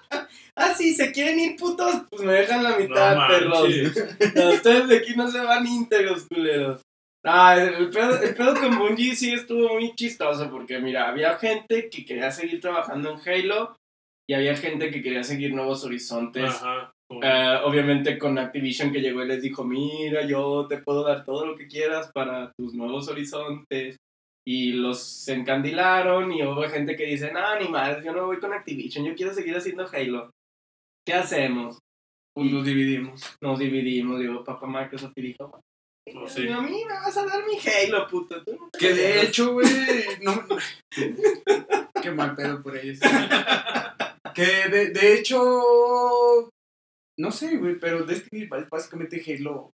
Ah, 0.58 0.74
sí, 0.74 0.94
se 0.94 1.12
quieren 1.12 1.38
ir 1.38 1.56
putos, 1.56 2.02
pues 2.10 2.22
me 2.22 2.32
dejan 2.32 2.62
la 2.62 2.78
mitad, 2.78 3.14
No 3.14 3.28
perros. 3.28 3.68
No, 4.34 4.50
ustedes 4.54 4.88
de 4.88 4.96
aquí 4.96 5.14
no 5.14 5.30
se 5.30 5.40
van 5.40 5.66
íntegros, 5.66 6.26
culeros. 6.26 6.80
Ah, 7.24 7.56
el 7.56 7.90
pedo, 7.90 8.22
el 8.22 8.34
pedo 8.34 8.54
con 8.54 8.78
Bungie 8.78 9.16
sí 9.16 9.32
estuvo 9.32 9.74
muy 9.74 9.94
chistoso 9.94 10.48
porque, 10.50 10.78
mira, 10.78 11.08
había 11.08 11.36
gente 11.38 11.90
que 11.90 12.04
quería 12.04 12.30
seguir 12.30 12.60
trabajando 12.60 13.10
en 13.10 13.28
Halo 13.28 13.76
y 14.28 14.34
había 14.34 14.56
gente 14.56 14.90
que 14.90 15.02
quería 15.02 15.24
seguir 15.24 15.52
nuevos 15.52 15.84
horizontes. 15.84 16.44
Ajá. 16.44 16.92
Eh, 17.22 17.58
obviamente 17.62 18.18
con 18.18 18.36
Activision 18.36 18.92
que 18.92 19.00
llegó 19.00 19.22
y 19.22 19.28
les 19.28 19.42
dijo, 19.42 19.64
mira, 19.64 20.26
yo 20.26 20.66
te 20.68 20.78
puedo 20.78 21.04
dar 21.04 21.24
todo 21.24 21.46
lo 21.46 21.56
que 21.56 21.68
quieras 21.68 22.10
para 22.12 22.52
tus 22.58 22.74
nuevos 22.74 23.08
horizontes. 23.08 23.96
Y 24.48 24.72
los 24.74 25.26
encandilaron 25.26 26.32
y 26.32 26.44
hubo 26.44 26.62
gente 26.68 26.94
que 26.94 27.06
dice, 27.06 27.32
no, 27.32 27.58
ni 27.58 27.68
más, 27.68 28.04
yo 28.04 28.12
no 28.12 28.26
voy 28.26 28.38
con 28.38 28.52
Activision, 28.52 29.04
yo 29.04 29.16
quiero 29.16 29.34
seguir 29.34 29.56
haciendo 29.56 29.88
Halo. 29.92 30.30
¿Qué 31.06 31.14
hacemos? 31.14 31.78
Pues 32.34 32.50
nos 32.50 32.64
dividimos. 32.66 33.22
Nos 33.40 33.58
dividimos, 33.58 34.18
digo, 34.20 34.44
papá 34.44 34.66
Microsoft 34.66 35.12
y 35.16 35.22
dijo, 35.22 35.60
Oh, 36.14 36.28
sí. 36.28 36.46
a 36.48 36.60
mí 36.60 36.84
me 36.86 36.94
vas 36.94 37.16
a 37.16 37.24
dar 37.26 37.44
mi 37.46 37.58
Halo, 37.58 38.06
puto. 38.06 38.44
tú 38.44 38.52
no 38.52 38.70
Que 38.78 38.90
de 38.90 38.94
quieres". 38.94 39.24
hecho, 39.28 39.52
güey, 39.54 39.66
no... 40.22 40.46
Qué 42.02 42.10
mal 42.12 42.36
pedo 42.36 42.62
por 42.62 42.76
ellos. 42.76 43.00
Que 44.34 44.68
de, 44.68 44.90
de 44.90 45.14
hecho... 45.14 46.50
No 47.18 47.32
sé, 47.32 47.56
güey, 47.56 47.78
pero 47.80 48.04
Destiny 48.04 48.42
es 48.56 48.68
básicamente 48.68 49.20
Halo 49.26 49.72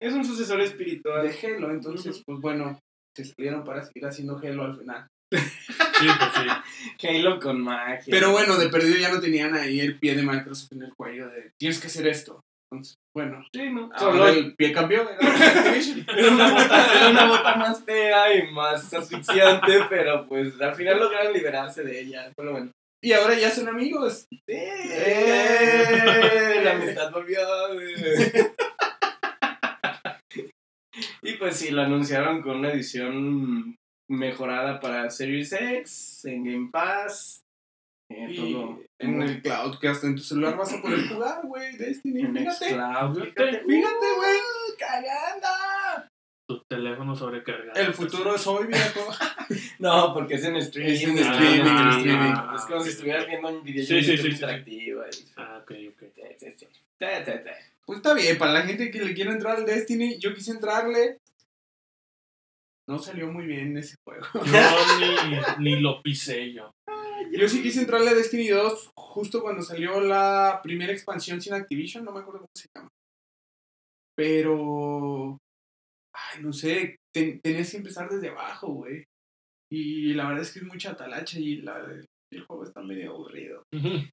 Es 0.00 0.12
un 0.14 0.24
sucesor 0.24 0.60
espiritual. 0.62 1.22
de 1.28 1.46
Halo, 1.46 1.70
entonces, 1.70 2.22
pues 2.26 2.40
bueno, 2.40 2.78
se 3.16 3.24
salieron 3.24 3.62
para 3.62 3.84
seguir 3.84 4.06
haciendo 4.06 4.36
Halo 4.38 4.64
al 4.64 4.78
final. 4.78 5.06
Sí, 5.32 6.06
pues 6.18 6.30
sí. 6.34 6.46
Halo 7.08 7.40
con 7.40 7.62
magia. 7.62 8.04
Pero 8.08 8.30
bueno, 8.30 8.56
de 8.56 8.68
perdido 8.68 8.98
ya 8.98 9.10
no 9.10 9.20
tenían 9.20 9.54
ahí 9.54 9.80
el 9.80 9.98
pie 9.98 10.14
de 10.14 10.22
Microsoft 10.22 10.72
en 10.72 10.82
el 10.82 10.94
cuello 10.94 11.28
de 11.28 11.50
tienes 11.58 11.80
que 11.80 11.88
hacer 11.88 12.06
esto. 12.06 12.40
Entonces, 12.70 12.96
bueno, 13.14 13.44
Sí, 13.52 13.70
¿no? 13.70 13.90
ahora 13.94 13.98
Solo 13.98 14.28
el 14.28 14.56
pie 14.56 14.72
cambió. 14.72 15.08
era 15.18 16.32
una, 16.32 16.52
bota, 16.52 16.94
era 16.94 17.08
una 17.10 17.28
bota 17.28 17.56
más 17.56 17.84
fea 17.84 18.34
y 18.34 18.50
más 18.50 18.92
asfixiante, 18.92 19.84
pero 19.88 20.26
pues 20.26 20.60
al 20.60 20.74
final 20.74 20.98
lograron 20.98 21.32
liberarse 21.32 21.82
de 21.82 22.00
ella. 22.00 22.30
Lo 22.36 22.52
bueno. 22.52 22.72
Y 23.02 23.12
ahora 23.12 23.38
ya 23.38 23.50
son 23.50 23.68
amigos. 23.68 24.26
¡Eh! 24.48 26.60
La 26.64 26.72
amistad 26.72 27.12
volvió. 27.12 27.40
y 31.22 31.32
pues 31.34 31.56
sí, 31.56 31.70
lo 31.70 31.82
anunciaron 31.82 32.42
con 32.42 32.58
una 32.58 32.72
edición 32.72 33.76
mejorada 34.08 34.80
para 34.80 35.10
Series 35.10 35.52
X, 35.52 36.24
en 36.24 36.44
Game 36.44 36.68
Pass. 36.72 37.42
eh, 38.10 38.26
Y 38.30 38.36
todo 38.36 38.80
en 38.98 39.20
el 39.20 39.42
cloud, 39.42 39.78
que 39.78 39.88
hasta 39.88 40.06
en 40.06 40.16
tu 40.16 40.22
celular 40.22 40.56
vas 40.56 40.72
a 40.72 40.80
poder 40.80 41.06
jugar, 41.08 41.40
güey, 41.44 41.76
Destiny. 41.76 42.22
en 42.22 42.36
Fíjate. 42.36 42.70
Xcloud. 42.70 43.14
Fíjate, 43.24 43.60
Fíjate, 43.66 44.06
güey. 44.16 44.38
¡Cagando! 44.78 45.48
tu 46.48 46.62
teléfono 46.68 47.16
sobrecargado. 47.16 47.72
El 47.80 47.92
futuro 47.92 48.36
es 48.36 48.46
hoy, 48.46 48.66
viejo. 48.68 49.00
No, 49.80 50.12
porque 50.14 50.34
es 50.34 50.44
en 50.44 50.56
streaming. 50.56 50.92
Es 50.94 51.02
en 51.02 51.18
ah, 51.18 51.32
streaming, 51.32 51.62
ah, 51.66 51.82
en 51.92 51.98
streaming. 51.98 52.54
Es 52.56 52.62
como 52.62 52.80
si 52.80 52.88
estuvieras 52.90 53.26
viendo 53.26 53.48
un 53.48 53.62
video 53.64 53.84
Sí, 53.84 54.00
sí, 54.02 54.04
sí, 54.04 54.16
sí, 54.16 54.22
sí. 54.22 54.28
interactivo. 54.30 55.02
ahí. 55.02 55.10
Ah, 55.36 55.58
ok, 55.62 55.70
ok. 55.90 56.02
Sí, 56.14 56.22
sí, 56.38 56.46
sí. 56.56 56.66
Sí, 56.98 57.06
sí, 57.24 57.32
sí. 57.32 57.50
Pues 57.84 57.96
está 57.98 58.14
bien, 58.14 58.38
para 58.38 58.52
la 58.52 58.62
gente 58.62 58.90
que 58.90 59.04
le 59.04 59.14
quiere 59.14 59.32
entrar 59.32 59.56
al 59.56 59.66
Destiny, 59.66 60.18
yo 60.18 60.34
quise 60.34 60.52
entrarle. 60.52 61.18
No 62.88 62.98
salió 62.98 63.26
muy 63.32 63.46
bien 63.46 63.76
ese 63.76 63.96
juego. 64.06 64.24
Yo 64.34 64.40
ni, 65.60 65.74
ni 65.74 65.80
lo 65.80 66.00
pisé 66.02 66.52
yo. 66.52 66.70
Yo 67.32 67.48
sí 67.48 67.62
quise 67.62 67.80
entrarle 67.80 68.10
a 68.10 68.14
Destiny 68.14 68.48
2 68.48 68.90
justo 68.96 69.42
cuando 69.42 69.62
salió 69.62 70.00
la 70.00 70.60
primera 70.62 70.92
expansión 70.92 71.40
sin 71.40 71.54
Activision, 71.54 72.04
no 72.04 72.12
me 72.12 72.20
acuerdo 72.20 72.40
cómo 72.40 72.50
se 72.56 72.66
llama. 72.74 72.88
Pero. 74.16 75.38
Ay, 76.14 76.42
no 76.42 76.52
sé, 76.52 76.96
ten- 77.14 77.40
tenías 77.40 77.70
que 77.70 77.76
empezar 77.78 78.08
desde 78.08 78.28
abajo, 78.30 78.68
güey. 78.68 79.04
Y 79.70 80.14
la 80.14 80.28
verdad 80.28 80.42
es 80.42 80.52
que 80.52 80.60
es 80.60 80.64
mucha 80.64 80.96
talacha 80.96 81.38
y 81.38 81.56
la, 81.56 81.78
el 82.32 82.44
juego 82.46 82.64
está 82.64 82.80
medio 82.82 83.10
aburrido. 83.12 83.64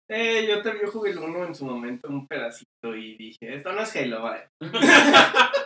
Eh, 0.09 0.47
yo 0.47 0.61
también 0.61 0.87
jugué 0.87 1.11
el 1.11 1.19
1 1.19 1.45
en 1.45 1.55
su 1.55 1.65
momento, 1.65 2.09
un 2.09 2.27
pedacito, 2.27 2.95
y 2.95 3.15
dije, 3.17 3.37
esto 3.55 3.71
no 3.71 3.81
es 3.81 3.95
Halo, 3.95 4.23
vale. 4.23 4.47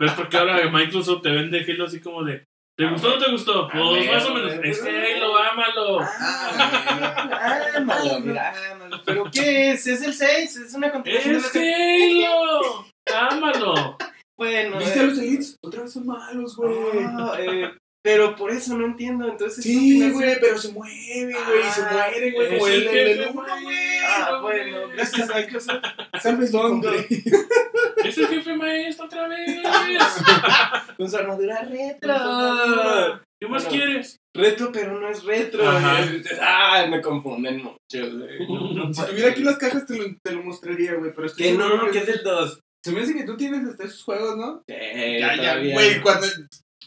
¿Ves 0.00 0.12
por 0.12 0.28
qué 0.28 0.36
ahora 0.38 0.68
Microsoft 0.70 1.22
te 1.22 1.30
vende 1.30 1.64
Halo 1.68 1.84
así 1.84 2.00
como 2.00 2.22
de. 2.24 2.44
¿Te 2.76 2.86
Ah, 2.86 2.90
gustó 2.90 3.08
o 3.08 3.10
no 3.16 3.24
te 3.24 3.30
gustó? 3.30 3.68
Ah, 3.72 3.78
Pues 3.90 4.10
más 4.10 4.26
o 4.26 4.34
menos. 4.34 4.52
Es 4.62 4.80
que 4.82 4.90
Halo, 5.14 5.36
ámalo. 5.38 6.00
Ah, 6.00 7.60
ámalo, 7.76 8.20
mira, 8.20 8.52
ámalo. 8.72 9.00
¿Pero 9.04 9.24
qué 9.32 9.70
es? 9.72 9.86
Es 9.86 10.02
el 10.02 10.14
6, 10.14 10.56
es 10.56 10.74
una 10.74 10.90
continuación 10.90 11.36
¡Es 11.36 11.52
de 11.52 12.26
Halo! 12.26 12.86
¡Ámalo! 13.14 13.96
Bueno, 14.36 14.78
¿Viste 14.78 14.98
eh, 14.98 15.02
a 15.02 15.06
los 15.06 15.18
Elites? 15.18 15.56
Otra 15.62 15.82
vez 15.82 15.92
son 15.92 16.06
malos, 16.06 16.56
güey. 16.56 16.74
ah, 17.04 17.36
eh, 17.38 17.70
pero 18.04 18.36
por 18.36 18.50
eso 18.50 18.76
no 18.76 18.84
entiendo, 18.84 19.26
entonces... 19.26 19.64
Sí, 19.64 20.10
güey, 20.10 20.38
pero 20.38 20.58
se 20.58 20.72
mueven, 20.72 21.30
güey, 21.32 21.62
se 21.74 21.80
Ah, 21.80 21.88
mueren, 22.10 22.34
güey, 22.34 22.46
es 22.46 22.52
como 22.58 22.66
el, 22.68 22.82
el 22.82 22.88
el, 22.98 23.20
el 23.20 23.28
uno, 23.30 23.42
güey. 23.42 23.64
güey. 23.64 23.78
Ah, 24.06 24.38
bueno, 24.42 24.88
gracias 24.92 25.30
a 25.30 25.34
Microsoft. 25.38 25.82
¿Sabes 26.22 26.52
dónde? 26.52 27.06
¡Es 28.04 28.18
el 28.18 28.26
jefe 28.26 28.54
maestro 28.56 29.06
otra 29.06 29.26
vez! 29.28 29.62
Con 30.98 31.10
su 31.10 31.16
armadura 31.16 31.62
retro. 31.62 32.14
¿Qué 33.40 33.48
más 33.48 33.64
Bueno. 33.64 33.68
quieres? 33.70 34.16
Retro, 34.36 34.70
pero 34.70 35.00
no 35.00 35.08
es 35.08 35.24
retro. 35.24 35.66
Ajá. 35.66 36.02
güey. 36.02 36.22
Ah, 36.42 36.86
me 36.90 37.00
confunden 37.00 37.56
mucho, 37.62 37.76
güey. 38.18 38.92
Si 38.92 39.02
tuviera 39.06 39.30
aquí 39.30 39.42
las 39.42 39.56
cajas 39.56 39.86
te 39.86 39.96
lo, 39.96 40.04
te 40.22 40.32
lo 40.32 40.42
mostraría, 40.42 40.94
güey, 40.94 41.12
pero 41.14 41.26
estoy 41.26 41.46
Que 41.46 41.52
no, 41.54 41.90
que 41.90 41.98
es 41.98 42.06
del 42.06 42.22
2. 42.22 42.60
Se 42.84 42.92
me 42.92 43.00
hace 43.00 43.14
que 43.14 43.24
tú 43.24 43.34
tienes 43.38 43.66
hasta 43.66 43.84
esos 43.84 44.02
juegos, 44.04 44.36
¿no? 44.36 44.62
Sí, 44.68 44.74
ya, 45.18 45.36
ya, 45.36 45.56
güey, 45.56 46.02
cuando 46.02 46.26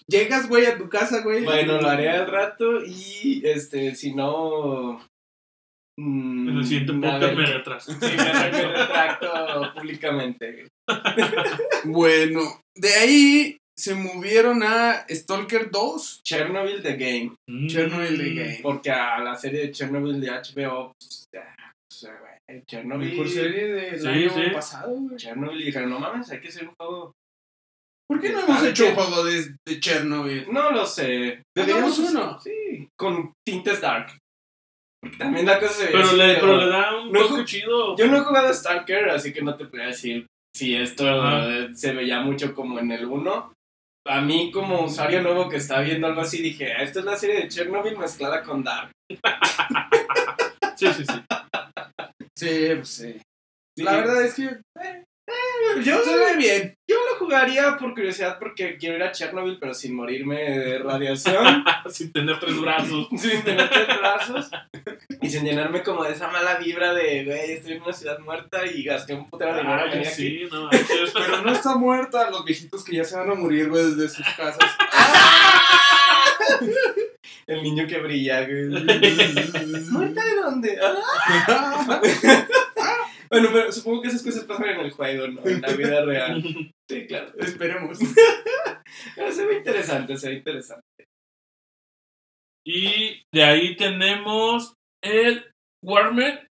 llegas, 0.10 0.48
güey, 0.48 0.66
a 0.66 0.78
tu 0.78 0.90
casa, 0.90 1.22
güey. 1.22 1.44
Bueno, 1.44 1.82
lo 1.82 1.88
haré 1.90 2.10
al 2.10 2.28
rato 2.28 2.84
y, 2.86 3.42
este, 3.46 3.96
si 3.96 4.14
no... 4.14 5.06
mm, 6.00 6.50
En 6.50 6.58
el 6.58 6.66
siguiente 6.66 6.94
podcast 6.94 7.36
me 7.36 7.46
retraso. 7.46 7.92
Sí, 8.00 8.16
me, 8.18 8.52
me 8.52 8.62
retracto 8.74 9.74
públicamente. 9.76 10.68
Bueno, 11.86 12.42
de 12.76 12.94
ahí 12.94 13.58
se 13.80 13.94
movieron 13.96 14.64
a 14.64 15.06
Stalker 15.10 15.70
2. 15.72 16.22
Chernobyl 16.24 16.82
The 16.82 16.96
Game. 16.96 17.36
Mm. 17.50 17.68
Chernobyl 17.68 18.18
The 18.18 18.34
Game. 18.34 18.60
Porque 18.64 18.90
a 18.92 19.20
la 19.20 19.36
serie 19.36 19.62
de 19.62 19.72
Chernobyl 19.72 20.20
de 20.20 20.30
HBO, 20.32 20.94
pues, 21.00 21.26
ya, 21.34 21.56
pues, 21.90 22.12
güey, 22.20 22.64
Chernobyl. 22.66 23.10
Mejor 23.12 23.30
serie 23.30 23.68
del 23.68 24.00
Sí, 24.02 24.08
año 24.08 24.30
sí. 24.30 24.42
pasado, 24.54 24.92
güey. 24.96 25.18
Chernobyl 25.18 25.62
y 25.62 25.66
dijeron, 25.66 25.90
no 25.90 26.00
mames, 26.00 26.32
hay 26.32 26.40
que 26.42 26.48
hacer 26.48 26.68
un 26.68 26.74
juego. 26.80 27.14
¿Por 28.10 28.22
qué 28.22 28.30
no 28.30 28.40
Ah, 28.40 28.44
hemos 28.48 28.62
¿de 28.62 28.70
hecho 28.70 28.88
un 28.88 28.96
juego 28.96 29.24
de, 29.26 29.56
de 29.68 29.80
Chernobyl? 29.80 30.48
No 30.52 30.72
lo 30.72 30.86
sé. 30.86 31.44
Hacer- 31.58 32.10
uno. 32.10 32.40
Sí, 32.40 32.88
con 32.98 33.34
tintes 33.46 33.82
dark. 33.82 34.18
Porque 35.02 35.18
también 35.18 35.46
la 35.46 35.60
cosa 35.60 35.74
se 35.74 35.86
ve 35.86 35.92
Pero 35.92 36.04
así, 36.06 36.16
le, 36.16 36.34
pero- 36.36 36.42
pero 36.48 36.58
le 36.58 36.68
da 36.70 37.02
un 37.02 37.12
No, 37.12 37.28
toque 37.28 37.46
chido. 37.46 37.96
Yo 37.98 38.08
no 38.08 38.18
he 38.18 38.22
jugado 38.22 38.54
Stalker, 38.54 39.10
así 39.10 39.32
que 39.34 39.42
no 39.42 39.56
te 39.56 39.66
puedo 39.66 39.86
decir 39.86 40.26
si 40.56 40.76
esto 40.76 41.08
Ajá. 41.08 41.48
eh, 41.50 41.70
se 41.76 41.94
veía 41.94 42.22
mucho 42.22 42.56
como 42.56 42.80
en 42.80 42.92
el 42.92 43.06
1. 43.06 43.54
A 44.10 44.22
mí, 44.22 44.52
como 44.52 44.86
usuario 44.86 45.22
nuevo 45.22 45.50
que 45.50 45.58
está 45.58 45.82
viendo 45.82 46.08
algo 46.08 46.22
así, 46.22 46.42
dije, 46.42 46.72
"Ah, 46.74 46.82
esta 46.84 47.00
es 47.00 47.06
la 47.06 47.18
serie 47.18 47.42
de 47.42 47.48
Chernobyl 47.50 47.98
mezclada 47.98 48.42
con 48.44 48.64
Dark. 48.64 48.92
Sí, 50.78 50.86
sí, 50.94 51.04
sí. 51.06 51.22
Sí, 52.38 52.68
pues 52.76 52.88
sí. 52.90 53.14
Sí. 53.76 53.84
La 53.84 53.94
verdad 53.98 54.22
es 54.24 54.36
que 54.36 54.44
Eh, 54.80 55.04
yo, 55.84 56.04
se 56.04 56.18
ve 56.18 56.36
bien. 56.38 56.78
yo 56.88 56.96
lo 56.96 57.20
jugaría 57.20 57.78
por 57.78 57.94
curiosidad 57.94 58.38
porque 58.40 58.78
quiero 58.78 58.96
ir 58.96 59.04
a 59.04 59.12
Chernobyl, 59.12 59.58
pero 59.60 59.74
sin 59.74 59.96
morirme 59.96 60.36
de 60.36 60.80
radiación, 60.80 61.64
Sin 61.90 62.12
tener 62.12 62.40
tres 62.40 62.60
brazos. 62.60 63.08
sin 63.18 63.44
tener 63.44 63.70
tres 63.70 63.88
brazos 63.88 64.50
y 65.22 65.30
sin 65.30 65.44
llenarme 65.44 65.84
como 65.84 66.04
de 66.04 66.14
esa 66.14 66.30
mala 66.30 66.56
vibra 66.56 66.94
de, 66.94 67.26
güey, 67.26 67.52
estoy 67.52 67.74
en 67.74 67.84
una 67.84 67.94
ciudad 67.94 68.20
muerta 68.20 68.66
y 68.66 68.84
gasté 68.84 69.14
un 69.14 69.30
putero 69.30 69.56
de 69.56 69.62
dinero 69.62 69.84
aquí. 69.84 70.48
no 70.52 70.64
manches. 70.64 71.12
Pero 71.14 71.42
no 71.42 71.52
está 71.52 71.76
muerta 71.76 72.30
los 72.30 72.46
viejitos 72.46 72.84
que 72.84 72.98
ya 72.98 73.04
se 73.04 73.18
van 73.18 73.32
a 73.32 73.36
morir, 73.36 73.70
güey, 73.70 73.84
desde 73.84 74.10
sus 74.10 74.26
casas. 74.36 74.60
El 77.48 77.64
niño 77.64 77.88
que 77.88 78.00
brilla, 78.00 78.46
güey. 78.46 78.68
¿Muerta 79.90 80.26
de 80.26 80.36
dónde? 80.36 80.78
Bueno, 83.30 83.50
pero 83.54 83.72
supongo 83.72 84.02
que 84.02 84.08
esas 84.10 84.24
cosas 84.24 84.44
pasan 84.46 84.70
en 84.70 84.80
el 84.82 84.92
juego, 84.92 85.28
¿no? 85.28 85.46
En 85.46 85.62
la 85.62 85.72
vida 85.74 86.04
real. 86.06 86.44
Sí, 86.90 87.06
claro. 87.06 87.34
Esperemos. 87.40 88.00
Pero 89.16 89.32
se 89.34 89.46
ve 89.46 89.58
interesante, 89.58 90.16
se 90.16 90.30
ve 90.30 90.36
interesante. 90.36 90.86
Y 92.66 93.22
de 93.34 93.44
ahí 93.44 93.76
tenemos 93.76 94.74
el 95.04 95.52
Warhammer. 95.84 96.48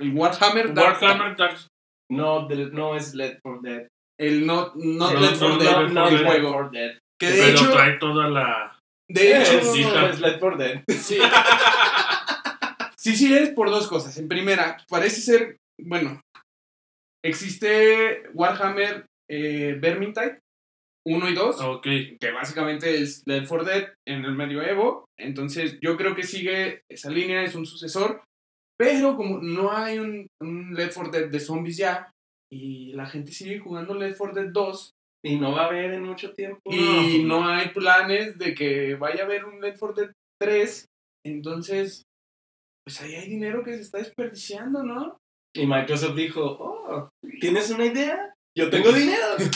El 0.00 0.14
Warhammer 0.16 0.74
Dark 0.74 1.00
Warhammer 1.00 1.36
Dark. 1.36 1.58
No, 2.10 2.48
del- 2.48 2.72
no 2.72 2.96
es 2.96 3.14
Led 3.14 3.38
for 3.40 3.60
Dead. 3.62 3.86
El 4.18 4.46
Not, 4.46 4.74
not 4.74 5.12
No, 5.14 5.20
Left 5.20 5.40
no, 5.40 5.48
4 5.48 5.48
no, 5.48 5.58
Dead, 5.58 5.88
no, 5.92 6.08
el 6.08 6.26
juego. 6.26 6.52
for 6.52 6.70
Dead. 6.72 6.98
Que 7.20 7.26
de 7.30 7.36
Pero 7.40 7.48
hecho, 7.50 7.72
trae 7.72 7.98
toda 7.98 8.28
la. 8.28 8.78
de 9.08 9.40
hecho, 9.40 9.62
sí, 9.62 9.84
no 9.84 10.06
es 10.08 10.18
Led 10.20 10.40
for 10.40 10.58
Dead. 10.58 10.82
sí. 10.88 11.18
Sí, 13.00 13.14
sí 13.16 13.32
es 13.32 13.50
por 13.50 13.70
dos 13.70 13.86
cosas. 13.86 14.18
En 14.18 14.26
primera, 14.28 14.76
parece 14.88 15.20
ser, 15.20 15.56
bueno, 15.80 16.20
existe 17.24 18.22
Warhammer 18.34 19.06
eh, 19.30 19.76
Vermintide 19.80 20.38
1 21.06 21.28
y 21.30 21.34
2, 21.34 21.60
Ok. 21.62 21.82
que 22.20 22.30
básicamente 22.32 23.00
es 23.00 23.22
Left 23.26 23.48
4 23.48 23.64
Dead 23.64 23.94
en 24.06 24.24
el 24.24 24.32
medioevo. 24.34 25.06
Entonces, 25.18 25.78
yo 25.80 25.96
creo 25.96 26.14
que 26.14 26.22
sigue 26.22 26.82
esa 26.90 27.10
línea, 27.10 27.42
es 27.42 27.54
un 27.54 27.64
sucesor. 27.66 28.22
Pero 28.78 29.16
como 29.16 29.38
no 29.38 29.72
hay 29.72 29.98
un, 29.98 30.26
un 30.42 30.74
Left 30.74 30.94
4 30.94 31.10
Dead 31.12 31.30
de 31.30 31.40
zombies 31.40 31.78
ya, 31.78 32.10
y 32.52 32.92
la 32.92 33.06
gente 33.06 33.32
sigue 33.32 33.58
jugando 33.58 33.94
Left 33.94 34.18
4 34.18 34.34
Dead 34.42 34.52
2, 34.52 34.92
Y 35.24 35.36
no 35.36 35.52
va 35.52 35.62
a 35.64 35.66
haber 35.68 35.94
en 35.94 36.04
mucho 36.04 36.32
tiempo. 36.34 36.60
y 36.70 37.24
no 37.24 37.46
hay 37.48 37.70
planes 37.70 38.38
de 38.38 38.54
que 38.54 38.94
vaya 38.94 39.22
a 39.22 39.24
haber 39.26 39.44
un 39.46 39.60
Left 39.60 39.78
4 39.78 40.02
Dead 40.02 40.12
3, 40.40 40.86
entonces, 41.26 42.02
pues 42.86 43.00
ahí 43.00 43.14
hay 43.14 43.28
dinero 43.28 43.64
que 43.64 43.74
se 43.74 43.80
está 43.82 43.98
desperdiciando, 43.98 44.82
¿no? 44.82 45.16
Y 45.54 45.66
Microsoft 45.66 46.14
dijo, 46.14 46.42
oh, 46.42 47.08
¿tienes 47.40 47.70
una 47.70 47.86
idea? 47.86 48.34
Yo 48.56 48.70
tengo 48.70 48.92
dinero. 48.92 49.24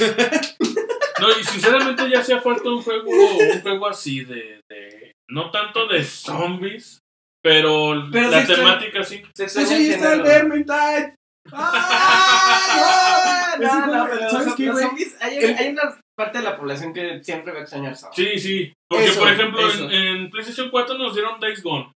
No, 1.20 1.28
y 1.30 1.44
sinceramente 1.44 2.10
ya 2.10 2.18
hacía 2.18 2.40
falta 2.40 2.68
un 2.68 2.82
juego, 2.82 3.08
un 3.08 3.60
juego 3.60 3.86
así 3.86 4.24
de, 4.24 4.60
de- 4.68 5.12
No 5.30 5.52
tanto 5.52 5.86
de 5.86 6.02
zombies, 6.02 6.98
pero, 7.44 7.92
Pero 8.10 8.28
la 8.30 8.44
temática 8.44 9.04
sí. 9.04 9.22
Se 9.36 9.44
Pues 9.44 9.70
ahí 9.70 9.90
está 9.90 10.14
el. 10.14 10.22
Vermintide. 10.22 11.14
¡Ah! 11.52 13.54
No, 13.60 13.86
no, 13.86 13.86
juego, 13.86 14.08
pero 14.10 14.30
¿Sabes 14.30 14.46
los- 14.48 14.56
qué, 14.56 14.64
los 14.66 14.74
güey? 14.74 14.84
zombies, 14.86 15.16
hay, 15.20 15.36
El- 15.36 15.56
hay 15.56 15.68
una 15.68 16.00
parte 16.16 16.38
de 16.38 16.44
la 16.44 16.56
población 16.56 16.92
que 16.92 17.22
siempre 17.22 17.52
va 17.52 17.58
a 17.58 17.62
extrañar 17.62 17.94
zombies. 17.96 18.16
Sí, 18.16 18.38
sí. 18.40 18.72
Porque, 18.88 19.04
Eso, 19.06 19.20
por 19.20 19.28
ejemplo, 19.30 19.60
en, 19.70 19.90
en 19.92 20.30
PlayStation 20.30 20.70
4 20.70 20.98
nos 20.98 21.14
dieron 21.14 21.38
Days 21.38 21.62
Gone. 21.62 21.92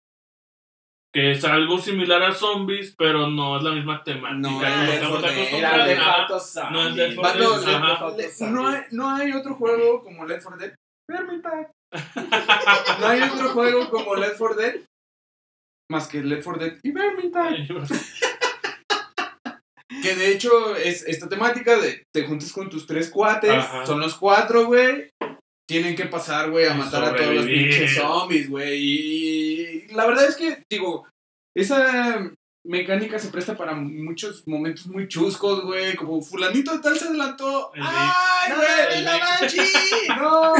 Que 1.13 1.31
es 1.31 1.43
algo 1.45 1.77
similar 1.79 2.23
a 2.23 2.33
zombies, 2.33 2.95
pero 2.97 3.29
no 3.29 3.57
es 3.57 3.63
la 3.63 3.71
misma 3.71 4.03
temática. 4.03 4.33
No, 4.33 4.63
es 4.65 4.93
estamos 4.95 5.21
de- 5.21 5.27
acostumbrados. 5.29 5.75
Era 5.77 5.85
de 5.85 5.93
Ajá. 5.93 6.15
Fatos 6.23 6.49
Zombies. 6.53 6.71
No 6.71 6.87
es 6.89 6.95
Left 6.95 7.15
4 7.15 7.49
Vato, 7.79 8.11
Dead, 8.15 8.29
no, 8.49 8.67
hay, 8.67 8.81
no 8.91 9.09
hay 9.15 9.31
otro 9.33 9.55
juego 9.55 10.03
como 10.03 10.25
Left 10.25 10.43
4 10.43 10.59
Dead. 10.59 10.73
No 12.99 13.07
hay 13.07 13.21
otro 13.21 13.49
juego 13.49 13.89
como 13.91 14.15
Left 14.15 14.37
4 14.39 14.55
Dead. 14.55 14.75
Más 15.91 16.07
que 16.07 16.23
Left 16.23 16.43
4 16.45 16.63
Dead 16.63 16.77
y 16.81 16.91
Vermintide. 16.91 17.67
Que 20.01 20.15
de 20.15 20.31
hecho 20.31 20.75
es 20.75 21.03
esta 21.07 21.29
temática 21.29 21.77
de 21.79 22.03
te 22.13 22.23
juntas 22.23 22.51
con 22.51 22.69
tus 22.69 22.85
tres 22.87 23.09
cuates. 23.09 23.51
Ajá. 23.51 23.85
Son 23.85 23.99
los 24.01 24.15
cuatro, 24.15 24.65
güey. 24.65 25.09
Tienen 25.69 25.95
que 25.95 26.05
pasar, 26.07 26.49
güey, 26.51 26.65
a 26.65 26.73
Y 26.73 26.77
matar 26.77 27.05
a 27.05 27.15
todos 27.15 27.33
los 27.33 27.45
pinches 27.45 27.95
zombies, 27.95 28.49
güey. 28.49 28.79
Y 28.81 29.52
la 29.91 30.05
verdad 30.05 30.27
es 30.27 30.35
que, 30.35 30.63
digo, 30.69 31.05
esa, 31.55 32.31
mecánica 32.63 33.19
se 33.19 33.27
presta 33.29 33.57
para 33.57 33.73
muchos 33.75 34.47
momentos 34.47 34.87
muy 34.87 35.07
chuscos, 35.07 35.63
güey. 35.63 35.95
Como 35.95 36.21
fulanito 36.21 36.71
de 36.73 36.79
tal 36.79 36.97
se 36.97 37.05
adelantó. 37.05 37.71
El 37.73 37.83
¡Ay, 37.85 38.49
No, 38.49 38.55
güey! 38.55 38.97
el 38.97 39.05
¡La 39.05 39.17
Banshee! 39.39 40.07
¡No! 40.17 40.53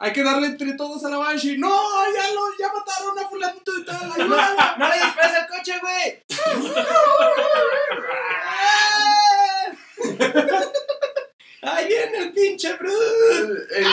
Hay 0.00 0.12
que 0.12 0.22
darle 0.22 0.46
entre 0.48 0.74
todos 0.74 1.04
a 1.04 1.08
la 1.08 1.18
Banshee. 1.18 1.58
¡No! 1.58 1.68
¡Ya, 2.14 2.30
lo, 2.32 2.56
ya 2.58 2.72
mataron 2.72 3.18
a 3.18 3.28
fulanito 3.28 3.72
de 3.72 3.84
tal! 3.84 4.08
¡No 4.78 4.88
le 4.88 4.94
dispares 4.94 5.36
al 5.36 5.48
coche, 5.48 5.74
güey! 5.80 6.24
¡Ahí 11.62 11.88
viene 11.88 12.18
el 12.18 12.32
pinche 12.32 12.72
Bruce! 12.74 13.66
El, 13.74 13.84
el, 13.84 13.86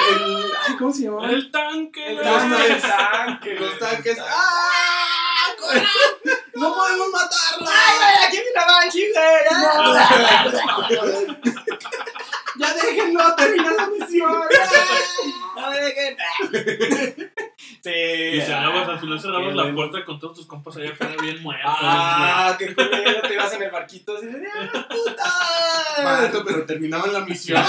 ay, 0.67 0.75
¿Cómo 0.77 0.93
se 0.93 1.03
llama? 1.03 1.31
El 1.31 1.49
tanque. 1.51 2.11
El 2.11 2.21
tanque. 2.21 2.81
tanque, 2.81 3.53
Los 3.55 3.79
tanques. 3.79 4.17
¡Ah! 4.21 5.55
¡Corran! 5.59 5.83
¡No 6.53 6.75
podemos 6.75 7.09
matarla! 7.09 7.71
¡Ay, 7.71 7.97
güey! 7.97 8.27
¡Aquí 8.27 8.37
viene 8.37 8.51
la 8.55 8.65
Banshee, 8.65 9.11
güey! 9.11 9.35
¡Ya 12.57 12.73
déjenlo! 12.73 13.35
¡Termina 13.35 13.71
la 13.71 13.87
misión! 13.87 14.43
¡No 15.55 15.71
me 15.71 15.79
dejen! 15.81 16.17
Sí. 17.85 17.91
Y 17.91 18.41
cerrabas, 18.41 18.89
ah, 18.89 18.93
al 18.93 18.99
final 18.99 19.19
cerrabas 19.19 19.49
qué 19.49 19.53
la 19.53 19.61
bueno. 19.61 19.75
puerta 19.77 20.03
con 20.03 20.19
todos 20.19 20.37
tus 20.37 20.47
compas 20.47 20.75
allá 20.75 20.89
afuera 20.89 21.13
bien 21.21 21.39
muertos. 21.43 21.71
¡Ah! 21.71 22.55
¡Qué 22.57 22.73
culero! 22.73 23.21
Te 23.21 23.33
ibas 23.35 23.53
en 23.53 23.61
el 23.61 23.69
barquito 23.69 24.17
así 24.17 24.27
¡Ah, 24.73 26.27
puta! 26.31 26.43
Pero 26.43 26.65
terminaban 26.65 27.13
la 27.13 27.19
misión. 27.19 27.63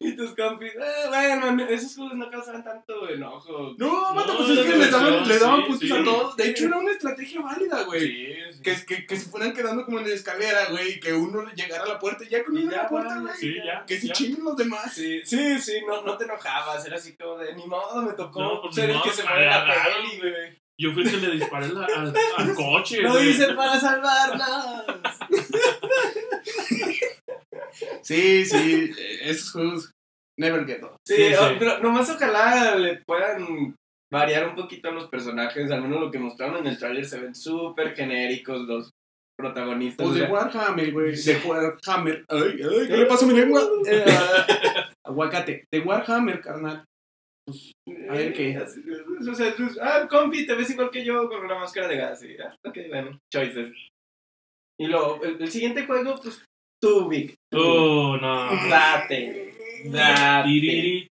Y 0.00 0.16
tus 0.16 0.34
compis, 0.34 0.72
eh, 0.74 1.08
bueno, 1.08 1.64
esos 1.68 1.94
juegos 1.96 2.14
no 2.16 2.30
causan 2.30 2.64
tanto 2.64 3.08
enojo. 3.08 3.74
No, 3.78 4.14
vato, 4.14 4.32
No, 4.32 4.38
pues 4.46 4.58
es 4.58 4.66
que 4.66 4.76
les 4.76 4.90
daban, 4.90 5.06
diversión, 5.24 5.28
le 5.28 5.38
daban 5.38 5.60
sí, 5.60 5.66
puntos 5.68 5.88
sí. 5.88 5.94
a 5.94 6.04
todos. 6.04 6.36
De 6.36 6.48
hecho, 6.48 6.64
era 6.66 6.78
una 6.78 6.90
estrategia 6.92 7.40
válida, 7.40 7.82
güey. 7.84 8.00
Sí, 8.00 8.34
sí. 8.52 8.62
Que, 8.62 8.76
que, 8.86 9.06
que 9.06 9.16
se 9.16 9.28
fueran 9.30 9.52
quedando 9.52 9.84
como 9.84 9.98
en 9.98 10.08
la 10.08 10.14
escalera, 10.14 10.66
güey, 10.70 10.92
y 10.92 11.00
que 11.00 11.12
uno 11.12 11.42
le 11.44 11.54
llegara 11.54 11.84
a 11.84 11.88
la 11.88 11.98
puerta 11.98 12.24
y 12.24 12.28
ya 12.28 12.42
con 12.44 12.56
uno 12.56 12.70
a 12.70 12.74
la 12.76 12.88
puerta, 12.88 13.14
güey, 13.14 13.24
güey. 13.26 13.36
Sí, 13.38 13.54
ya. 13.64 13.84
Que 13.86 14.00
se 14.00 14.08
chinguen 14.10 14.44
los 14.44 14.56
demás. 14.56 14.92
Sí, 14.94 15.20
sí, 15.24 15.58
sí, 15.60 15.80
no, 15.86 16.02
no 16.02 16.16
te 16.16 16.24
enojabas, 16.24 16.86
era 16.86 16.96
así 16.96 17.16
como 17.16 17.36
de, 17.38 17.54
ni 17.54 17.66
modo, 17.66 18.02
me 18.02 18.12
tocó 18.14 18.40
No, 18.40 18.62
pues, 18.62 18.74
ser 18.74 18.90
el 18.90 19.00
que 19.02 19.10
se 19.10 19.22
muere 19.24 19.46
la 19.46 19.64
peli, 19.64 20.18
güey. 20.18 20.66
Yo 20.78 20.92
fui 20.92 21.04
el 21.04 21.10
que 21.10 21.16
le 21.26 21.30
disparé 21.36 21.68
la- 21.68 21.86
al, 21.86 22.14
al 22.36 22.54
coche. 22.54 23.00
Lo 23.00 23.22
hice 23.22 23.54
para 23.54 23.80
salvarnos. 23.80 24.84
Sí, 28.02 28.44
sí, 28.44 28.90
eh, 28.98 29.18
esos 29.22 29.52
juegos 29.52 29.90
never 30.38 30.66
get 30.66 30.82
old. 30.82 30.96
Sí, 31.06 31.16
Sí, 31.16 31.34
o- 31.34 31.48
sí. 31.48 31.54
pero 31.58 31.78
nomás 31.80 32.08
ojalá 32.10 32.74
le 32.76 33.02
puedan 33.06 33.74
variar 34.12 34.48
un 34.48 34.54
poquito 34.54 34.90
los 34.92 35.08
personajes, 35.08 35.70
al 35.70 35.82
menos 35.82 36.00
lo 36.00 36.10
que 36.10 36.18
mostraron 36.18 36.58
en 36.58 36.66
el 36.68 36.78
tráiler 36.78 37.04
se 37.04 37.20
ven 37.20 37.34
súper 37.34 37.94
genéricos 37.96 38.60
los 38.62 38.90
protagonistas. 39.38 40.06
O 40.06 40.12
de 40.14 40.24
Warhammer, 40.24 40.92
güey. 40.92 41.14
De 41.16 41.36
Warhammer. 41.44 42.24
Ay, 42.28 42.40
ay, 42.62 42.86
¿qué 42.88 42.96
le 42.96 43.06
pasa 43.06 43.24
a 43.24 43.28
mi 43.28 43.34
lengua? 43.34 43.62
Eh, 43.86 44.04
aguacate. 45.04 45.64
De 45.72 45.80
Warhammer, 45.80 46.40
carnal. 46.40 46.84
A 48.08 48.12
ver 48.14 48.32
qué. 48.32 48.50
Eh, 48.52 48.64
O 49.30 49.34
sea, 49.34 49.54
pues, 49.56 49.78
ah, 49.80 50.06
compi, 50.08 50.46
te 50.46 50.54
ves 50.54 50.70
igual 50.70 50.90
que 50.90 51.04
yo 51.04 51.28
con 51.28 51.44
una 51.44 51.58
máscara 51.58 51.86
de 51.88 51.96
gas. 51.96 52.22
Y, 52.24 52.36
ah, 52.38 52.54
ok, 52.64 52.78
bueno, 52.88 53.18
choices. 53.32 53.72
Y 54.78 54.86
luego, 54.88 55.22
el, 55.22 55.40
el 55.40 55.50
siguiente 55.50 55.86
juego, 55.86 56.16
pues, 56.22 56.44
tú, 56.80 57.08
Vic. 57.08 57.34
tú. 57.50 58.16
No. 58.18 58.50
Date. 58.68 59.54
Date. 59.86 61.08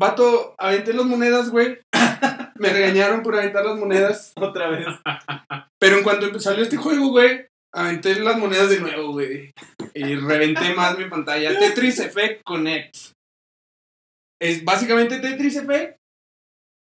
Vato, 0.00 0.54
aventé 0.58 0.92
las 0.92 1.06
monedas, 1.06 1.50
güey. 1.50 1.78
Me 2.56 2.70
regañaron 2.70 3.22
por 3.22 3.36
aventar 3.36 3.64
las 3.64 3.78
monedas. 3.78 4.32
Otra 4.36 4.68
vez. 4.68 4.86
Pero 5.78 5.98
en 5.98 6.04
cuanto 6.04 6.40
salió 6.40 6.62
este 6.62 6.76
juego, 6.76 7.08
güey, 7.10 7.46
aventé 7.72 8.18
las 8.20 8.38
monedas 8.38 8.70
de 8.70 8.80
nuevo, 8.80 9.12
güey. 9.12 9.52
Y 9.94 10.16
reventé 10.16 10.74
más 10.74 10.98
mi 10.98 11.08
pantalla. 11.08 11.58
Tetris 11.58 12.00
Effect 12.00 12.42
Connect. 12.44 12.96
Es 14.40 14.64
básicamente 14.64 15.18
Tetris 15.18 15.56
Effect, 15.56 15.96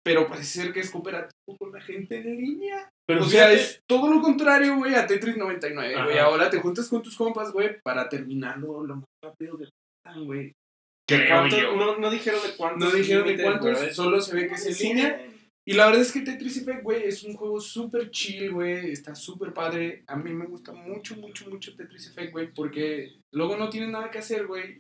pero 0.04 0.28
parece 0.28 0.62
ser 0.62 0.74
que 0.74 0.82
es 0.82 0.92
cooperativo 0.92 1.58
con 1.58 1.72
la 1.72 1.82
gente 1.82 2.18
en 2.18 2.38
línea. 2.38 2.90
Pero 3.08 3.22
o 3.22 3.26
sea, 3.26 3.52
es 3.52 3.82
todo 3.88 4.10
lo 4.10 4.22
contrario, 4.22 4.78
güey, 4.78 4.96
a 4.96 5.06
Tetris 5.06 5.38
99, 5.38 6.04
güey. 6.04 6.18
Ahora 6.18 6.50
te 6.50 6.60
juntas 6.60 6.90
con 6.90 7.04
tus 7.04 7.16
compas, 7.16 7.52
güey, 7.52 7.80
para 7.82 8.10
terminarlo 8.10 8.84
lo 8.84 8.96
más 8.96 9.06
rápido 9.24 9.58
que 9.58 9.70
puedan, 10.04 10.26
güey. 10.26 10.54
No, 11.08 11.98
no 12.00 12.10
dijeron 12.10 12.42
de 12.42 12.56
cuántos. 12.58 12.80
No 12.80 12.96
dijeron 12.96 13.28
de 13.28 13.42
cuántos, 13.42 13.96
solo 13.96 14.20
se 14.22 14.36
ve 14.36 14.48
que 14.48 14.56
es 14.56 14.82
en 14.82 14.88
línea. 14.88 15.28
Y 15.68 15.74
la 15.74 15.88
verdad 15.88 16.02
es 16.02 16.12
que 16.12 16.22
Tetris 16.22 16.58
Effect, 16.58 16.84
güey, 16.84 17.04
es 17.04 17.24
un 17.24 17.34
juego 17.34 17.60
súper 17.60 18.12
chill, 18.12 18.52
güey. 18.52 18.92
Está 18.92 19.16
súper 19.16 19.52
padre. 19.52 20.04
A 20.08 20.16
mí 20.16 20.32
me 20.32 20.46
gusta 20.46 20.72
mucho, 20.74 21.16
mucho, 21.16 21.50
mucho 21.50 21.76
Tetris 21.76 22.08
Effect, 22.08 22.32
güey, 22.32 22.54
porque 22.54 23.18
luego 23.34 23.58
no 23.58 23.70
tienes 23.70 23.90
nada 23.90 24.12
que 24.12 24.20
hacer, 24.20 24.46
güey. 24.46 24.80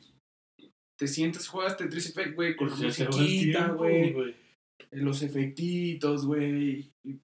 Te 0.98 1.08
sientes, 1.08 1.48
juegas 1.48 1.76
Tetris 1.76 2.10
Effect, 2.10 2.36
güey, 2.36 2.56
con 2.56 2.70
la 2.70 2.76
el 2.76 2.84
musiquita, 2.84 3.68
güey. 3.70 4.36
Los 4.92 5.24
efectitos, 5.24 6.26
güey. 6.26 6.92
y 7.04 7.20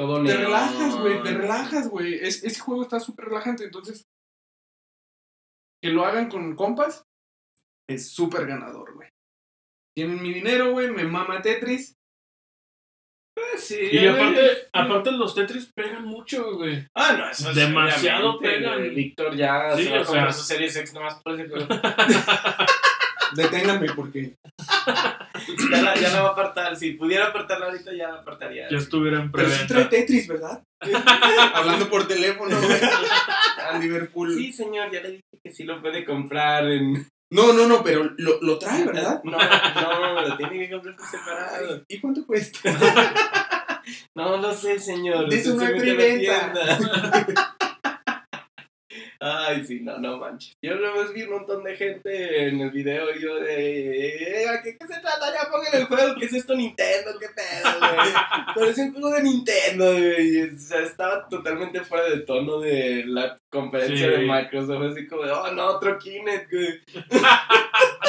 Todo 0.00 0.24
Te 0.24 0.34
relajas, 0.34 0.96
güey, 0.98 1.22
te 1.22 1.34
relajas, 1.34 1.88
güey. 1.90 2.14
Es, 2.14 2.42
ese 2.42 2.58
juego 2.58 2.80
está 2.82 2.98
súper 2.98 3.26
relajante, 3.26 3.64
entonces. 3.64 4.08
Que 5.82 5.90
lo 5.90 6.06
hagan 6.06 6.30
con 6.30 6.56
compas 6.56 7.04
es 7.86 8.10
súper 8.10 8.46
ganador, 8.46 8.94
güey. 8.94 9.10
Tienen 9.94 10.22
mi 10.22 10.32
dinero, 10.32 10.72
güey, 10.72 10.90
me 10.90 11.04
mama 11.04 11.42
Tetris. 11.42 11.96
Pues 13.36 13.62
sí. 13.62 13.88
Y 13.92 14.06
aparte, 14.06 14.68
aparte 14.72 15.12
los 15.12 15.34
Tetris 15.34 15.70
pegan 15.74 16.06
mucho, 16.06 16.56
güey. 16.56 16.86
Ah, 16.94 17.12
no, 17.18 17.28
eso 17.30 17.50
es 17.50 17.56
Demasiado 17.56 18.38
pegan. 18.38 18.94
Víctor 18.94 19.36
ya 19.36 19.76
Sí, 19.76 19.84
se 19.84 19.90
va 19.90 19.98
a 19.98 20.00
o 20.00 20.04
sea- 20.06 20.32
su 20.32 20.44
Series 20.44 20.76
X 20.76 20.94
nomás 20.94 21.20
por. 21.22 21.36
Deténganme 23.34 23.92
porque. 23.94 24.36
ya, 25.70 25.82
la, 25.82 25.94
ya 25.94 26.10
la 26.10 26.22
va 26.22 26.28
a 26.28 26.32
apartar. 26.32 26.76
Si 26.76 26.92
pudiera 26.92 27.28
apartarla 27.28 27.66
ahorita, 27.66 27.92
ya 27.92 28.08
la 28.08 28.14
apartaría. 28.16 28.68
Ya 28.70 28.78
estuviera 28.78 29.20
en 29.20 29.30
Pero 29.30 29.48
sí 29.50 29.66
trae. 29.66 29.84
Tetris, 29.86 30.28
¿verdad? 30.28 30.62
Hablando 31.54 31.88
por 31.88 32.06
teléfono, 32.08 32.56
güey. 32.60 32.80
A 33.70 33.78
Liverpool. 33.78 34.34
Sí, 34.36 34.52
señor, 34.52 34.90
ya 34.90 35.00
le 35.00 35.10
dije 35.10 35.22
que 35.44 35.52
sí 35.52 35.64
lo 35.64 35.80
puede 35.80 36.04
comprar 36.04 36.68
en... 36.70 37.06
No, 37.32 37.52
no, 37.52 37.66
no, 37.68 37.84
pero 37.84 38.10
lo, 38.18 38.40
lo 38.42 38.58
trae, 38.58 38.84
¿verdad? 38.84 39.20
No, 39.22 39.38
no, 39.38 40.20
lo 40.26 40.36
tiene 40.36 40.58
que 40.58 40.70
comprar 40.74 40.96
por 40.96 41.06
separado. 41.06 41.84
¿Y 41.88 42.00
cuánto 42.00 42.26
cuesta? 42.26 42.60
No 44.14 44.36
lo 44.36 44.52
sé, 44.52 44.78
señor. 44.78 45.32
Eso 45.32 45.54
usted 45.54 45.70
no 45.70 45.74
hay 45.74 45.80
se 45.80 45.94
mete 45.96 46.30
a 46.30 46.46
la 46.46 46.52
preventa. 46.52 46.76
tienda. 47.24 47.56
Ay, 49.20 49.64
sí, 49.64 49.80
no, 49.80 49.98
no 49.98 50.18
manches. 50.18 50.56
Yo 50.62 50.74
luego 50.74 51.04
vi 51.12 51.22
un 51.22 51.30
montón 51.30 51.62
de 51.62 51.76
gente 51.76 52.48
en 52.48 52.60
el 52.60 52.70
video 52.70 53.14
y 53.14 53.22
yo 53.22 53.36
de... 53.36 54.42
"Eh, 54.42 54.48
¿a 54.48 54.60
¿Qué, 54.62 54.76
¿Qué 54.76 54.86
se 54.86 55.00
trata? 55.00 55.32
Ya 55.32 55.48
pongan 55.50 55.74
el 55.74 55.84
juego. 55.86 56.14
¿Qué 56.18 56.26
es 56.26 56.32
esto 56.34 56.54
Nintendo? 56.56 57.12
¿Qué 57.20 57.26
pedo, 57.28 57.78
güey? 57.78 58.10
Parece 58.54 58.82
un 58.82 58.92
juego 58.92 59.10
de 59.10 59.22
Nintendo, 59.22 59.92
güey. 59.92 60.42
O 60.50 60.58
sea, 60.58 60.80
estaba 60.80 61.28
totalmente 61.28 61.80
fuera 61.82 62.08
de 62.10 62.20
tono 62.20 62.58
de 62.60 63.04
la 63.06 63.36
conferencia 63.48 63.96
Sí. 63.96 64.12
de 64.12 64.18
Microsoft. 64.26 64.82
Así 64.92 65.06
como 65.06 65.22
de, 65.22 65.30
oh, 65.32 65.52
no, 65.52 65.66
otro 65.66 65.98
Kinect, 65.98 66.50
güey. 66.52 66.80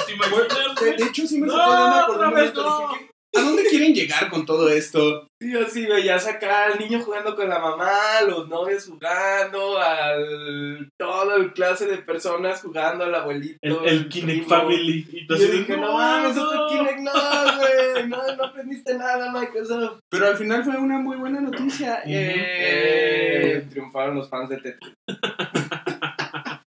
¿Te 0.06 0.14
imaginas, 0.14 0.76
De, 0.80 0.86
güey? 0.86 0.98
de 0.98 1.04
hecho, 1.06 1.28
sí 1.28 1.40
me 1.40 1.48
No, 1.48 1.54
sacó 1.58 1.72
de 1.72 1.78
onda 1.84 2.08
por 2.08 2.18
un 2.18 2.26
momento. 2.26 2.64
no. 2.64 2.80
Dije, 2.94 3.06
¿qué- 3.06 3.12
¿A 3.34 3.42
dónde 3.42 3.64
quieren 3.64 3.94
llegar 3.94 4.30
con 4.30 4.46
todo 4.46 4.68
esto? 4.70 5.28
Sí, 5.42 5.56
así 5.58 5.86
veías 5.86 6.28
acá 6.28 6.66
al 6.66 6.78
niño 6.80 7.00
jugando 7.02 7.34
con 7.36 7.48
la 7.48 7.60
mamá, 7.60 8.22
los 8.28 8.50
novios 8.50 8.86
jugando, 8.88 9.78
al 9.78 10.90
todo 11.00 11.38
el 11.38 11.54
clase 11.54 11.88
de 11.88 11.98
personas 12.00 12.62
jugando, 12.62 13.06
al 13.06 13.16
abuelito. 13.16 13.58
El, 13.62 13.78
el 13.88 14.10
Kinect 14.10 14.46
primo. 14.46 14.50
Family. 14.50 15.08
Y 15.12 15.28
yo 15.28 15.36
dije, 15.38 15.78
no 15.78 15.94
mames, 15.94 16.38
otro 16.38 16.68
Kinect, 16.68 17.00
no, 17.00 17.12
güey, 17.58 18.08
no, 18.10 18.36
no 18.36 18.44
aprendiste 18.44 18.96
nada, 18.96 19.32
Microsoft. 19.32 20.00
Pero 20.10 20.28
al 20.28 20.36
final 20.38 20.64
fue 20.66 20.78
una 20.78 20.98
muy 21.00 21.16
buena 21.18 21.40
noticia. 21.40 22.02
Ujú. 22.04 22.12
Eh, 22.14 23.54
Eh, 23.58 23.68
triunfaron 23.70 24.16
los 24.16 24.30
fans 24.30 24.50
de 24.50 24.58
Tetris. 24.58 24.94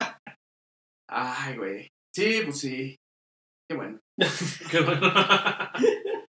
Ay, 1.08 1.56
güey. 1.56 1.88
Sí, 2.14 2.42
pues 2.44 2.60
sí. 2.60 2.96
Qué 3.68 3.76
bueno. 3.76 3.98
Qué 4.70 4.80
bueno. 4.80 5.12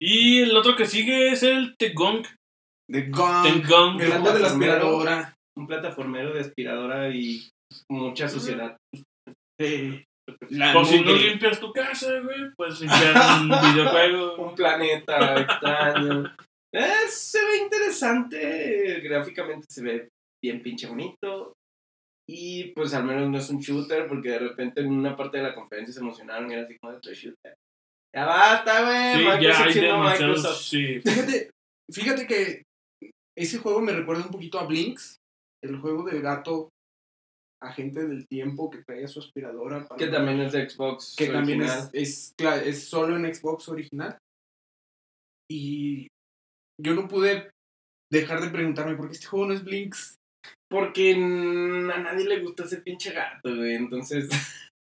y 0.00 0.42
el 0.42 0.56
otro 0.56 0.76
que 0.76 0.86
sigue 0.86 1.30
es 1.30 1.42
el 1.42 1.76
Tegong. 1.76 2.24
The 2.90 3.10
Gong. 3.10 3.42
Tegong. 3.42 4.00
El 4.00 4.12
ando 4.12 4.32
de 4.32 4.40
la 4.40 4.46
aspiradora. 4.48 5.34
Un 5.56 5.66
plataformero 5.66 6.32
de 6.32 6.40
aspiradora 6.40 7.10
y 7.10 7.48
mucha 7.90 8.28
suciedad. 8.28 8.76
Sí. 9.60 10.04
La 10.50 10.72
Por 10.72 10.86
si 10.86 11.00
no 11.00 11.14
limpias 11.14 11.58
tu 11.58 11.72
casa, 11.72 12.20
güey, 12.20 12.50
pues 12.56 12.80
limpiar 12.80 13.14
un 13.40 13.48
videojuego. 13.74 14.36
Un 14.36 14.54
planeta 14.54 15.40
extraño. 15.40 16.36
Eh, 16.74 17.08
se 17.08 17.38
ve 17.44 17.58
interesante. 17.64 19.00
Gráficamente 19.00 19.66
se 19.68 19.82
ve 19.82 20.08
bien 20.42 20.62
pinche 20.62 20.86
bonito. 20.86 21.54
Y 22.30 22.72
pues 22.72 22.92
al 22.92 23.04
menos 23.04 23.28
no 23.30 23.38
es 23.38 23.48
un 23.48 23.58
shooter, 23.58 24.06
porque 24.06 24.30
de 24.30 24.38
repente 24.38 24.80
en 24.82 24.92
una 24.92 25.16
parte 25.16 25.38
de 25.38 25.44
la 25.44 25.54
conferencia 25.54 25.94
se 25.94 26.00
emocionaron 26.00 26.50
y 26.50 26.54
era 26.54 26.64
así 26.64 26.76
como 26.78 26.92
de 26.92 27.14
shooter. 27.14 27.54
Ya 28.14 28.24
basta, 28.26 28.84
güey. 28.84 29.14
Sí, 29.18 29.28
Microsoft 29.30 29.58
ya 29.58 29.64
hay 29.66 29.80
demasiados. 29.80 30.36
Microsoft. 30.38 30.62
Sí. 30.62 31.00
Fíjate, 31.00 31.50
Fíjate 31.90 32.26
que 32.26 32.62
ese 33.36 33.58
juego 33.58 33.80
me 33.80 33.92
recuerda 33.92 34.24
un 34.24 34.30
poquito 34.30 34.58
a 34.58 34.66
Blinks, 34.66 35.16
el 35.64 35.78
juego 35.80 36.04
del 36.04 36.20
gato 36.20 36.68
agente 37.62 38.06
del 38.06 38.26
tiempo 38.28 38.70
que 38.70 38.82
traía 38.86 39.08
su 39.08 39.20
aspiradora. 39.20 39.86
para- 39.88 39.98
Que 39.98 40.08
también 40.08 40.40
es 40.40 40.52
de 40.52 40.68
Xbox. 40.68 41.14
que 41.16 41.28
también 41.28 41.62
es, 41.62 41.90
es, 41.92 42.34
es 42.64 42.84
solo 42.88 43.16
en 43.16 43.32
Xbox 43.34 43.68
original. 43.68 44.18
Y 45.50 46.08
yo 46.80 46.94
no 46.94 47.08
pude 47.08 47.50
dejar 48.12 48.40
de 48.40 48.50
preguntarme 48.50 48.96
por 48.96 49.08
qué 49.08 49.14
este 49.14 49.26
juego 49.26 49.46
no 49.46 49.54
es 49.54 49.64
Blinks. 49.64 50.16
Porque 50.70 51.14
a 51.14 51.98
nadie 51.98 52.26
le 52.26 52.40
gusta 52.40 52.64
ese 52.64 52.82
pinche 52.82 53.12
gato, 53.12 53.54
güey. 53.56 53.74
Entonces, 53.74 54.28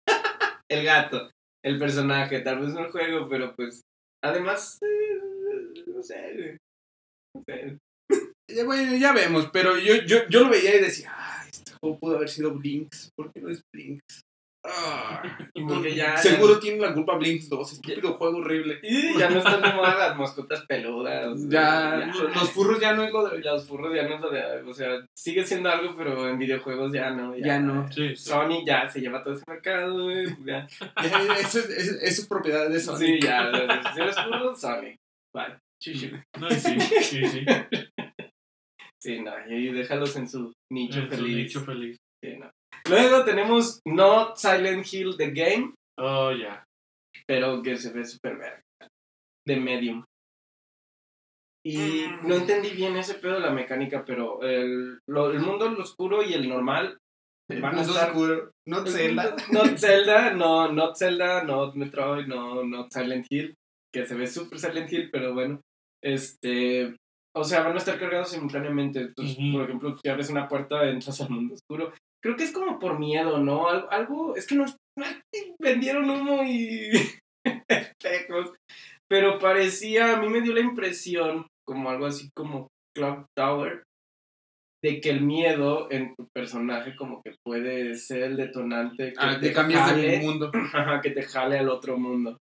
el 0.69 0.83
gato, 0.83 1.31
el 1.63 1.79
personaje, 1.79 2.39
tal 2.41 2.59
vez 2.59 2.75
el 2.75 2.91
juego, 2.91 3.27
pero 3.29 3.55
pues, 3.55 3.81
además, 4.23 4.79
eh, 4.81 5.83
no 5.87 6.03
sé. 6.03 6.57
No 7.35 7.43
sé. 7.45 7.77
Ya, 8.51 8.65
bueno, 8.65 8.97
ya 8.97 9.13
vemos, 9.13 9.47
pero 9.53 9.77
yo, 9.77 9.97
yo, 10.07 10.27
yo 10.27 10.39
lo 10.39 10.49
veía 10.49 10.75
y 10.75 10.81
decía, 10.81 11.11
ah, 11.13 11.45
este 11.47 11.73
juego 11.79 11.99
pudo 11.99 12.15
haber 12.15 12.29
sido 12.29 12.55
Blinks. 12.55 13.11
¿Por 13.15 13.31
qué 13.31 13.41
no 13.41 13.49
es 13.49 13.61
Blinks? 13.71 14.21
Ah, 14.65 15.21
Porque 15.67 15.95
ya. 15.95 16.17
seguro 16.17 16.59
tiene 16.59 16.79
la 16.79 16.93
culpa 16.93 17.15
Blinks 17.15 17.47
2, 17.49 17.73
estúpido 17.73 18.13
juego 18.13 18.39
horrible. 18.39 18.79
Y 18.83 19.17
ya 19.17 19.29
no 19.29 19.37
están 19.37 19.61
de 19.61 19.73
moda 19.73 19.97
las 19.97 20.17
mascotas 20.17 20.65
peludas. 20.65 21.37
Ya, 21.47 22.11
los 22.35 22.51
furros 22.51 22.79
ya 22.79 22.93
no 22.93 23.03
es 23.03 23.11
lo 23.11 23.29
de... 23.29 23.39
Los 23.39 23.67
furros 23.67 23.95
ya 23.95 24.07
no 24.07 24.15
es 24.15 24.21
lo 24.21 24.29
de. 24.29 24.61
O 24.63 24.73
sea, 24.73 25.05
sigue 25.15 25.45
siendo 25.45 25.69
algo, 25.69 25.95
pero 25.95 26.27
en 26.27 26.37
videojuegos 26.37 26.91
ya 26.91 27.11
no. 27.11 27.35
Ya 27.37 27.59
no. 27.59 27.89
Sí, 27.91 28.15
sí. 28.15 28.29
Sony 28.29 28.65
ya 28.65 28.87
se 28.89 28.99
lleva 28.99 29.23
todo 29.23 29.33
ese 29.33 29.43
mercado, 29.47 30.03
güey. 30.03 30.25
Ya. 30.45 30.67
ya, 31.03 31.35
eso, 31.39 31.59
es, 31.59 31.97
es 32.01 32.27
propiedad 32.27 32.69
de 32.69 32.79
Sony. 32.79 32.97
Sí, 32.97 33.19
ya. 33.21 33.49
Si 33.93 34.01
eres 34.01 34.19
furro, 34.19 34.55
Sony. 34.55 34.95
Vale. 35.33 35.57
Chuchu. 35.81 36.07
No, 36.37 36.47
y 36.49 36.55
sí, 36.55 36.79
sí, 36.79 37.25
sí. 37.25 37.45
Sí, 39.01 39.21
no, 39.21 39.31
y 39.47 39.71
déjalos 39.71 40.13
en 40.17 40.27
su 40.27 40.51
nicho 40.69 40.99
En 40.99 41.09
su 41.09 41.15
feliz. 41.15 41.35
nicho 41.37 41.61
feliz. 41.61 41.97
Sí, 42.21 42.35
no. 42.37 42.51
Luego 42.87 43.23
tenemos 43.25 43.79
Not 43.85 44.37
Silent 44.37 44.85
Hill 44.91 45.15
The 45.17 45.31
Game, 45.31 45.73
Oh, 45.97 46.31
ya. 46.31 46.63
pero 47.27 47.61
que 47.61 47.77
se 47.77 47.91
ve 47.91 48.05
súper 48.05 48.37
verga. 48.37 48.61
De 49.45 49.57
Medium. 49.57 50.03
Y 51.65 51.77
Mm. 51.77 52.27
no 52.27 52.35
entendí 52.35 52.69
bien 52.69 52.95
ese 52.97 53.15
pedo 53.15 53.33
de 53.35 53.39
la 53.41 53.51
mecánica, 53.51 54.05
pero 54.05 54.41
el, 54.43 54.99
lo- 55.07 55.31
el 55.31 55.39
mundo 55.39 55.65
oscuro 55.79 56.23
y 56.23 56.33
el 56.33 56.47
normal 56.47 56.97
van 57.49 57.65
a 57.65 57.77
Mundo 57.77 57.91
estar... 57.93 58.09
oscuro. 58.11 58.51
No 58.67 58.85
Zelda. 58.85 59.35
No 59.51 59.65
Zelda, 59.77 60.33
no, 60.33 60.71
no 60.71 60.95
Zelda, 60.95 61.43
no 61.43 61.73
Metroid, 61.73 62.27
no, 62.27 62.63
no 62.63 62.87
Silent 62.89 63.25
Hill, 63.29 63.55
que 63.93 64.05
se 64.05 64.15
ve 64.15 64.27
súper 64.27 64.59
Silent 64.59 64.91
Hill, 64.91 65.09
pero 65.11 65.33
bueno, 65.33 65.59
este, 66.01 66.95
o 67.39 67.43
sea, 67.43 67.63
van 67.63 67.75
a 67.75 67.77
estar 67.79 67.99
cargados 67.99 68.31
simultáneamente. 68.31 68.99
Entonces, 69.01 69.37
por 69.51 69.63
ejemplo, 69.63 69.97
si 69.97 70.09
abres 70.09 70.29
una 70.29 70.47
puerta, 70.47 70.87
entras 70.89 71.19
al 71.21 71.29
mundo 71.29 71.55
oscuro. 71.55 71.93
Creo 72.23 72.35
que 72.35 72.43
es 72.43 72.51
como 72.51 72.79
por 72.79 72.99
miedo, 72.99 73.39
¿no? 73.39 73.69
Algo, 73.69 73.91
algo 73.91 74.35
es 74.35 74.45
que 74.47 74.55
nos 74.55 74.75
vendieron 75.61 76.09
humo 76.09 76.43
y 76.43 76.89
espejos, 77.69 78.53
pero 79.09 79.39
parecía, 79.39 80.17
a 80.17 80.21
mí 80.21 80.29
me 80.29 80.41
dio 80.41 80.53
la 80.53 80.59
impresión, 80.59 81.47
como 81.65 81.89
algo 81.89 82.05
así 82.05 82.29
como 82.35 82.67
Clock 82.95 83.25
Tower, 83.37 83.83
de 84.83 85.01
que 85.01 85.09
el 85.09 85.21
miedo 85.21 85.89
en 85.91 86.13
tu 86.15 86.27
personaje 86.33 86.95
como 86.95 87.21
que 87.23 87.35
puede 87.45 87.95
ser 87.95 88.23
el 88.23 88.37
detonante 88.37 89.13
que 89.13 89.15
Ah, 89.17 89.37
te 89.39 89.47
te 89.47 89.53
cambias 89.53 89.89
jale, 89.89 90.01
de 90.07 90.19
mundo. 90.19 90.51
que 91.01 91.11
te 91.11 91.23
jale 91.23 91.59
al 91.59 91.69
otro 91.69 91.97
mundo. 91.97 92.37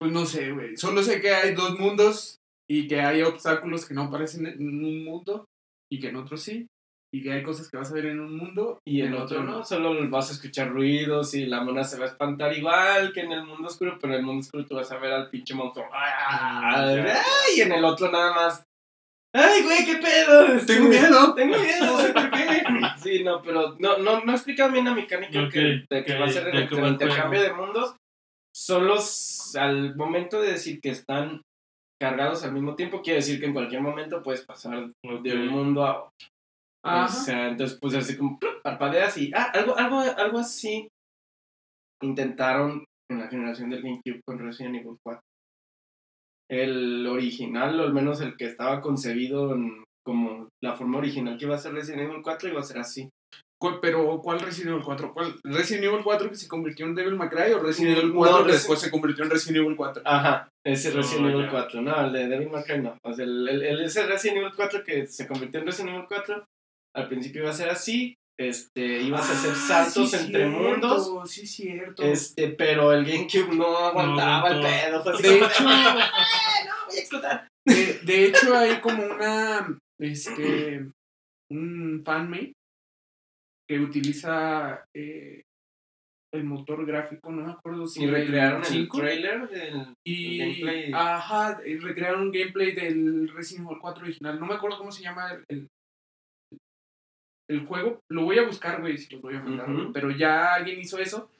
Pues 0.00 0.12
no 0.12 0.26
sé, 0.26 0.52
güey. 0.52 0.76
Solo 0.76 1.02
sé 1.02 1.20
que 1.20 1.30
hay 1.30 1.54
dos 1.54 1.78
mundos 1.78 2.38
y 2.68 2.88
que 2.88 3.00
hay 3.00 3.22
obstáculos 3.22 3.86
que 3.86 3.94
no 3.94 4.02
aparecen 4.02 4.46
en 4.46 4.84
un 4.84 5.04
mundo 5.04 5.46
y 5.90 6.00
que 6.00 6.08
en 6.08 6.16
otro 6.16 6.36
sí. 6.36 6.66
Y 7.12 7.22
que 7.22 7.32
hay 7.32 7.42
cosas 7.42 7.70
que 7.70 7.76
vas 7.76 7.90
a 7.92 7.94
ver 7.94 8.06
en 8.06 8.18
un 8.18 8.36
mundo 8.36 8.80
Y 8.84 9.00
el 9.00 9.14
otro 9.14 9.42
no, 9.44 9.64
solo 9.64 9.94
vas 10.10 10.28
a 10.28 10.32
escuchar 10.32 10.70
ruidos 10.70 11.34
y 11.34 11.46
la 11.46 11.62
mona 11.62 11.84
se 11.84 11.98
va 11.98 12.04
a 12.04 12.08
espantar 12.08 12.52
igual 12.52 13.12
que 13.12 13.20
en 13.20 13.32
el 13.32 13.44
mundo 13.44 13.68
oscuro, 13.68 13.96
pero 14.00 14.12
en 14.12 14.20
el 14.20 14.26
mundo 14.26 14.40
oscuro 14.40 14.66
tú 14.66 14.74
vas 14.74 14.90
a 14.90 14.98
ver 14.98 15.12
al 15.12 15.30
pinche 15.30 15.54
monstruo. 15.54 15.86
¡Ah! 15.92 16.94
Y 17.56 17.60
en 17.60 17.72
el 17.72 17.84
otro 17.84 18.10
nada 18.10 18.34
más. 18.34 18.64
¡Ay, 19.32 19.62
güey, 19.62 19.84
qué 19.84 19.96
pedo! 19.96 20.66
Tengo 20.66 20.88
miedo. 20.88 21.34
Tengo 21.34 21.56
miedo, 21.56 21.86
no 21.86 21.98
sé 22.00 22.12
por 22.12 22.30
qué. 22.30 22.62
Sí, 23.02 23.22
no, 23.22 23.40
pero 23.40 23.76
no, 23.78 23.98
no, 23.98 24.24
no 24.24 24.32
explica 24.32 24.66
bien 24.68 24.86
la 24.86 24.94
mecánica 24.94 25.44
Ok, 25.44 25.52
que, 25.52 25.84
de 25.88 26.04
que 26.04 26.18
va 26.18 26.24
a 26.24 26.30
ser 26.30 26.48
el, 26.48 26.62
intercambio 26.62 27.40
de 27.40 27.52
mundos. 27.52 27.94
Solo 28.52 28.96
al 29.54 29.94
momento 29.94 30.40
de 30.40 30.52
decir 30.52 30.80
que 30.80 30.90
están 30.90 31.42
cargados 32.00 32.44
al 32.44 32.52
mismo 32.52 32.74
tiempo, 32.74 33.02
quiere 33.02 33.18
decir 33.20 33.40
que 33.40 33.46
en 33.46 33.52
cualquier 33.54 33.80
momento 33.82 34.22
puedes 34.22 34.44
pasar 34.44 34.90
de 35.22 35.34
un 35.34 35.48
mundo 35.48 35.84
a 35.84 35.98
otro. 36.04 36.10
O 36.84 36.88
Ajá. 36.88 37.08
sea, 37.08 37.48
entonces 37.48 37.78
pues 37.80 37.94
así 37.94 38.16
como 38.16 38.38
¡plup! 38.38 38.62
parpadeas 38.62 39.16
y 39.18 39.32
ah, 39.34 39.50
algo, 39.54 39.76
algo, 39.76 39.98
algo 40.00 40.38
así 40.38 40.88
intentaron 42.02 42.84
en 43.10 43.18
la 43.20 43.28
generación 43.28 43.70
del 43.70 43.82
GameCube 43.82 44.20
con 44.26 44.38
Resident 44.38 44.76
Evil 44.76 44.96
4. 45.02 45.20
El 46.48 47.06
original, 47.06 47.80
o 47.80 47.82
al 47.84 47.92
menos 47.92 48.20
el 48.20 48.36
que 48.36 48.44
estaba 48.46 48.80
concebido 48.80 49.54
en- 49.54 49.82
como 50.04 50.48
la 50.62 50.74
forma 50.76 50.98
original 50.98 51.36
que 51.36 51.46
iba 51.46 51.56
a 51.56 51.58
ser 51.58 51.72
Resident 51.72 52.02
Evil 52.08 52.22
4 52.22 52.48
iba 52.50 52.60
a 52.60 52.64
ser 52.64 52.78
así. 52.78 53.08
¿Cuál- 53.58 53.78
Pero, 53.80 54.20
¿cuál 54.22 54.40
Resident 54.40 54.72
Evil 54.72 54.84
4? 54.84 55.14
¿Cuál? 55.14 55.34
¿Resident 55.42 55.84
Evil 55.84 56.00
4 56.04 56.28
que 56.28 56.36
se 56.36 56.46
convirtió 56.48 56.84
en 56.86 56.94
Devil 56.94 57.14
May 57.16 57.28
Cry 57.30 57.52
o 57.52 57.58
Resident 57.60 57.96
Evil 57.98 58.08
No, 58.12 58.18
4 58.18 58.36
que 58.38 58.50
Resi- 58.50 58.52
después 58.52 58.80
se 58.80 58.90
convirtió 58.90 59.24
en 59.24 59.30
Resident 59.30 59.56
Evil 59.64 59.76
4? 59.76 60.02
Ajá, 60.04 60.48
ese 60.64 60.90
Resident 60.90 61.30
Evil 61.30 61.44
ya. 61.46 61.50
4. 61.50 61.80
No, 61.82 62.06
el 62.06 62.12
de 62.12 62.28
Devil 62.28 62.50
May 62.50 62.64
Cry 62.64 62.82
no. 62.82 62.98
O 63.02 63.14
sea, 63.14 63.24
el, 63.24 63.48
el- 63.48 63.62
el- 63.62 63.80
ese 63.84 64.06
Resident 64.06 64.38
Evil 64.38 64.52
4 64.54 64.84
que 64.84 65.06
se 65.06 65.26
convirtió 65.26 65.60
en 65.60 65.66
Resident 65.66 65.94
Evil 65.94 66.06
4, 66.06 66.44
al 66.94 67.08
principio 67.08 67.42
iba 67.42 67.50
a 67.50 67.54
ser 67.54 67.70
así. 67.70 68.14
Este, 68.38 69.00
ibas 69.00 69.30
a 69.30 69.32
hacer 69.32 69.52
Ah, 69.52 69.66
saltos 69.86 70.10
sí, 70.10 70.16
entre 70.26 70.50
cierto, 70.50 70.58
mundos. 70.68 71.30
Sí, 71.30 71.46
cierto. 71.46 72.02
Este, 72.02 72.48
pero 72.48 72.92
el 72.92 73.06
GameCube 73.06 73.54
no 73.56 73.78
aguantaba 73.78 74.50
el 74.50 74.56
aguantó. 74.58 74.68
pedo. 74.68 75.02
Fue 75.02 75.12
así 75.14 75.22
De 75.22 75.28
como, 75.38 75.46
hecho- 75.50 75.64
"Ah, 75.66 76.08
no, 76.66 76.86
voy 76.86 76.96
a 76.96 77.00
explotar. 77.00 77.48
De, 77.64 78.00
de 78.04 78.24
hecho, 78.26 78.54
hay 78.54 78.76
como 78.82 79.02
una. 79.06 79.78
Este. 79.98 80.86
Un 81.50 82.02
fanmate 82.04 82.52
que 83.68 83.80
utiliza 83.80 84.84
eh, 84.94 85.42
el 86.32 86.44
motor 86.44 86.84
gráfico, 86.86 87.30
no 87.30 87.44
me 87.44 87.52
acuerdo 87.52 87.86
si 87.86 88.04
Y 88.04 88.06
recrearon 88.06 88.62
el 88.64 88.88
trailer 88.88 89.48
del. 89.48 89.96
y 90.04 90.40
el 90.40 90.48
gameplay. 90.48 90.92
Ajá, 90.94 91.60
y 91.64 91.76
recrearon 91.78 92.22
un 92.22 92.32
gameplay 92.32 92.72
del 92.72 93.28
Resident 93.28 93.66
Evil 93.66 93.78
4 93.80 94.04
original. 94.04 94.40
No 94.40 94.46
me 94.46 94.54
acuerdo 94.54 94.78
cómo 94.78 94.92
se 94.92 95.02
llama 95.02 95.32
el, 95.32 95.44
el, 95.48 95.68
el 97.48 97.66
juego. 97.66 98.00
Lo 98.10 98.24
voy 98.24 98.38
a 98.38 98.46
buscar, 98.46 98.80
güey, 98.80 98.98
si 98.98 99.14
lo 99.14 99.20
voy 99.20 99.34
a 99.34 99.40
mandar. 99.40 99.72
Güey, 99.72 99.92
Pero 99.92 100.10
ya 100.10 100.54
alguien 100.54 100.80
hizo 100.80 100.98
eso. 100.98 101.30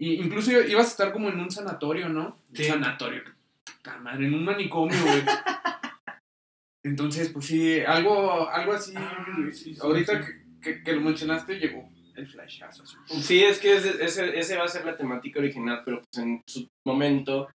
Y 0.00 0.14
incluso 0.14 0.52
ibas 0.52 0.86
a 0.86 0.90
estar 0.90 1.12
como 1.12 1.28
en 1.28 1.40
un 1.40 1.50
sanatorio, 1.50 2.08
¿no? 2.08 2.38
Sí. 2.52 2.62
Un 2.64 2.68
sanatorio. 2.68 3.22
puta 3.64 3.98
madre, 3.98 4.26
en 4.26 4.34
un 4.34 4.44
manicomio, 4.44 4.96
güey. 5.02 5.22
Entonces, 6.84 7.30
pues 7.30 7.46
sí, 7.46 7.80
algo, 7.80 8.48
algo 8.48 8.72
así. 8.72 8.94
Ah, 8.96 9.26
sí, 9.52 9.74
sí, 9.74 9.78
ahorita. 9.80 10.20
Que, 10.20 10.47
que, 10.60 10.82
que 10.82 10.92
lo 10.92 11.00
mencionaste, 11.00 11.58
llegó 11.58 11.88
el 12.16 12.26
flashazo. 12.26 12.84
Sí, 13.06 13.44
es 13.44 13.58
que 13.60 13.76
ese, 13.76 14.04
ese, 14.04 14.38
ese 14.38 14.56
va 14.56 14.64
a 14.64 14.68
ser 14.68 14.84
la 14.84 14.96
temática 14.96 15.38
original, 15.38 15.82
pero 15.84 15.98
pues 16.02 16.24
en 16.24 16.42
su 16.48 16.66
momento 16.86 17.48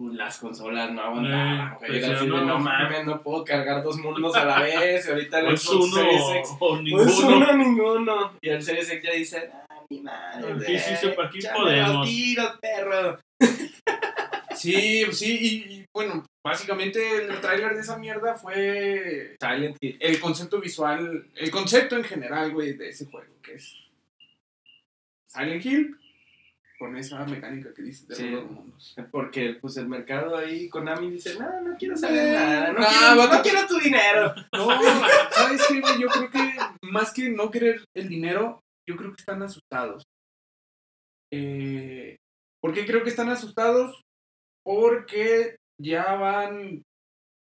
pues, 0.00 0.14
las 0.14 0.38
consolas 0.38 0.92
no 0.92 1.02
aguantaban. 1.02 1.72
Eh, 1.72 1.76
pues, 1.80 2.20
de, 2.20 2.26
no, 2.26 2.44
no, 2.44 2.58
mames, 2.60 3.04
no 3.04 3.20
puedo 3.20 3.44
cargar 3.44 3.82
dos 3.82 3.98
mundos 3.98 4.36
a 4.36 4.44
la 4.44 4.60
vez. 4.60 5.06
Y 5.06 5.10
ahorita 5.10 5.40
el 5.40 5.58
Xbox 5.58 5.74
uno 5.86 5.94
Series 5.96 6.22
X 6.36 6.50
o 6.60 6.76
ninguno. 6.80 7.04
Pues 7.04 7.18
uno, 7.18 7.52
ninguno. 7.56 8.32
Y 8.40 8.48
el 8.50 8.62
Series 8.62 8.88
X 8.90 9.02
ya 9.02 9.12
dice, 9.16 9.50
ah, 9.52 9.82
mi 9.90 10.00
madre. 10.00 10.52
Aquí 10.52 10.78
sí 10.78 10.96
se- 10.96 11.16
aquí 11.20 11.38
podemos". 11.56 11.94
los 11.96 12.08
tiros, 12.08 12.58
perro. 12.60 13.18
Sí, 14.54 15.04
sí, 15.12 15.38
y, 15.40 15.74
y, 15.74 15.84
bueno, 15.94 16.24
básicamente 16.48 17.24
el 17.26 17.40
tráiler 17.40 17.74
de 17.74 17.80
esa 17.82 17.98
mierda 17.98 18.34
fue 18.34 19.36
Silent 19.40 19.76
Hill. 19.80 19.96
el 20.00 20.20
concepto 20.20 20.60
visual, 20.60 21.28
el 21.36 21.50
concepto 21.50 21.96
en 21.96 22.04
general, 22.04 22.52
güey, 22.52 22.72
de 22.72 22.88
ese 22.88 23.06
juego, 23.06 23.32
que 23.42 23.54
es 23.54 23.74
Silent 25.26 25.64
Hill, 25.64 25.96
con 26.78 26.96
esa 26.96 27.24
mecánica 27.26 27.74
que 27.74 27.82
dices 27.82 28.06
de 28.08 28.14
Sí. 28.14 28.28
los 28.30 28.42
dos 28.44 28.50
mundos. 28.52 28.96
Porque 29.10 29.58
pues 29.60 29.76
el 29.76 29.88
mercado 29.88 30.36
ahí, 30.36 30.68
Konami 30.68 31.10
dice, 31.10 31.38
no, 31.38 31.60
no 31.60 31.76
quiero 31.76 31.96
saber 31.96 32.28
Eh, 32.28 32.32
nada, 32.32 32.72
no, 32.72 32.78
nah, 32.80 32.86
quiero, 32.88 33.16
vato. 33.16 33.36
no 33.36 33.42
quiero 33.42 33.66
tu 33.66 33.78
dinero. 33.78 34.34
No, 34.52 34.68
¿sabes 35.32 35.66
qué, 35.68 35.80
güey? 35.80 36.00
Yo 36.00 36.08
creo 36.08 36.30
que 36.30 36.56
más 36.82 37.12
que 37.12 37.28
no 37.30 37.50
querer 37.50 37.84
el 37.94 38.08
dinero, 38.08 38.60
yo 38.88 38.96
creo 38.96 39.10
que 39.10 39.20
están 39.20 39.42
asustados. 39.42 40.04
Eh, 41.30 42.16
¿Por 42.60 42.72
qué 42.72 42.86
creo 42.86 43.02
que 43.02 43.10
están 43.10 43.28
asustados? 43.28 44.00
Porque 44.64 45.56
ya 45.80 46.14
van 46.14 46.82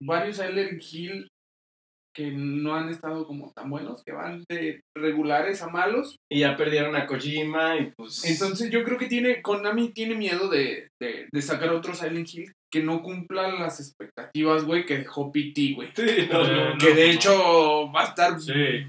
varios 0.01 0.38
Silent 0.38 0.82
Hill 0.91 1.27
que 2.15 2.32
no 2.32 2.75
han 2.75 2.89
estado 2.89 3.25
como 3.25 3.51
tan 3.53 3.69
buenos, 3.69 4.03
que 4.03 4.11
van 4.11 4.43
de 4.49 4.82
regulares 4.97 5.61
a 5.61 5.69
malos. 5.69 6.17
Y 6.30 6.39
ya 6.39 6.57
perdieron 6.57 6.95
a 6.95 7.05
Kojima 7.05 7.77
y 7.77 7.91
pues... 7.95 8.25
Entonces 8.25 8.71
yo 8.71 8.84
creo 8.84 8.97
que 8.97 9.07
tiene, 9.07 9.41
Konami 9.41 9.93
tiene 9.93 10.15
miedo 10.15 10.49
de, 10.49 10.89
de, 11.01 11.30
de 11.32 11.41
sacar 11.41 11.69
otro 11.69 11.93
Silent 11.93 12.27
Hill 12.34 12.51
que 12.71 12.84
no 12.84 13.01
cumpla 13.01 13.47
las 13.47 13.80
expectativas, 13.80 14.65
güey, 14.65 14.86
que 14.86 14.97
dejó 14.97 15.32
PT, 15.32 15.73
güey. 15.75 15.89
Sí, 15.95 16.27
no, 16.32 16.43
no. 16.43 16.77
Que 16.77 16.93
de 16.93 17.07
no. 17.07 17.13
hecho 17.13 17.91
va 17.91 18.01
a 18.01 18.05
estar 18.05 18.39
Sí. 18.39 18.86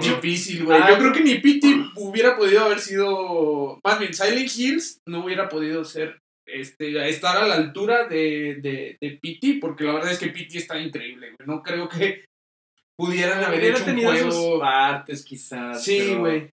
Difícil, 0.00 0.64
güey. 0.64 0.80
Ah, 0.80 0.90
Yo 0.90 0.98
creo 0.98 1.12
que 1.12 1.20
ni 1.20 1.34
PT 1.38 1.90
hubiera 1.96 2.36
podido 2.36 2.64
haber 2.64 2.78
sido. 2.80 3.78
Más 3.84 3.98
bien, 3.98 4.14
Silent 4.14 4.50
Hills 4.56 4.98
no 5.06 5.24
hubiera 5.24 5.48
podido 5.48 5.84
ser. 5.84 6.18
Este, 6.46 7.08
estar 7.08 7.36
a 7.38 7.48
la 7.48 7.54
altura 7.54 8.06
de, 8.06 8.56
de, 8.56 8.96
de 9.00 9.18
PT, 9.20 9.58
porque 9.60 9.84
la 9.84 9.94
verdad 9.94 10.12
es 10.12 10.18
que 10.18 10.28
PT 10.28 10.58
está 10.58 10.78
increíble, 10.78 11.34
güey. 11.36 11.48
No 11.48 11.62
creo 11.62 11.88
que 11.88 12.24
pudieran 12.98 13.42
haber 13.42 13.60
Hubiera 13.60 13.78
hecho 13.78 13.90
un 13.90 14.30
sus 14.32 14.34
juego. 14.34 14.60
partes, 14.60 15.24
quizás. 15.24 15.82
Sí, 15.82 16.14
güey. 16.14 16.50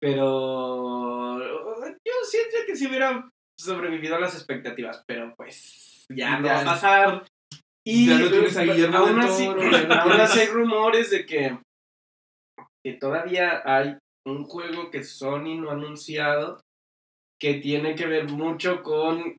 Pero 0.00 1.38
yo 1.38 2.12
siento 2.24 2.58
que 2.66 2.76
si 2.76 2.86
hubiera 2.86 3.28
sobrevivido 3.58 4.16
a 4.16 4.20
las 4.20 4.34
expectativas, 4.34 5.02
pero 5.06 5.34
pues 5.36 6.04
ya 6.14 6.38
no 6.38 6.48
va 6.48 6.60
a 6.60 6.64
pasar. 6.64 7.26
Y 7.86 8.08
Ya 8.08 8.18
no 8.18 8.30
tienes 8.30 8.56
a 8.56 8.62
Guillermo 8.64 8.96
aún 8.98 9.20
así, 9.20 9.46
aún 9.46 10.12
así 10.20 10.40
hay 10.40 10.46
rumores 10.52 11.10
de 11.10 11.26
que, 11.26 11.58
que 12.84 12.94
todavía 12.94 13.62
hay 13.64 13.96
un 14.26 14.44
juego 14.44 14.90
que 14.90 15.04
Sony 15.04 15.56
no 15.58 15.70
ha 15.70 15.74
anunciado 15.74 16.60
que 17.40 17.54
tiene 17.54 17.94
que 17.94 18.06
ver 18.06 18.28
mucho 18.28 18.82
con 18.82 19.36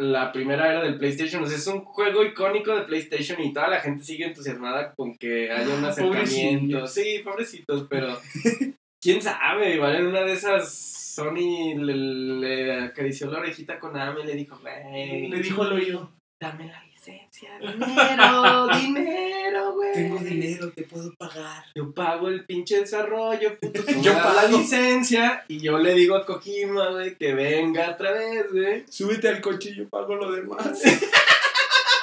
la 0.00 0.30
primera 0.32 0.70
era 0.70 0.82
del 0.82 0.96
PlayStation. 0.98 1.42
O 1.42 1.46
sea, 1.46 1.56
es 1.56 1.66
un 1.66 1.80
juego 1.80 2.24
icónico 2.24 2.74
de 2.76 2.82
PlayStation 2.84 3.40
y 3.42 3.52
toda 3.52 3.68
la 3.68 3.80
gente 3.80 4.04
sigue 4.04 4.26
entusiasmada 4.26 4.94
con 4.94 5.16
que 5.18 5.50
haya 5.50 5.74
un 5.74 5.84
Ah, 5.84 5.88
acercamiento. 5.88 6.86
Sí, 6.86 7.20
pobrecitos, 7.24 7.86
pero 7.90 8.16
quién 9.02 9.20
sabe, 9.22 9.74
igual 9.74 9.96
en 9.96 10.06
una 10.06 10.22
de 10.22 10.32
esas 10.34 10.72
Sony 11.18 11.74
le, 11.76 11.94
le 11.96 12.72
acarició 12.84 13.28
la 13.28 13.40
orejita 13.40 13.80
con 13.80 13.96
Ame 13.96 14.20
y 14.22 14.26
le 14.26 14.34
dijo, 14.36 14.56
güey, 14.60 15.28
Le 15.28 15.40
dijo 15.42 15.62
al 15.64 15.72
oído. 15.72 16.12
dame 16.40 16.66
la 16.68 16.80
licencia, 17.12 17.50
dinero, 17.58 18.68
dinero, 18.76 19.72
güey. 19.74 20.58
te 20.74 20.82
puedo 20.84 21.12
pagar. 21.14 21.64
Yo 21.74 21.92
pago 21.92 22.28
el 22.28 22.44
pinche 22.44 22.80
desarrollo, 22.80 23.58
puto. 23.58 23.80
Yo 24.02 24.12
das 24.12 24.34
la 24.36 24.42
pago. 24.42 24.58
licencia 24.58 25.44
y 25.48 25.58
yo 25.60 25.78
le 25.78 25.94
digo 25.94 26.16
a 26.16 26.26
Kojima, 26.26 26.90
güey, 26.90 27.16
que 27.16 27.34
venga 27.34 27.90
otra 27.90 28.12
vez, 28.12 28.50
güey. 28.52 28.84
Súbete 28.88 29.28
al 29.28 29.40
coche 29.40 29.70
y 29.70 29.76
yo 29.76 29.88
pago 29.88 30.14
lo 30.16 30.32
demás. 30.32 30.82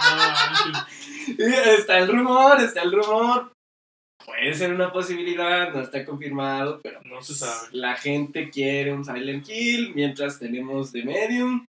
Ah. 0.08 0.86
Está 1.39 1.97
el 1.97 2.08
rumor, 2.10 2.60
está 2.62 2.84
el 2.84 2.91
rumor. 2.91 3.51
Puede 4.24 4.53
ser 4.53 4.72
una 4.74 4.91
posibilidad, 4.91 5.74
no 5.74 5.82
está 5.82 6.06
confirmado, 6.06 6.80
pero 6.84 6.99
No 7.06 7.22
se 7.22 7.34
sabe. 7.34 7.70
la 7.72 7.95
gente 7.95 8.49
quiere 8.51 8.93
un 8.93 9.03
Silent 9.03 9.47
Hill 9.49 9.93
mientras 9.95 10.38
tenemos 10.38 10.91
The 10.91 11.03
Medium. 11.03 11.66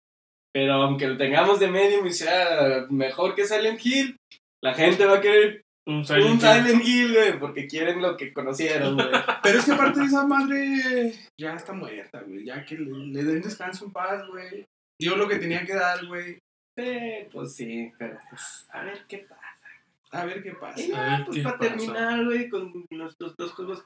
Pero 0.53 0.75
aunque 0.75 1.07
lo 1.07 1.17
tengamos 1.17 1.61
de 1.61 1.69
Medium 1.69 2.07
y 2.07 2.13
sea 2.13 2.87
mejor 2.91 3.35
que 3.35 3.45
Silent 3.47 3.81
Hill, 3.85 4.17
la 4.63 4.75
gente 4.75 5.05
va 5.07 5.19
a 5.19 5.21
querer 5.21 5.63
Un 5.87 6.05
Silent 6.05 6.27
un 6.27 6.33
Hill. 6.33 6.41
Silent 6.41 6.85
Hill, 6.85 7.15
güey, 7.15 7.39
porque 7.39 7.67
quieren 7.67 8.03
lo 8.03 8.17
que 8.17 8.33
conocieron, 8.33 8.95
güey. 8.97 9.09
Pero 9.43 9.59
es 9.59 9.65
que 9.65 9.73
aparte 9.73 10.01
de 10.01 10.07
esa 10.07 10.27
madre 10.27 11.15
ya 11.41 11.55
está 11.55 11.73
muerta, 11.73 12.21
güey. 12.27 12.45
Ya 12.45 12.65
que 12.65 12.77
le, 12.77 12.91
le 12.91 13.25
den 13.25 13.43
descanso 13.43 13.85
en 13.85 13.93
paz, 13.93 14.27
güey. 14.29 14.67
Dio 15.01 15.17
lo 15.17 15.29
que 15.29 15.37
tenía 15.37 15.65
que 15.65 15.75
dar, 15.75 16.05
güey. 16.07 16.39
Sí, 16.79 16.99
pues 17.33 17.55
sí, 17.57 17.93
pero 17.99 18.19
pues 18.31 18.67
a 18.73 18.83
ver 18.85 19.05
qué 19.09 19.19
pasa. 19.19 19.67
A 20.13 20.25
ver 20.25 20.43
qué 20.43 20.53
pasa. 20.53 20.81
Y 20.81 20.93
A 20.93 20.95
ya, 20.95 21.17
ver 21.19 21.27
pues 21.27 21.43
para 21.43 21.59
pasa. 21.59 21.71
terminar, 21.71 22.25
güey, 22.25 22.49
con 22.49 22.87
nuestros 22.91 23.35
dos 23.37 23.53
juegos. 23.53 23.85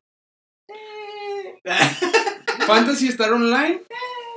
Eh. 0.71 1.55
Fantasy 2.67 3.09
Star 3.09 3.33
Online 3.33 3.83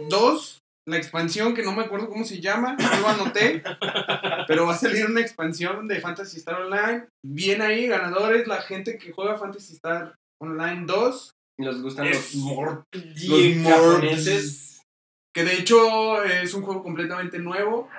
2, 0.10 0.60
la 0.88 0.98
expansión 0.98 1.54
que 1.54 1.64
no 1.64 1.74
me 1.74 1.84
acuerdo 1.84 2.08
cómo 2.10 2.24
se 2.24 2.40
llama, 2.40 2.76
no 2.80 3.00
lo 3.02 3.08
anoté, 3.10 3.62
pero 4.48 4.66
va 4.66 4.74
a 4.74 4.78
salir 4.78 5.06
una 5.06 5.20
expansión 5.22 5.88
de 5.88 6.00
Fantasy 6.00 6.38
Star 6.38 6.62
Online. 6.62 7.08
Bien 7.26 7.62
ahí, 7.62 7.88
ganadores, 7.88 8.48
la 8.48 8.62
gente 8.62 8.98
que 8.98 9.12
juega 9.12 9.38
Fantasy 9.38 9.74
Star 9.74 10.16
Online 10.42 10.86
2, 10.86 11.32
Nos 11.60 11.82
gustan 11.82 12.08
Es- 12.08 12.36
los 12.36 12.44
mor 12.44 12.84
los 12.94 13.64
japoneses. 13.64 14.82
que 15.36 15.44
de 15.44 15.56
hecho 15.56 16.24
es 16.24 16.54
un 16.54 16.62
juego 16.64 16.84
completamente 16.84 17.40
nuevo, 17.40 17.90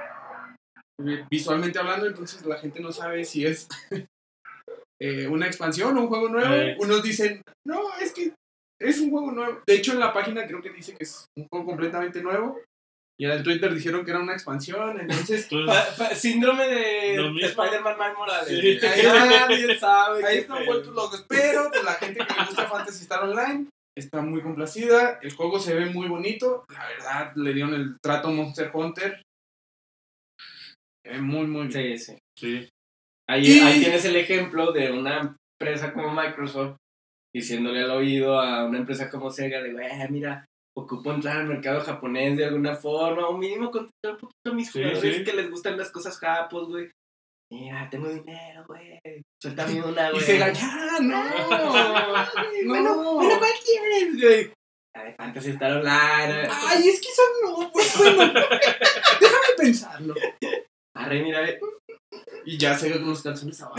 visualmente 1.30 1.78
hablando, 1.78 2.06
entonces 2.06 2.44
la 2.46 2.56
gente 2.58 2.80
no 2.80 2.90
sabe 2.92 3.24
si 3.24 3.44
es 3.44 3.68
eh, 5.00 5.26
una 5.28 5.46
expansión 5.46 5.96
o 5.96 6.02
un 6.02 6.08
juego 6.08 6.28
nuevo. 6.28 6.54
Eh. 6.54 6.76
Unos 6.80 7.02
dicen, 7.02 7.42
no, 7.66 7.80
es 8.00 8.12
que 8.12 8.32
es 8.80 9.00
un 9.00 9.10
juego 9.10 9.32
nuevo. 9.32 9.60
De 9.66 9.74
hecho, 9.74 9.92
en 9.92 10.00
la 10.00 10.12
página 10.12 10.46
creo 10.46 10.62
que 10.62 10.70
dice 10.70 10.94
que 10.94 11.04
es 11.04 11.26
un 11.36 11.46
juego 11.48 11.66
completamente 11.66 12.22
nuevo. 12.22 12.58
Y 13.20 13.24
en 13.24 13.32
el 13.32 13.42
Twitter 13.42 13.74
dijeron 13.74 14.04
que 14.04 14.12
era 14.12 14.20
una 14.20 14.32
expansión, 14.32 15.00
entonces 15.00 15.48
Pa- 15.66 15.86
pa- 15.98 16.14
síndrome 16.14 16.68
de. 16.68 17.14
Spider-Man 17.46 17.96
Miles 17.98 18.16
Morales. 18.16 18.48
Sí. 18.48 18.86
Ahí 18.86 19.02
nadie 19.28 19.78
sabe. 19.78 20.24
ahí 20.24 20.38
están 20.38 20.64
vueltos 20.64 20.94
locos. 20.94 21.24
Pero 21.28 21.68
pues, 21.70 21.82
la 21.82 21.94
gente 21.94 22.20
que 22.24 22.32
le 22.34 22.44
gusta 22.46 22.68
Fantasy 22.68 23.02
Star 23.02 23.24
Online 23.24 23.66
está 23.96 24.20
muy 24.20 24.40
complacida. 24.40 25.18
El 25.20 25.32
juego 25.32 25.58
se 25.58 25.74
ve 25.74 25.86
muy 25.86 26.06
bonito. 26.08 26.64
La 26.72 26.86
verdad, 26.86 27.32
le 27.34 27.52
dieron 27.52 27.74
el 27.74 27.96
trato 28.00 28.30
Monster 28.30 28.70
Hunter. 28.72 29.20
Se 31.04 31.12
ve 31.12 31.20
muy, 31.20 31.46
muy 31.46 31.66
bien. 31.68 31.98
Sí, 31.98 32.04
sí. 32.14 32.18
sí. 32.38 32.68
Ahí, 33.28 33.46
Y- 33.46 33.60
ahí 33.60 33.80
tienes 33.80 34.04
el 34.04 34.14
ejemplo 34.16 34.70
de 34.72 34.92
una 34.92 35.36
empresa 35.60 35.92
como 35.92 36.12
Microsoft 36.14 36.76
diciéndole 37.34 37.82
al 37.82 37.90
oído 37.90 38.40
a 38.40 38.64
una 38.64 38.78
empresa 38.78 39.10
como 39.10 39.30
Sega 39.30 39.60
de, 39.60 39.72
güey, 39.72 39.86
mira, 40.10 40.44
ocupo 40.80 41.12
entrar 41.12 41.38
al 41.38 41.46
mercado 41.46 41.80
japonés 41.80 42.36
de 42.36 42.44
alguna 42.46 42.74
forma, 42.74 43.26
o 43.28 43.36
mínimo 43.36 43.70
contentar 43.70 44.12
un 44.12 44.18
poquito 44.18 44.50
a 44.50 44.52
mis 44.52 44.70
Sí, 44.70 44.82
jugadores 44.82 45.16
sí. 45.16 45.24
que 45.24 45.32
les 45.32 45.50
gustan 45.50 45.76
las 45.78 45.90
cosas 45.90 46.18
japos, 46.18 46.68
güey. 46.68 46.90
Mira, 47.50 47.88
tengo 47.90 48.08
dinero, 48.08 48.64
güey. 48.66 48.98
Suéltame 49.42 49.82
una, 49.84 50.08
Y 50.08 50.12
güey. 50.12 50.24
se 50.24 50.38
ya, 50.38 50.98
no. 51.00 51.22
güey, 52.66 52.82
No. 52.82 52.94
Bueno, 52.94 53.14
bueno, 53.14 53.38
¿cuál 53.38 53.52
quieres, 53.64 54.20
güey? 54.20 54.52
La 54.94 55.04
de 55.04 55.14
Fantasy 55.14 55.50
Star 55.50 55.72
Online. 55.76 56.48
Ay, 56.50 56.88
es 56.88 57.00
que 57.00 57.08
eso 57.08 57.22
no, 57.44 57.70
pues 57.72 57.96
bueno. 57.98 58.22
Déjame 59.20 59.46
pensarlo. 59.56 60.14
Arre, 60.96 61.22
mira, 61.22 61.40
ve. 61.40 61.60
Y 62.44 62.56
ya 62.58 62.76
se 62.76 62.88
ve 62.88 62.98
con 62.98 63.10
los 63.10 63.22
calzones 63.22 63.60
abajo. 63.60 63.76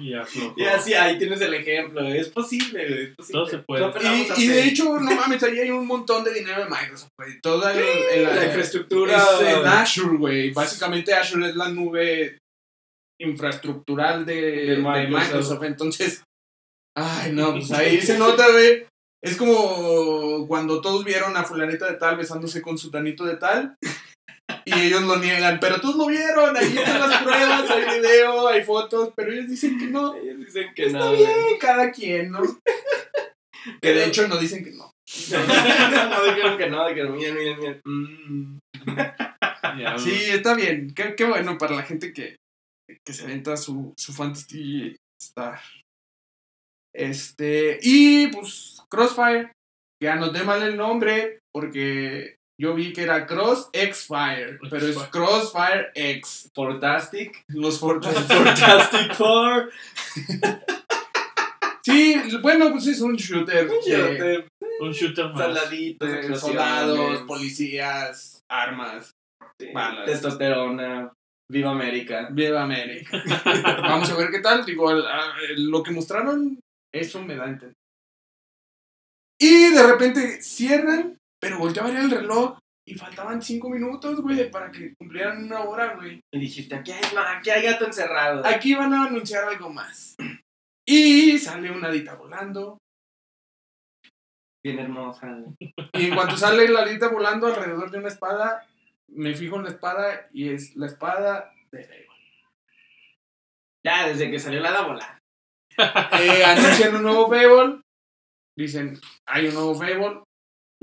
Y 0.00 0.14
aflojó. 0.14 0.54
Y 0.56 0.64
así, 0.64 0.94
ahí 0.94 1.18
tienes 1.18 1.40
el 1.40 1.54
ejemplo. 1.54 2.06
Es 2.08 2.28
posible, 2.28 2.88
güey. 2.88 3.02
Es 3.04 3.14
posible. 3.16 3.32
Todo 3.40 3.46
se 3.46 3.58
puede. 3.58 3.84
Y, 4.36 4.42
y 4.44 4.46
de 4.48 4.64
hecho, 4.64 4.98
no 4.98 5.14
mames, 5.14 5.42
ahí 5.42 5.58
hay 5.58 5.70
un 5.70 5.86
montón 5.86 6.24
de 6.24 6.32
dinero 6.34 6.64
de 6.64 6.70
Microsoft, 6.70 7.10
güey. 7.18 7.40
Toda 7.42 7.72
el, 7.72 7.78
el- 8.12 8.22
la 8.24 8.44
infraestructura. 8.46 9.16
es 9.16 9.40
en 9.48 9.66
Azure, 9.66 10.16
güey. 10.16 10.50
Básicamente 10.52 11.14
Azure 11.14 11.48
es 11.48 11.56
la 11.56 11.68
nube 11.68 12.38
infraestructural 13.20 14.24
de, 14.26 14.34
De 14.34 14.66
de 14.66 14.76
Microsoft. 14.78 15.10
Microsoft. 15.24 15.62
Entonces, 15.64 16.22
ay, 16.96 17.32
no, 17.32 17.52
pues 17.52 17.70
ahí 17.72 18.00
se 18.00 18.18
nota, 18.18 18.50
güey. 18.50 18.86
Es 19.22 19.36
como 19.36 20.46
cuando 20.46 20.80
todos 20.82 21.02
vieron 21.04 21.34
a 21.36 21.44
fulanita 21.44 21.90
de 21.90 21.96
tal 21.96 22.16
besándose 22.16 22.60
con 22.60 22.76
su 22.76 22.90
tanito 22.90 23.24
de 23.24 23.36
tal. 23.36 23.76
Y 24.66 24.78
ellos 24.78 25.02
lo 25.02 25.16
niegan, 25.18 25.58
pero 25.60 25.80
todos 25.80 25.96
lo 25.96 26.06
vieron, 26.06 26.56
ahí 26.56 26.66
están 26.76 27.00
las 27.00 27.22
pruebas, 27.22 27.70
hay 27.70 28.00
video, 28.00 28.48
hay 28.48 28.62
fotos, 28.62 29.10
pero 29.16 29.32
ellos 29.32 29.48
dicen 29.48 29.78
que 29.78 29.86
no. 29.86 30.14
Ellos 30.14 30.38
dicen 30.38 30.72
que 30.74 30.86
Está 30.86 30.98
no, 30.98 31.12
bien, 31.12 31.30
güey. 31.42 31.58
cada 31.58 31.90
quien, 31.90 32.30
¿no? 32.30 32.40
Que 33.80 33.94
de 33.94 34.06
hecho 34.06 34.28
no 34.28 34.36
dicen 34.36 34.62
que 34.62 34.72
no. 34.72 34.92
no 35.30 36.24
dijeron 36.24 36.58
que 36.58 36.68
no, 36.68 36.86
dijeron, 36.88 37.16
miren, 37.16 37.34
miren, 37.34 37.58
miren. 37.58 37.80
Mm. 37.84 38.58
Ya, 39.78 39.98
Sí, 39.98 40.12
está 40.30 40.54
bien. 40.54 40.92
Qué, 40.94 41.14
qué 41.16 41.24
bueno 41.24 41.56
para 41.56 41.76
la 41.76 41.82
gente 41.82 42.12
que, 42.12 42.36
que 43.04 43.12
se 43.12 43.26
venta 43.26 43.56
su, 43.56 43.94
su 43.96 44.12
Fantasy 44.12 44.96
Star. 45.20 45.60
Este, 46.94 47.78
y 47.82 48.28
pues 48.28 48.82
Crossfire, 48.90 49.52
que 50.00 50.08
anoté 50.08 50.44
mal 50.44 50.62
el 50.62 50.76
nombre 50.76 51.40
porque 51.52 52.36
yo 52.60 52.74
vi 52.74 52.92
que 52.92 53.02
era 53.02 53.26
Cross 53.26 53.68
X 53.72 54.06
Fire, 54.06 54.58
pero 54.70 54.86
es 54.86 54.96
Crossfire 55.10 55.90
X. 55.94 56.50
Fantastic. 56.54 57.44
Los 57.48 57.78
Fortnite. 57.80 58.20
Fantastic 58.22 59.14
Four. 59.14 59.70
Sí, 61.86 62.16
bueno, 62.40 62.70
pues 62.72 62.86
es 62.86 63.00
un 63.02 63.14
shooter. 63.16 63.68
de- 63.68 63.80
Shooter, 63.82 64.48
Un 64.80 64.92
shooter 64.92 65.26
más. 65.34 66.40
Soldados, 66.40 67.22
policías, 67.26 68.40
armas. 68.50 69.12
sí, 69.60 69.68
balas. 69.72 70.06
testosterona. 70.06 71.12
Viva 71.50 71.72
América. 71.72 72.28
Viva 72.32 72.62
América. 72.62 73.22
Vamos 73.82 74.10
a 74.10 74.16
ver 74.16 74.30
qué 74.30 74.38
tal. 74.40 74.64
Digo, 74.64 74.88
al- 74.88 75.06
a- 75.06 75.34
lo 75.58 75.82
que 75.82 75.90
mostraron, 75.90 76.58
eso 76.92 77.22
me 77.22 77.36
da 77.36 77.44
a 77.44 77.48
entender. 77.48 77.74
Y 79.38 79.68
de 79.74 79.82
repente 79.86 80.40
cierran, 80.42 81.18
pero 81.44 81.58
volteé 81.58 81.82
a 81.82 81.86
ver 81.86 81.96
el 81.96 82.10
reloj 82.10 82.58
y 82.86 82.94
faltaban 82.94 83.42
cinco 83.42 83.68
minutos, 83.68 84.22
güey, 84.22 84.50
para 84.50 84.70
que 84.70 84.94
cumplieran 84.94 85.44
una 85.44 85.60
hora, 85.60 85.94
güey. 85.94 86.22
Y 86.32 86.38
dijiste, 86.38 86.74
aquí 86.74 86.90
hay, 86.90 87.02
aquí 87.36 87.50
hay 87.50 87.64
gato 87.64 87.84
encerrado. 87.84 88.46
Aquí 88.46 88.74
van 88.74 88.94
a 88.94 89.04
anunciar 89.04 89.44
algo 89.44 89.68
más. 89.68 90.16
Y 90.86 91.38
sale 91.38 91.70
una 91.70 91.90
dita 91.90 92.14
volando. 92.14 92.76
Bien 94.62 94.78
hermosa. 94.78 95.34
güey. 95.34 95.72
Y 95.94 96.08
en 96.08 96.14
cuanto 96.14 96.36
sale 96.36 96.68
la 96.68 96.84
dita 96.84 97.08
volando 97.08 97.46
alrededor 97.46 97.90
de 97.90 98.00
una 98.00 98.08
espada, 98.08 98.66
me 99.08 99.34
fijo 99.34 99.56
en 99.56 99.62
la 99.62 99.70
espada 99.70 100.28
y 100.30 100.50
es 100.50 100.76
la 100.76 100.84
espada 100.84 101.54
de 101.72 101.84
Fable. 101.84 102.06
Ya, 103.82 104.08
desde 104.08 104.30
que 104.30 104.38
salió 104.38 104.60
la 104.60 104.72
dábola. 104.72 105.18
Eh, 105.78 106.44
anuncian 106.44 106.96
un 106.96 107.02
nuevo 107.02 107.28
Fable, 107.30 107.80
dicen, 108.54 109.00
hay 109.26 109.46
un 109.46 109.54
nuevo 109.54 109.74
Fable, 109.74 110.22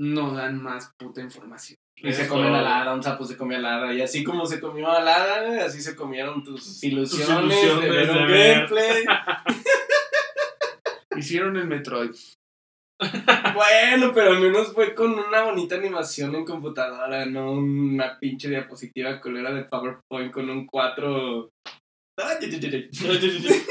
no 0.02 0.34
dan 0.34 0.60
más 0.60 0.92
puta 0.98 1.20
información. 1.20 1.78
Y 1.96 2.12
se 2.12 2.22
Eso. 2.22 2.34
comió 2.34 2.50
la 2.50 2.62
lada, 2.62 2.92
un 2.92 3.02
sapo 3.02 3.24
se 3.24 3.36
comió 3.36 3.58
la 3.58 3.78
lada. 3.78 3.94
Y 3.94 4.02
así 4.02 4.24
como 4.24 4.44
se 4.46 4.60
comió 4.60 4.88
la 4.88 5.00
lada, 5.00 5.46
güey, 5.46 5.60
así 5.60 5.80
se 5.80 5.94
comieron 5.94 6.42
tus 6.42 6.82
ilusiones, 6.82 7.56
ilusiones 7.62 7.82
de 7.82 7.90
ver 7.90 8.06
de 8.06 8.12
un 8.12 8.26
ver. 8.26 8.56
gameplay. 8.56 9.04
Hicieron 11.16 11.56
el 11.56 11.66
Metroid. 11.68 12.10
bueno, 12.98 14.12
pero 14.12 14.32
al 14.32 14.40
menos 14.40 14.72
fue 14.72 14.94
con 14.94 15.12
una 15.12 15.44
bonita 15.44 15.76
animación 15.76 16.34
en 16.34 16.44
computadora, 16.44 17.26
no 17.26 17.52
una 17.52 18.18
pinche 18.18 18.48
diapositiva 18.48 19.20
colera 19.20 19.52
de 19.52 19.64
PowerPoint 19.64 20.32
con 20.32 20.50
un 20.50 20.66
4. 20.66 21.48
Ay, 22.18 22.36
ay, 22.40 22.60
ay, 22.62 22.90
ay. 23.04 23.62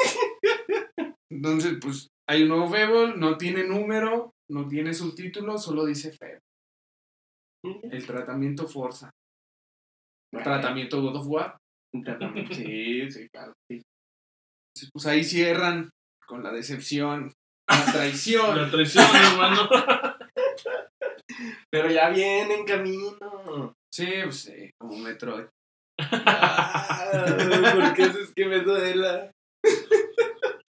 Entonces, 1.29 1.77
pues, 1.81 2.07
hay 2.29 2.43
un 2.43 2.49
nuevo 2.49 2.69
Fable, 2.69 3.15
no 3.17 3.37
tiene 3.37 3.63
número, 3.63 4.31
no 4.51 4.67
tiene 4.67 4.93
subtítulo, 4.93 5.57
solo 5.57 5.85
dice 5.85 6.11
Fable. 6.11 6.39
El 7.63 8.05
tratamiento 8.05 8.67
Forza. 8.67 9.09
Tratamiento 10.31 11.01
God 11.01 11.15
of 11.17 11.27
War. 11.27 11.57
Sí, 12.53 13.11
sí, 13.11 13.27
claro. 13.29 13.53
sí. 13.69 13.81
Entonces, 14.73 14.89
pues 14.93 15.05
ahí 15.05 15.23
cierran 15.23 15.89
con 16.25 16.41
la 16.41 16.51
decepción, 16.51 17.33
la 17.67 17.85
traición. 17.91 18.57
La 18.57 18.71
traición, 18.71 19.05
hermano. 19.13 19.69
Pero 21.69 21.89
ya 21.91 22.09
viene 22.09 22.55
en 22.55 22.65
camino. 22.65 23.73
Sí, 23.93 24.07
pues 24.23 24.39
sí, 24.39 24.71
como 24.79 24.97
Metroid. 24.97 25.45
Ah, 25.99 27.05
¿Por 27.73 27.93
qué 27.93 28.03
es 28.03 28.33
que 28.35 28.45
me 28.45 28.61
duela? 28.61 29.31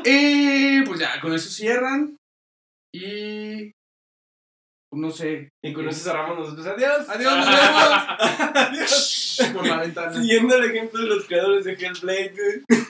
Y 0.05 0.83
pues 0.85 0.99
ya, 0.99 1.21
con 1.21 1.33
eso 1.33 1.49
cierran. 1.49 2.17
Y. 2.93 3.72
no 4.93 5.11
sé. 5.11 5.49
Y 5.65 5.73
con 5.73 5.89
eso 5.89 6.05
cerramos 6.05 6.39
nosotros. 6.39 6.67
Adiós. 6.67 7.09
Adiós, 7.09 7.37
nos 7.37 7.47
vemos. 7.47 8.53
Adiós. 8.55 9.39
Por 9.55 9.67
la 9.67 9.81
ventana. 9.81 10.13
Siguiendo 10.13 10.55
el 10.55 10.71
ejemplo 10.71 11.01
de 11.01 11.07
los 11.07 11.27
creadores 11.27 11.65
de 11.65 11.73
Hellblade. 11.73 12.35
güey. 12.35 12.63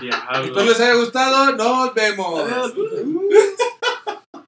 Diablo. 0.00 0.44
Espero 0.44 0.64
les 0.66 0.80
haya 0.80 0.94
gustado. 0.94 1.56
Nos 1.56 1.94
vemos. 1.94 2.40
Adiós. 2.40 2.74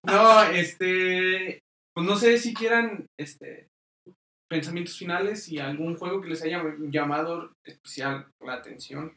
No, 0.04 0.42
este. 0.50 1.60
Pues 1.94 2.06
no 2.06 2.16
sé 2.16 2.38
si 2.38 2.52
quieran. 2.52 3.06
Este. 3.18 3.68
Pensamientos 4.50 4.96
finales 4.96 5.48
y 5.48 5.58
algún 5.58 5.96
juego 5.96 6.20
que 6.20 6.28
les 6.28 6.42
haya 6.42 6.62
llamado 6.90 7.52
especial 7.66 8.26
la 8.42 8.54
atención. 8.54 9.14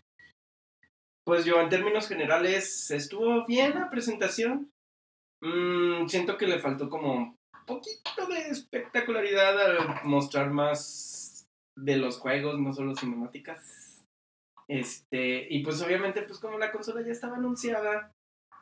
Pues 1.26 1.46
yo, 1.46 1.62
en 1.62 1.70
términos 1.70 2.08
generales, 2.08 2.90
estuvo 2.92 3.46
bien 3.46 3.76
la 3.76 3.90
presentación. 3.90 4.70
Mm, 5.42 6.08
siento 6.08 6.38
que 6.38 6.48
le 6.48 6.60
faltó 6.60 6.90
como 6.90 7.14
un 7.16 7.38
poquito 7.66 8.28
de 8.28 8.50
espectacularidad 8.50 9.60
al 9.60 10.04
mostrar 10.04 10.52
más 10.52 11.48
de 11.76 11.98
los 11.98 12.20
juegos, 12.20 12.60
no 12.60 12.74
solo 12.74 12.96
cinemáticas. 12.96 14.04
Este, 14.68 15.48
y 15.50 15.64
pues 15.64 15.82
obviamente, 15.82 16.22
pues 16.22 16.40
como 16.40 16.58
la 16.58 16.72
consola 16.72 17.02
ya 17.02 17.12
estaba 17.12 17.38
anunciada, 17.38 18.12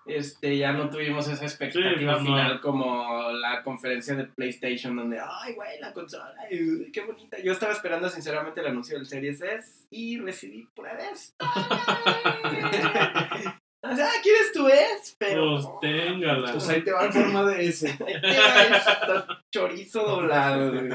este, 0.06 0.58
ya 0.58 0.72
no 0.72 0.90
tuvimos 0.90 1.28
esa 1.28 1.44
expectativa 1.44 2.00
Sí, 2.00 2.06
no. 2.06 2.20
final 2.20 2.62
como 2.62 3.32
la 3.32 3.62
conferencia 3.64 4.16
de 4.16 4.26
PlayStation 4.26 4.96
donde, 4.96 5.20
ay, 5.20 5.54
güey, 5.54 5.80
la 5.80 5.94
consola, 5.94 6.34
qué 6.50 7.04
bonita. 7.06 7.38
Yo 7.40 7.52
estaba 7.52 7.74
esperando 7.74 8.10
sinceramente 8.10 8.62
el 8.62 8.68
anuncio 8.68 8.98
del 8.98 9.06
Series 9.06 9.42
S 9.42 9.86
y 9.92 10.18
recibí 10.18 10.68
pura 10.74 10.96
vez. 10.96 11.36
o 13.82 13.96
sea, 13.96 14.10
¿quieres 14.22 14.52
tu 14.52 14.68
S? 14.68 15.16
Pero... 15.18 15.54
Pues 15.62 15.68
téngala. 15.82 16.52
Pues 16.52 16.68
ahí 16.70 16.84
te 16.84 16.92
va 16.92 17.06
en 17.06 17.14
forma 17.14 17.46
de 17.46 17.66
ese. 17.66 17.88
Ahí 18.06 18.22
te 18.22 18.40
va 18.40 19.16
el 19.16 19.38
chorizo 19.54 20.04
doblado, 20.04 20.72
güey. 20.72 20.92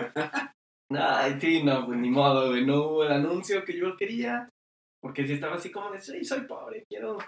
Ay, 0.90 1.38
sí, 1.40 1.62
no, 1.62 1.86
pues 1.86 1.98
ni 1.98 2.10
modo, 2.10 2.48
güey. 2.48 2.64
No 2.64 2.82
hubo 2.82 3.04
el 3.04 3.12
anuncio 3.12 3.64
que 3.64 3.76
yo 3.76 3.96
quería. 3.96 4.48
Porque 5.02 5.26
si 5.26 5.34
estaba 5.34 5.56
así 5.56 5.70
como 5.70 5.90
de, 5.90 6.00
sí, 6.00 6.24
soy 6.24 6.42
pobre, 6.42 6.84
quiero 6.88 7.18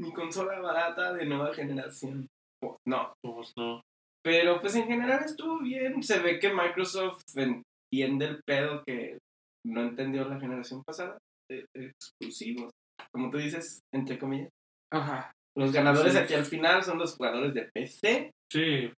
mi 0.00 0.12
consola 0.12 0.60
barata 0.60 1.12
de 1.12 1.26
nueva 1.26 1.54
generación. 1.54 2.26
Pues, 2.60 2.76
no. 2.86 3.12
Pues 3.22 3.52
no. 3.56 3.82
Pero 4.24 4.60
pues 4.60 4.74
en 4.76 4.86
general 4.86 5.24
estuvo 5.24 5.58
bien. 5.60 6.02
Se 6.02 6.20
ve 6.20 6.38
que 6.38 6.54
Microsoft 6.54 7.22
entiende 7.36 8.26
el 8.26 8.40
pedo 8.46 8.82
que 8.86 9.18
no 9.66 9.82
entendió 9.82 10.24
la 10.24 10.40
generación 10.40 10.82
pasada. 10.84 11.18
De, 11.50 11.66
de 11.76 11.86
exclusivos. 11.86 12.70
Como 13.12 13.30
tú 13.30 13.36
dices, 13.36 13.80
entre 13.92 14.18
comillas. 14.18 14.48
Ajá. 14.92 15.32
Los 15.56 15.72
ganadores 15.72 16.12
Sí. 16.12 16.18
aquí 16.18 16.34
al 16.34 16.44
final 16.46 16.82
son 16.84 16.98
los 16.98 17.16
jugadores 17.16 17.52
de 17.54 17.68
PC. 17.74 18.30
Sí. 18.50 18.92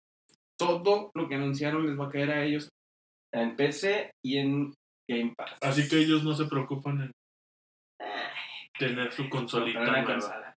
Todo 0.59 1.11
lo 1.15 1.29
que 1.29 1.35
anunciaron 1.37 1.87
les 1.87 1.99
va 1.99 2.07
a 2.07 2.11
caer 2.11 2.31
a 2.31 2.45
ellos. 2.45 2.69
En 3.33 3.57
PC 3.57 4.13
y 4.25 4.39
en 4.39 4.73
Game 5.11 5.33
Pass. 5.37 5.59
Así 5.61 5.89
que 5.89 5.97
ellos 5.99 6.23
no 6.23 6.35
se 6.35 6.45
preocupan 6.47 7.01
en 7.03 7.11
tener 8.79 9.13
su 9.13 9.29
consolita 9.29 9.81
una 9.81 9.91
nueva. 9.93 10.05
consola. 10.07 10.55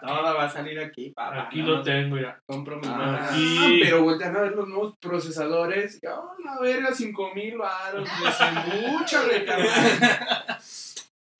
Todo 0.00 0.22
va 0.36 0.44
a 0.44 0.48
salir 0.48 0.78
aquí, 0.78 1.10
papá. 1.10 1.42
Aquí 1.48 1.60
lo 1.62 1.82
tengo 1.82 2.16
ya. 2.16 2.38
Compro 2.48 2.76
mi 2.78 2.86
Ah, 2.86 3.28
Aquí- 3.32 3.80
pero 3.82 4.02
voltean 4.04 4.36
a 4.36 4.42
ver 4.42 4.52
los 4.52 4.68
nuevos 4.68 4.94
procesadores. 5.00 5.98
y, 6.00 6.06
Oh, 6.06 6.36
la 6.44 6.60
verga, 6.60 6.92
5000 6.94 7.58
baros. 7.58 8.08
Desembuchale, 8.24 9.44
carnal. 9.44 10.58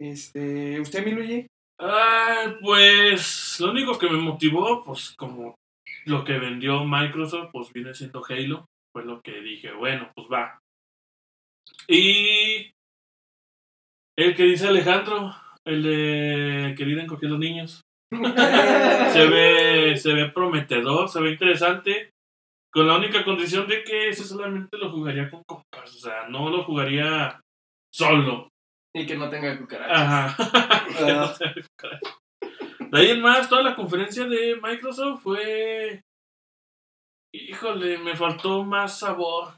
Este, 0.00 0.80
¿usted, 0.80 1.04
mi 1.04 1.12
Luigi? 1.12 1.46
Ay, 1.84 2.58
pues 2.60 3.58
lo 3.58 3.72
único 3.72 3.98
que 3.98 4.08
me 4.08 4.16
motivó, 4.18 4.84
pues 4.84 5.14
como 5.16 5.56
lo 6.04 6.24
que 6.24 6.38
vendió 6.38 6.84
Microsoft, 6.84 7.50
pues 7.52 7.72
viene 7.72 7.92
siendo 7.92 8.22
Halo. 8.24 8.66
Fue 8.92 9.04
lo 9.04 9.20
que 9.20 9.40
dije, 9.40 9.72
bueno, 9.72 10.12
pues 10.14 10.28
va. 10.30 10.60
Y 11.88 12.70
el 14.16 14.36
que 14.36 14.44
dice 14.44 14.68
Alejandro, 14.68 15.34
el 15.66 15.82
de 15.82 16.74
querida 16.76 17.02
encoger 17.02 17.30
los 17.30 17.38
niños. 17.38 17.80
Se 18.12 19.26
ve, 19.26 19.96
se 19.96 20.12
ve 20.12 20.28
prometedor, 20.28 21.08
se 21.08 21.20
ve 21.20 21.30
interesante. 21.30 22.10
Con 22.70 22.86
la 22.86 22.96
única 22.96 23.24
condición 23.24 23.66
de 23.66 23.82
que 23.84 24.08
ese 24.08 24.24
solamente 24.24 24.78
lo 24.78 24.90
jugaría 24.90 25.30
con 25.30 25.42
compas. 25.44 25.94
O 25.96 25.98
sea, 25.98 26.28
no 26.28 26.48
lo 26.50 26.64
jugaría 26.64 27.40
solo. 27.92 28.51
Y 28.94 29.06
que 29.06 29.16
no 29.16 29.30
tenga 29.30 29.58
cucarachas. 29.58 29.98
Ajá. 29.98 30.36
Ah. 31.84 32.88
De 32.90 33.00
ahí 33.00 33.10
en 33.10 33.22
más, 33.22 33.48
toda 33.48 33.62
la 33.62 33.74
conferencia 33.74 34.26
de 34.26 34.60
Microsoft 34.62 35.22
fue. 35.22 36.02
Híjole, 37.34 37.96
me 37.96 38.14
faltó 38.14 38.64
más 38.64 38.98
sabor. 38.98 39.54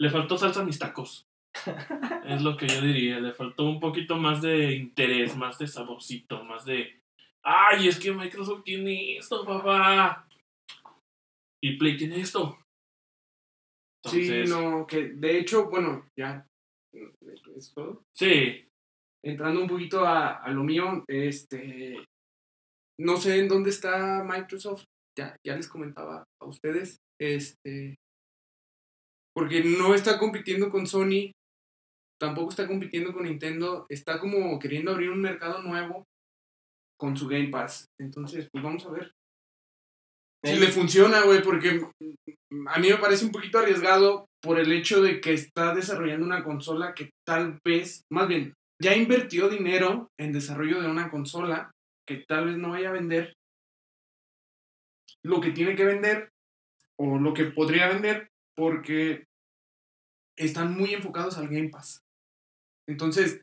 Le 0.00 0.08
faltó 0.08 0.38
salsa 0.38 0.62
a 0.62 0.64
mis 0.64 0.78
tacos. 0.78 1.26
Es 2.24 2.40
lo 2.42 2.56
que 2.56 2.66
yo 2.68 2.80
diría. 2.80 3.20
Le 3.20 3.34
faltó 3.34 3.64
un 3.64 3.80
poquito 3.80 4.16
más 4.16 4.40
de 4.40 4.72
interés, 4.74 5.36
más 5.36 5.58
de 5.58 5.66
saborcito, 5.66 6.42
más 6.44 6.64
de. 6.64 6.98
¡Ay, 7.44 7.88
es 7.88 7.98
que 8.00 8.12
Microsoft 8.12 8.64
tiene 8.64 9.18
esto, 9.18 9.44
papá! 9.44 10.26
Y 11.62 11.76
Play 11.76 11.98
tiene 11.98 12.20
esto. 12.20 12.58
Entonces, 14.02 14.48
Sí, 14.48 14.54
no, 14.54 14.86
que 14.86 15.08
de 15.08 15.38
hecho, 15.38 15.68
bueno, 15.68 16.06
ya. 16.18 16.46
¿Es 17.54 17.74
todo? 17.74 18.02
sí, 18.16 18.66
Entrando 19.24 19.60
un 19.60 19.68
poquito 19.68 20.06
a, 20.06 20.48
lo 20.48 20.64
mío, 20.64 21.04
este. 21.08 21.96
No 22.98 23.16
sé 23.16 23.38
en 23.38 23.48
dónde 23.48 23.70
está 23.70 24.24
Microsoft. 24.24 24.84
Ya, 25.18 25.36
ya 25.46 25.56
les 25.56 25.68
comentaba 25.68 26.24
a 26.40 26.46
ustedes. 26.46 26.98
Este. 27.20 27.96
Porque 29.34 29.62
no 29.62 29.94
está 29.94 30.18
compitiendo 30.18 30.70
con 30.70 30.86
Sony. 30.86 31.32
Tampoco 32.20 32.50
está 32.50 32.66
compitiendo 32.66 33.12
con 33.12 33.24
Nintendo. 33.24 33.86
Está 33.88 34.18
como 34.18 34.58
queriendo 34.58 34.92
abrir 34.92 35.10
un 35.10 35.20
mercado 35.20 35.62
nuevo 35.62 36.04
con 36.98 37.16
su 37.16 37.28
Game 37.28 37.48
Pass. 37.48 37.86
Entonces, 37.98 38.48
pues 38.52 38.62
vamos 38.62 38.84
a 38.86 38.90
ver. 38.90 39.12
Si 40.42 40.56
le 40.56 40.68
funciona, 40.68 41.22
güey, 41.22 41.42
porque 41.42 41.86
a 42.68 42.78
mí 42.78 42.88
me 42.88 42.96
parece 42.96 43.26
un 43.26 43.32
poquito 43.32 43.58
arriesgado 43.58 44.26
por 44.42 44.58
el 44.58 44.72
hecho 44.72 45.02
de 45.02 45.20
que 45.20 45.34
está 45.34 45.74
desarrollando 45.74 46.24
una 46.24 46.42
consola 46.42 46.94
que 46.94 47.10
tal 47.26 47.58
vez, 47.62 48.02
más 48.10 48.26
bien, 48.26 48.54
ya 48.80 48.94
invirtió 48.96 49.48
dinero 49.48 50.08
en 50.18 50.32
desarrollo 50.32 50.80
de 50.80 50.88
una 50.88 51.10
consola 51.10 51.70
que 52.06 52.24
tal 52.26 52.46
vez 52.46 52.56
no 52.56 52.70
vaya 52.70 52.88
a 52.88 52.92
vender 52.92 53.34
lo 55.22 55.40
que 55.40 55.50
tiene 55.50 55.76
que 55.76 55.84
vender 55.84 56.30
o 56.98 57.18
lo 57.18 57.34
que 57.34 57.44
podría 57.44 57.88
vender 57.88 58.28
porque 58.56 59.24
están 60.36 60.76
muy 60.76 60.94
enfocados 60.94 61.36
al 61.36 61.48
Game 61.48 61.68
Pass. 61.68 62.00
Entonces, 62.88 63.42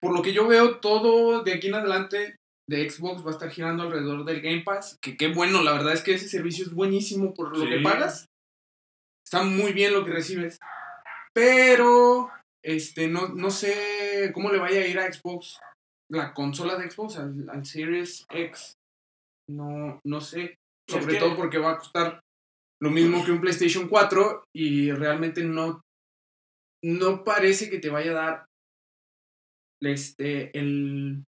por 0.00 0.14
lo 0.14 0.22
que 0.22 0.32
yo 0.32 0.46
veo, 0.46 0.78
todo 0.80 1.42
de 1.42 1.52
aquí 1.54 1.68
en 1.68 1.74
adelante 1.74 2.36
de 2.68 2.88
Xbox 2.88 3.24
va 3.24 3.30
a 3.30 3.32
estar 3.32 3.50
girando 3.50 3.82
alrededor 3.82 4.24
del 4.24 4.40
Game 4.40 4.62
Pass. 4.62 4.96
Que 5.02 5.16
qué 5.16 5.28
bueno, 5.32 5.62
la 5.62 5.72
verdad 5.72 5.92
es 5.92 6.02
que 6.02 6.14
ese 6.14 6.28
servicio 6.28 6.64
es 6.64 6.72
buenísimo 6.72 7.34
por 7.34 7.56
lo 7.56 7.64
Sí. 7.64 7.68
que 7.70 7.80
pagas. 7.80 8.26
Está 9.24 9.42
muy 9.42 9.72
bien 9.72 9.92
lo 9.92 10.04
que 10.04 10.12
recibes. 10.12 10.58
Pero 11.32 12.30
este, 12.62 13.08
no, 13.08 13.28
no 13.28 13.50
sé 13.50 14.09
cómo 14.32 14.50
le 14.50 14.58
vaya 14.58 14.80
a 14.80 14.86
ir 14.86 14.98
a 14.98 15.12
Xbox, 15.12 15.58
la 16.10 16.32
consola 16.34 16.76
de 16.76 16.90
Xbox, 16.90 17.16
al, 17.16 17.48
al 17.50 17.64
Series 17.64 18.26
X. 18.30 18.74
No, 19.48 20.00
no 20.04 20.20
sé. 20.20 20.56
Es 20.88 20.94
Sobre 20.94 21.14
que- 21.14 21.20
todo 21.20 21.36
porque 21.36 21.58
va 21.58 21.72
a 21.72 21.78
costar 21.78 22.20
lo 22.82 22.90
mismo 22.90 23.24
que 23.24 23.32
un 23.32 23.40
PlayStation 23.40 23.88
4 23.88 24.44
y 24.56 24.90
realmente 24.92 25.44
no, 25.44 25.80
no 26.82 27.24
parece 27.24 27.68
que 27.70 27.78
te 27.78 27.90
vaya 27.90 28.10
a 28.12 28.14
dar 28.14 28.44
este, 29.82 30.56
el, 30.58 31.24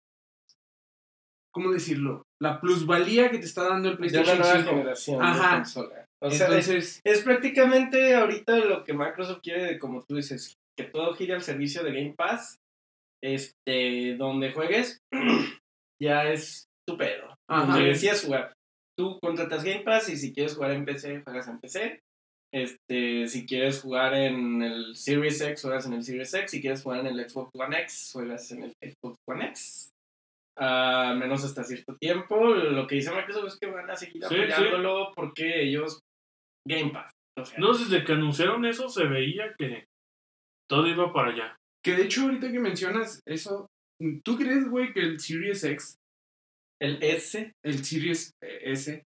¿cómo 1.53 1.71
decirlo? 1.71 2.23
La 2.41 2.59
plusvalía 2.59 3.29
que 3.29 3.37
te 3.39 3.45
está 3.45 3.67
dando 3.67 3.89
el 3.89 3.97
De 3.97 4.01
una 4.01 4.09
PlayStation 4.23 4.39
nueva 4.39 4.57
5. 4.59 4.69
generación 4.69 5.21
Ajá. 5.21 5.49
de 5.49 5.55
consola. 5.57 6.05
O 6.23 6.29
sea, 6.31 6.47
es, 6.47 6.67
Entonces, 6.67 7.01
es 7.03 7.21
prácticamente 7.23 8.15
ahorita 8.15 8.57
lo 8.57 8.83
que 8.83 8.93
Microsoft 8.93 9.39
quiere, 9.41 9.79
como 9.79 10.03
tú 10.03 10.15
dices, 10.15 10.55
que 10.77 10.85
todo 10.85 11.13
gire 11.15 11.33
al 11.33 11.41
servicio 11.43 11.83
de 11.83 11.91
Game 11.93 12.13
Pass. 12.15 12.57
Este, 13.23 14.15
donde 14.17 14.51
juegues, 14.51 14.99
ya 16.01 16.31
es 16.31 16.65
tu 16.87 16.97
pedo. 16.97 17.35
Ajá. 17.49 17.73
Donde 17.73 17.89
decidas 17.89 18.23
jugar. 18.23 18.53
Tú 18.97 19.19
contratas 19.21 19.63
Game 19.63 19.81
Pass 19.81 20.09
y 20.09 20.17
si 20.17 20.33
quieres 20.33 20.55
jugar 20.55 20.71
en 20.71 20.85
PC, 20.85 21.21
juegas 21.23 21.47
en 21.47 21.59
PC. 21.59 21.99
Este, 22.53 23.27
si 23.27 23.45
quieres 23.45 23.81
jugar 23.81 24.13
en 24.13 24.61
el 24.61 24.95
Series 24.95 25.39
X, 25.39 25.61
juegas 25.61 25.85
en 25.85 25.93
el 25.93 26.03
Series 26.03 26.33
X. 26.33 26.51
Si 26.51 26.61
quieres 26.61 26.83
jugar 26.83 26.99
en 26.99 27.07
el 27.07 27.29
Xbox 27.29 27.49
One 27.55 27.79
X, 27.79 28.11
juegas 28.13 28.51
en 28.51 28.63
el 28.63 28.73
Xbox 28.83 29.17
One 29.27 29.45
X. 29.45 29.89
Al 30.57 31.17
menos 31.17 31.43
hasta 31.45 31.63
cierto 31.63 31.95
tiempo. 31.95 32.53
Lo 32.53 32.85
que 32.87 32.95
dice 32.95 33.11
Microsoft 33.11 33.47
es 33.47 33.59
que 33.59 33.67
van 33.67 33.89
a 33.89 33.95
seguir 33.95 34.23
Sí, 34.27 34.35
apoyándolo 34.35 35.13
porque 35.15 35.63
ellos 35.63 35.99
Game 36.67 36.91
Pass. 36.91 37.11
O 37.39 37.45
sea, 37.45 37.57
No, 37.57 37.73
desde 37.73 38.03
que 38.03 38.11
anunciaron 38.11 38.65
eso 38.65 38.89
se 38.89 39.05
veía 39.05 39.55
que 39.57 39.85
todo 40.69 40.87
iba 40.87 41.13
para 41.13 41.31
allá. 41.31 41.55
Que 41.83 41.95
de 41.95 42.03
hecho 42.03 42.23
ahorita 42.23 42.51
que 42.51 42.59
mencionas 42.59 43.21
eso, 43.25 43.67
¿tú 44.23 44.37
crees, 44.37 44.69
güey, 44.69 44.93
que 44.93 45.01
el 45.01 45.19
Series 45.19 45.63
X, 45.63 45.97
el 46.81 47.01
S 47.01 47.53
el 47.63 47.85
Series 47.85 48.33
S, 48.41 49.03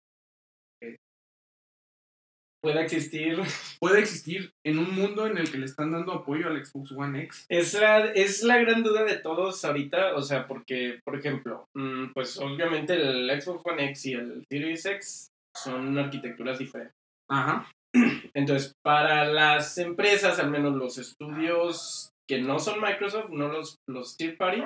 pueda 2.66 2.82
existir. 2.82 3.38
puede 3.80 4.00
existir 4.00 4.52
en 4.66 4.80
un 4.80 4.96
mundo 4.96 5.28
en 5.28 5.38
el 5.38 5.52
que 5.52 5.60
le 5.60 5.66
están 5.66 5.92
dando 5.92 6.14
apoyo 6.14 6.48
al 6.48 6.66
Xbox 6.66 6.92
One 6.94 7.24
X? 7.26 7.46
Es 7.48 7.74
la, 7.80 8.06
es 8.06 8.42
la 8.42 8.58
gran 8.58 8.82
duda 8.82 9.04
de 9.04 9.18
todos 9.18 9.64
ahorita, 9.64 10.16
o 10.16 10.22
sea, 10.24 10.48
porque, 10.48 11.00
por 11.06 11.16
ejemplo, 11.16 11.68
mm, 11.76 12.14
pues 12.14 12.38
obviamente 12.40 12.96
el 12.96 13.30
Xbox 13.40 13.64
One 13.66 13.90
X 13.92 14.06
y 14.08 14.14
el 14.14 14.44
Series 14.50 14.86
X 14.86 15.28
son 15.56 15.96
arquitecturas 15.98 16.58
diferentes. 16.58 16.96
Ajá. 17.30 17.72
Entonces, 18.34 18.74
para 18.84 19.26
las 19.26 19.78
empresas, 19.78 20.40
al 20.40 20.50
menos 20.50 20.76
los 20.76 20.98
estudios 20.98 22.10
que 22.28 22.42
no 22.42 22.60
son 22.60 22.82
Microsoft, 22.82 23.30
no 23.30 23.48
los, 23.50 23.78
los 23.88 24.18
third 24.18 24.38
party, 24.38 24.64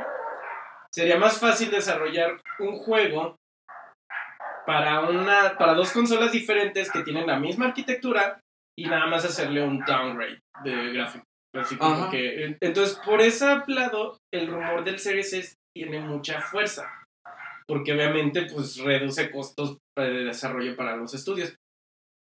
sería 0.94 1.18
más 1.18 1.40
fácil 1.40 1.70
desarrollar 1.72 2.42
un 2.60 2.78
juego 2.78 3.36
para, 4.66 5.02
una, 5.02 5.58
para 5.58 5.74
dos 5.74 5.92
consolas 5.92 6.32
diferentes 6.32 6.92
que 6.92 7.04
tienen 7.04 7.28
la 7.28 7.40
misma 7.40 7.68
arquitectura 7.68 8.40
y 8.78 8.86
nada 8.88 9.08
más 9.08 9.26
hacerle 9.26 9.64
un 9.64 9.80
downgrade 9.80 10.40
de 10.64 10.94
gráfico. 10.94 11.26
Así 11.56 11.76
como 11.78 11.96
Ajá. 12.04 12.12
que, 12.12 12.46
en- 12.46 12.58
entonces, 12.62 13.00
por 13.04 13.22
ese 13.22 13.62
lado, 13.68 14.18
el 14.32 14.48
rumor 14.48 14.84
del 14.84 15.00
Series 15.00 15.34
S 15.34 15.56
tiene 15.76 16.00
mucha 16.00 16.42
fuerza. 16.42 16.88
Porque 17.68 17.94
obviamente, 17.94 18.48
pues, 18.52 18.78
reduce 18.78 19.32
costos 19.32 19.78
de 19.98 20.26
desarrollo 20.26 20.76
para 20.76 20.96
los 20.96 21.14
estudios. 21.14 21.56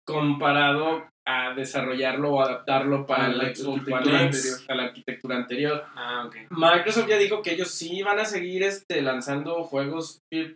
Comparado 0.08 1.08
a 1.28 1.54
desarrollarlo 1.54 2.32
o 2.32 2.42
adaptarlo 2.42 3.06
para 3.06 3.30
la 3.30 3.48
el 3.48 3.56
Xbox 3.56 3.80
arquitectura 3.80 4.16
One 4.20 4.26
X, 4.28 4.36
anterior. 4.38 4.72
a 4.72 4.76
la 4.76 4.84
arquitectura 4.84 5.36
anterior. 5.38 5.86
Ah, 5.96 6.26
ok. 6.26 6.36
Microsoft 6.50 7.08
ya 7.08 7.18
dijo 7.18 7.42
que 7.42 7.54
ellos 7.54 7.70
sí 7.72 8.02
van 8.02 8.20
a 8.20 8.26
seguir 8.26 8.64
este, 8.64 9.02
lanzando 9.02 9.64
juegos 9.64 10.20
eh, 10.34 10.56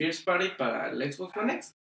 first 0.00 0.24
party 0.24 0.48
para 0.58 0.90
el 0.90 1.12
Xbox 1.12 1.36
One 1.36 1.54
X. 1.54 1.72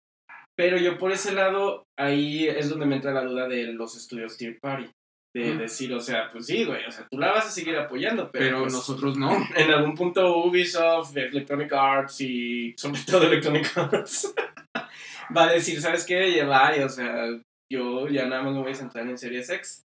Pero 0.56 0.78
yo 0.78 0.98
por 0.98 1.12
ese 1.12 1.34
lado, 1.34 1.84
ahí 1.98 2.48
es 2.48 2.70
donde 2.70 2.86
me 2.86 2.96
entra 2.96 3.12
la 3.12 3.24
duda 3.26 3.48
de 3.48 3.74
los 3.74 3.98
estudios 3.98 4.38
third 4.38 4.60
party. 4.62 4.90
De 5.36 5.56
Mm. 5.56 5.58
decir, 5.58 5.92
o 5.96 6.00
sea, 6.00 6.30
pues 6.32 6.46
sí, 6.46 6.64
güey, 6.64 6.86
o 6.86 6.92
sea, 6.92 7.08
tú 7.10 7.18
la 7.18 7.32
vas 7.32 7.48
a 7.48 7.50
seguir 7.50 7.76
apoyando, 7.76 8.30
pero, 8.32 8.46
Pero 8.46 8.60
pues, 8.62 8.74
nosotros 8.74 9.18
no. 9.18 9.32
en 9.58 9.72
algún 9.72 9.96
punto 9.96 10.38
Ubisoft, 10.46 11.18
Electronic 11.18 11.74
Arts 11.74 12.22
y 12.22 12.76
sobre 12.78 13.02
todo 13.02 13.24
Electronic 13.26 13.76
Arts 13.76 14.32
va 15.36 15.46
a 15.46 15.54
decir, 15.54 15.82
¿sabes 15.82 16.06
qué? 16.06 16.30
Y, 16.30 16.40
o 16.40 16.88
sea, 16.90 17.26
yo 17.74 18.08
ya 18.08 18.28
nada 18.28 18.44
más 18.44 18.54
me 18.54 18.62
voy 18.62 18.72
a 18.72 18.76
centrar 18.76 19.08
en 19.08 19.18
Series 19.18 19.50
X. 19.50 19.84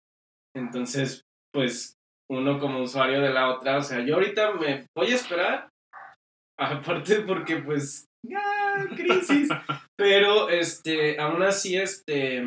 Entonces, 0.55 1.23
pues, 1.51 1.95
uno 2.29 2.59
como 2.59 2.83
usuario 2.83 3.21
de 3.21 3.31
la 3.31 3.49
otra, 3.49 3.77
o 3.77 3.81
sea, 3.81 4.05
yo 4.05 4.15
ahorita 4.15 4.53
me 4.53 4.85
voy 4.95 5.11
a 5.11 5.15
esperar, 5.15 5.69
aparte 6.59 7.21
porque, 7.21 7.57
pues, 7.57 8.05
ya, 8.25 8.85
crisis. 8.95 9.49
Pero, 9.97 10.49
este, 10.49 11.19
aún 11.19 11.41
así, 11.41 11.77
este, 11.77 12.43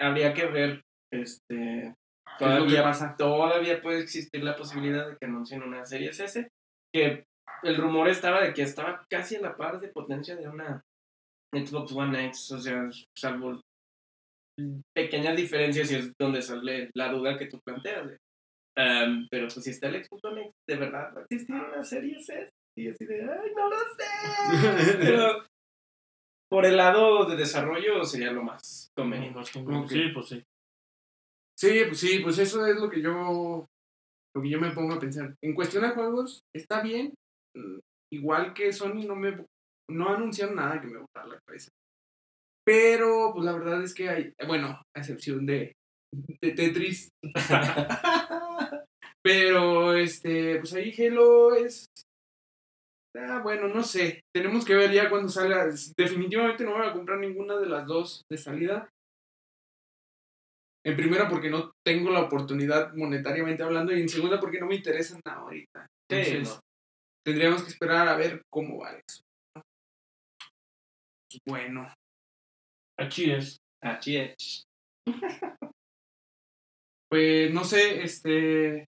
habría 0.00 0.34
que 0.34 0.46
ver, 0.46 0.82
este, 1.12 1.94
¿Qué 2.38 2.44
es 2.44 2.50
lo 2.50 2.66
que 2.66 2.72
todavía 2.72 2.82
pasa? 2.82 3.14
todavía 3.16 3.80
puede 3.80 4.00
existir 4.00 4.42
la 4.42 4.56
posibilidad 4.56 5.08
de 5.08 5.16
que 5.16 5.26
anuncien 5.26 5.62
una 5.62 5.84
serie 5.84 6.10
S, 6.10 6.48
que 6.92 7.24
el 7.62 7.76
rumor 7.76 8.08
estaba 8.08 8.42
de 8.42 8.52
que 8.52 8.62
estaba 8.62 9.04
casi 9.08 9.36
a 9.36 9.40
la 9.40 9.56
par 9.56 9.80
de 9.80 9.88
potencia 9.88 10.36
de 10.36 10.48
una 10.48 10.82
Xbox 11.54 11.92
One 11.92 12.26
X, 12.26 12.50
o 12.52 12.58
sea, 12.58 12.88
salvo 13.16 13.60
pequeñas 14.94 15.36
diferencias 15.36 15.90
y 15.90 15.96
es 15.96 16.12
donde 16.18 16.42
sale 16.42 16.90
la 16.94 17.12
duda 17.12 17.38
que 17.38 17.46
tú 17.46 17.60
planteas. 17.64 18.18
um, 18.78 19.26
pero 19.30 19.48
pues 19.48 19.64
si 19.64 19.70
está 19.70 19.88
el 19.88 20.04
Xbox 20.04 20.22
¿de 20.68 20.76
verdad 20.76 21.12
va 21.14 21.20
a 21.20 21.24
existir 21.24 21.54
una 21.54 21.82
serie 21.84 22.16
S? 22.16 22.48
Y 22.76 22.88
así 22.88 23.04
de, 23.04 23.22
ay, 23.22 23.50
no 23.54 23.68
lo 23.68 23.76
sé. 23.76 24.98
pero 25.00 25.44
por 26.50 26.64
el 26.66 26.76
lado 26.76 27.24
de 27.26 27.36
desarrollo 27.36 28.04
sería 28.04 28.32
lo 28.32 28.42
más 28.42 28.90
conveniente. 28.96 29.40
Sí, 29.88 30.08
pues 30.12 30.26
sí. 30.26 30.42
Sí, 31.58 31.84
pues 31.86 31.98
sí, 32.00 32.20
pues 32.20 32.38
eso 32.38 32.66
es 32.66 32.76
lo 32.76 32.90
que 32.90 33.02
yo 33.02 33.66
lo 34.34 34.42
que 34.42 34.48
yo 34.50 34.58
me 34.58 34.70
pongo 34.70 34.94
a 34.94 34.98
pensar. 34.98 35.34
En 35.42 35.54
cuestión 35.54 35.82
de 35.82 35.90
juegos, 35.90 36.40
está 36.54 36.82
bien. 36.82 37.14
Mm, 37.54 37.78
Igual 38.12 38.52
que 38.52 38.72
Sony 38.72 39.06
no 39.06 39.16
me 39.16 39.46
no 39.90 40.08
anunciaron 40.10 40.56
nada 40.56 40.80
que 40.80 40.86
me 40.86 40.98
botara 40.98 41.28
la 41.28 41.40
cabeza. 41.46 41.70
Pero 42.64 43.32
pues 43.34 43.44
la 43.44 43.52
verdad 43.52 43.82
es 43.82 43.94
que 43.94 44.08
hay, 44.08 44.32
bueno, 44.46 44.68
a 44.68 45.00
excepción 45.00 45.44
de, 45.46 45.72
de 46.40 46.52
Tetris. 46.52 47.08
Pero 49.24 49.94
este, 49.94 50.58
pues 50.58 50.74
ahí 50.74 50.92
Halo 50.98 51.54
es 51.54 51.86
Ah, 53.14 53.40
bueno, 53.42 53.68
no 53.68 53.82
sé. 53.82 54.22
Tenemos 54.34 54.64
que 54.64 54.74
ver 54.74 54.90
ya 54.90 55.10
cuando 55.10 55.28
salga. 55.28 55.66
Definitivamente 55.96 56.64
no 56.64 56.72
voy 56.72 56.86
a 56.86 56.92
comprar 56.92 57.18
ninguna 57.18 57.56
de 57.56 57.66
las 57.66 57.86
dos 57.86 58.22
de 58.30 58.38
salida. 58.38 58.88
En 60.84 60.96
primera 60.96 61.28
porque 61.28 61.50
no 61.50 61.72
tengo 61.84 62.10
la 62.10 62.22
oportunidad 62.22 62.92
monetariamente 62.94 63.62
hablando 63.62 63.92
y 63.94 64.00
en 64.00 64.08
segunda 64.08 64.40
porque 64.40 64.58
no 64.58 64.66
me 64.66 64.76
interesan 64.76 65.20
ahorita. 65.24 65.86
Sí, 66.10 66.16
Entonces, 66.16 66.56
no. 66.56 66.60
tendríamos 67.24 67.62
que 67.62 67.68
esperar 67.68 68.08
a 68.08 68.16
ver 68.16 68.42
cómo 68.50 68.78
va 68.78 68.92
eso. 68.92 69.22
Bueno, 71.46 71.86
Es. 72.98 73.58
Así 73.82 74.16
es. 74.16 74.64
pues 77.10 77.52
no 77.52 77.64
sé, 77.64 78.02
este, 78.02 78.86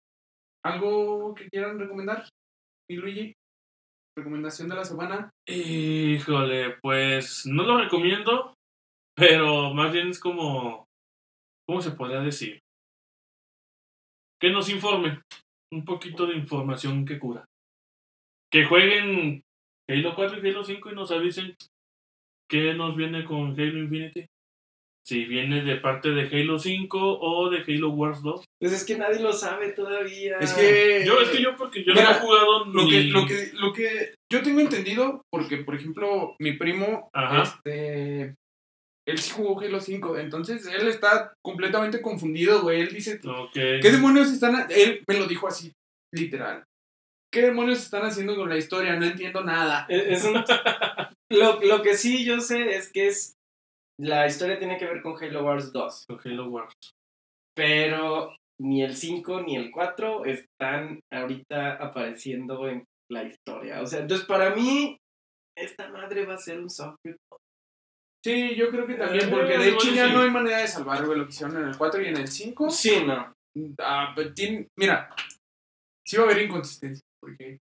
algo 0.64 1.34
que 1.34 1.48
quieran 1.48 1.78
recomendar, 1.78 2.28
mi 2.88 2.96
Luigi, 2.96 3.34
recomendación 4.16 4.68
de 4.68 4.74
la 4.76 4.84
semana. 4.84 5.30
Híjole, 5.46 6.76
pues 6.80 7.44
no 7.46 7.62
lo 7.62 7.78
recomiendo, 7.78 8.54
pero 9.14 9.74
más 9.74 9.92
bien 9.92 10.08
es 10.08 10.18
como, 10.18 10.86
¿cómo 11.66 11.80
se 11.80 11.92
podría 11.92 12.20
decir? 12.20 12.60
Que 14.40 14.50
nos 14.50 14.68
informen, 14.70 15.22
un 15.72 15.84
poquito 15.84 16.26
de 16.26 16.36
información 16.36 17.04
que 17.04 17.18
cura. 17.18 17.44
Que 18.50 18.64
jueguen 18.64 19.42
Halo 19.88 20.14
4 20.14 20.38
y 20.38 20.50
Halo 20.50 20.64
5 20.64 20.90
y 20.90 20.94
nos 20.94 21.10
avisen 21.10 21.54
qué 22.48 22.74
nos 22.74 22.96
viene 22.96 23.24
con 23.24 23.52
Halo 23.52 23.78
Infinity. 23.78 24.26
Si 25.06 25.24
viene 25.24 25.62
de 25.62 25.76
parte 25.76 26.10
de 26.10 26.22
Halo 26.28 26.58
5 26.58 27.18
o 27.20 27.48
de 27.48 27.62
Halo 27.66 27.90
Wars 27.90 28.22
2. 28.22 28.44
Pues 28.60 28.72
es 28.74 28.84
que 28.84 28.98
nadie 28.98 29.20
lo 29.20 29.32
sabe 29.32 29.72
todavía. 29.72 30.36
Es 30.38 30.52
que 30.52 31.02
Yo, 31.06 31.18
es 31.20 31.30
que 31.30 31.40
yo 31.42 31.56
porque 31.56 31.82
yo 31.82 31.94
Mira, 31.94 32.10
no 32.10 32.16
he 32.16 32.20
jugado 32.20 32.64
lo 32.66 32.84
ni... 32.84 32.90
que, 32.90 33.02
lo 33.04 33.26
que, 33.26 33.50
lo 33.54 33.72
que 33.72 34.14
yo 34.30 34.42
tengo 34.42 34.60
entendido, 34.60 35.22
porque 35.32 35.58
por 35.58 35.76
ejemplo, 35.76 36.36
mi 36.38 36.52
primo, 36.58 37.08
Ajá. 37.14 37.42
este, 37.42 38.34
él 39.06 39.18
sí 39.18 39.30
jugó 39.34 39.58
Halo 39.60 39.80
5, 39.80 40.18
entonces 40.18 40.66
él 40.66 40.86
está 40.88 41.32
completamente 41.42 42.02
confundido, 42.02 42.60
güey. 42.60 42.82
Él 42.82 42.92
dice. 42.92 43.18
¿qué 43.54 43.80
demonios 43.90 44.30
están? 44.30 44.56
ha-?" 44.56 44.66
Él 44.68 45.02
me 45.08 45.18
lo 45.18 45.26
dijo 45.26 45.48
así, 45.48 45.72
literal. 46.12 46.64
¿Qué 47.32 47.40
demonios 47.42 47.78
están 47.78 48.02
haciendo 48.04 48.36
con 48.36 48.50
la 48.50 48.58
historia? 48.58 48.96
No 48.96 49.06
entiendo 49.06 49.42
nada. 49.42 49.86
Es, 49.88 50.18
es 50.18 50.24
un- 50.26 50.44
lo, 51.30 51.60
lo 51.60 51.82
que 51.82 51.94
sí 51.94 52.24
yo 52.24 52.40
sé 52.40 52.76
es 52.76 52.90
que 52.92 53.08
es 53.08 53.34
la 54.00 54.26
historia 54.26 54.58
tiene 54.58 54.78
que 54.78 54.86
ver 54.86 55.02
con 55.02 55.16
Halo 55.22 55.44
Wars 55.44 55.72
2. 55.72 56.04
Con 56.08 56.20
Halo 56.24 56.48
Wars. 56.50 56.74
Pero 57.56 58.36
ni 58.60 58.82
el 58.82 58.96
5 58.96 59.42
ni 59.42 59.56
el 59.56 59.70
4 59.70 60.24
están 60.24 61.00
ahorita 61.12 61.74
apareciendo 61.74 62.68
en 62.68 62.84
la 63.10 63.24
historia. 63.24 63.80
O 63.82 63.86
sea, 63.86 64.00
entonces 64.00 64.26
para 64.26 64.54
mí, 64.54 64.96
esta 65.56 65.88
madre 65.88 66.26
va 66.26 66.34
a 66.34 66.38
ser 66.38 66.60
un 66.60 66.70
soft 66.70 66.96
reboot. 67.04 67.40
Sí, 68.24 68.54
yo 68.56 68.70
creo 68.70 68.86
que 68.86 68.94
también, 68.94 69.28
Eh, 69.28 69.30
porque 69.30 69.58
de 69.58 69.68
hecho 69.70 69.92
ya 69.92 70.08
no 70.12 70.20
hay 70.22 70.30
manera 70.30 70.58
de 70.58 70.68
salvar, 70.68 71.04
güey, 71.04 71.18
lo 71.18 71.24
que 71.24 71.30
hicieron 71.30 71.56
en 71.56 71.68
el 71.68 71.76
4 71.78 72.02
y 72.02 72.06
en 72.08 72.16
el 72.16 72.28
5. 72.28 72.70
Sí, 72.70 73.04
no. 73.04 73.32
Ah, 73.80 74.12
pero 74.14 74.32
tiene- 74.34 74.68
mira, 74.76 75.08
sí 76.06 76.16
va 76.16 76.24
a 76.24 76.26
haber 76.26 76.42
inconsistencia, 76.44 77.02
porque, 77.20 77.58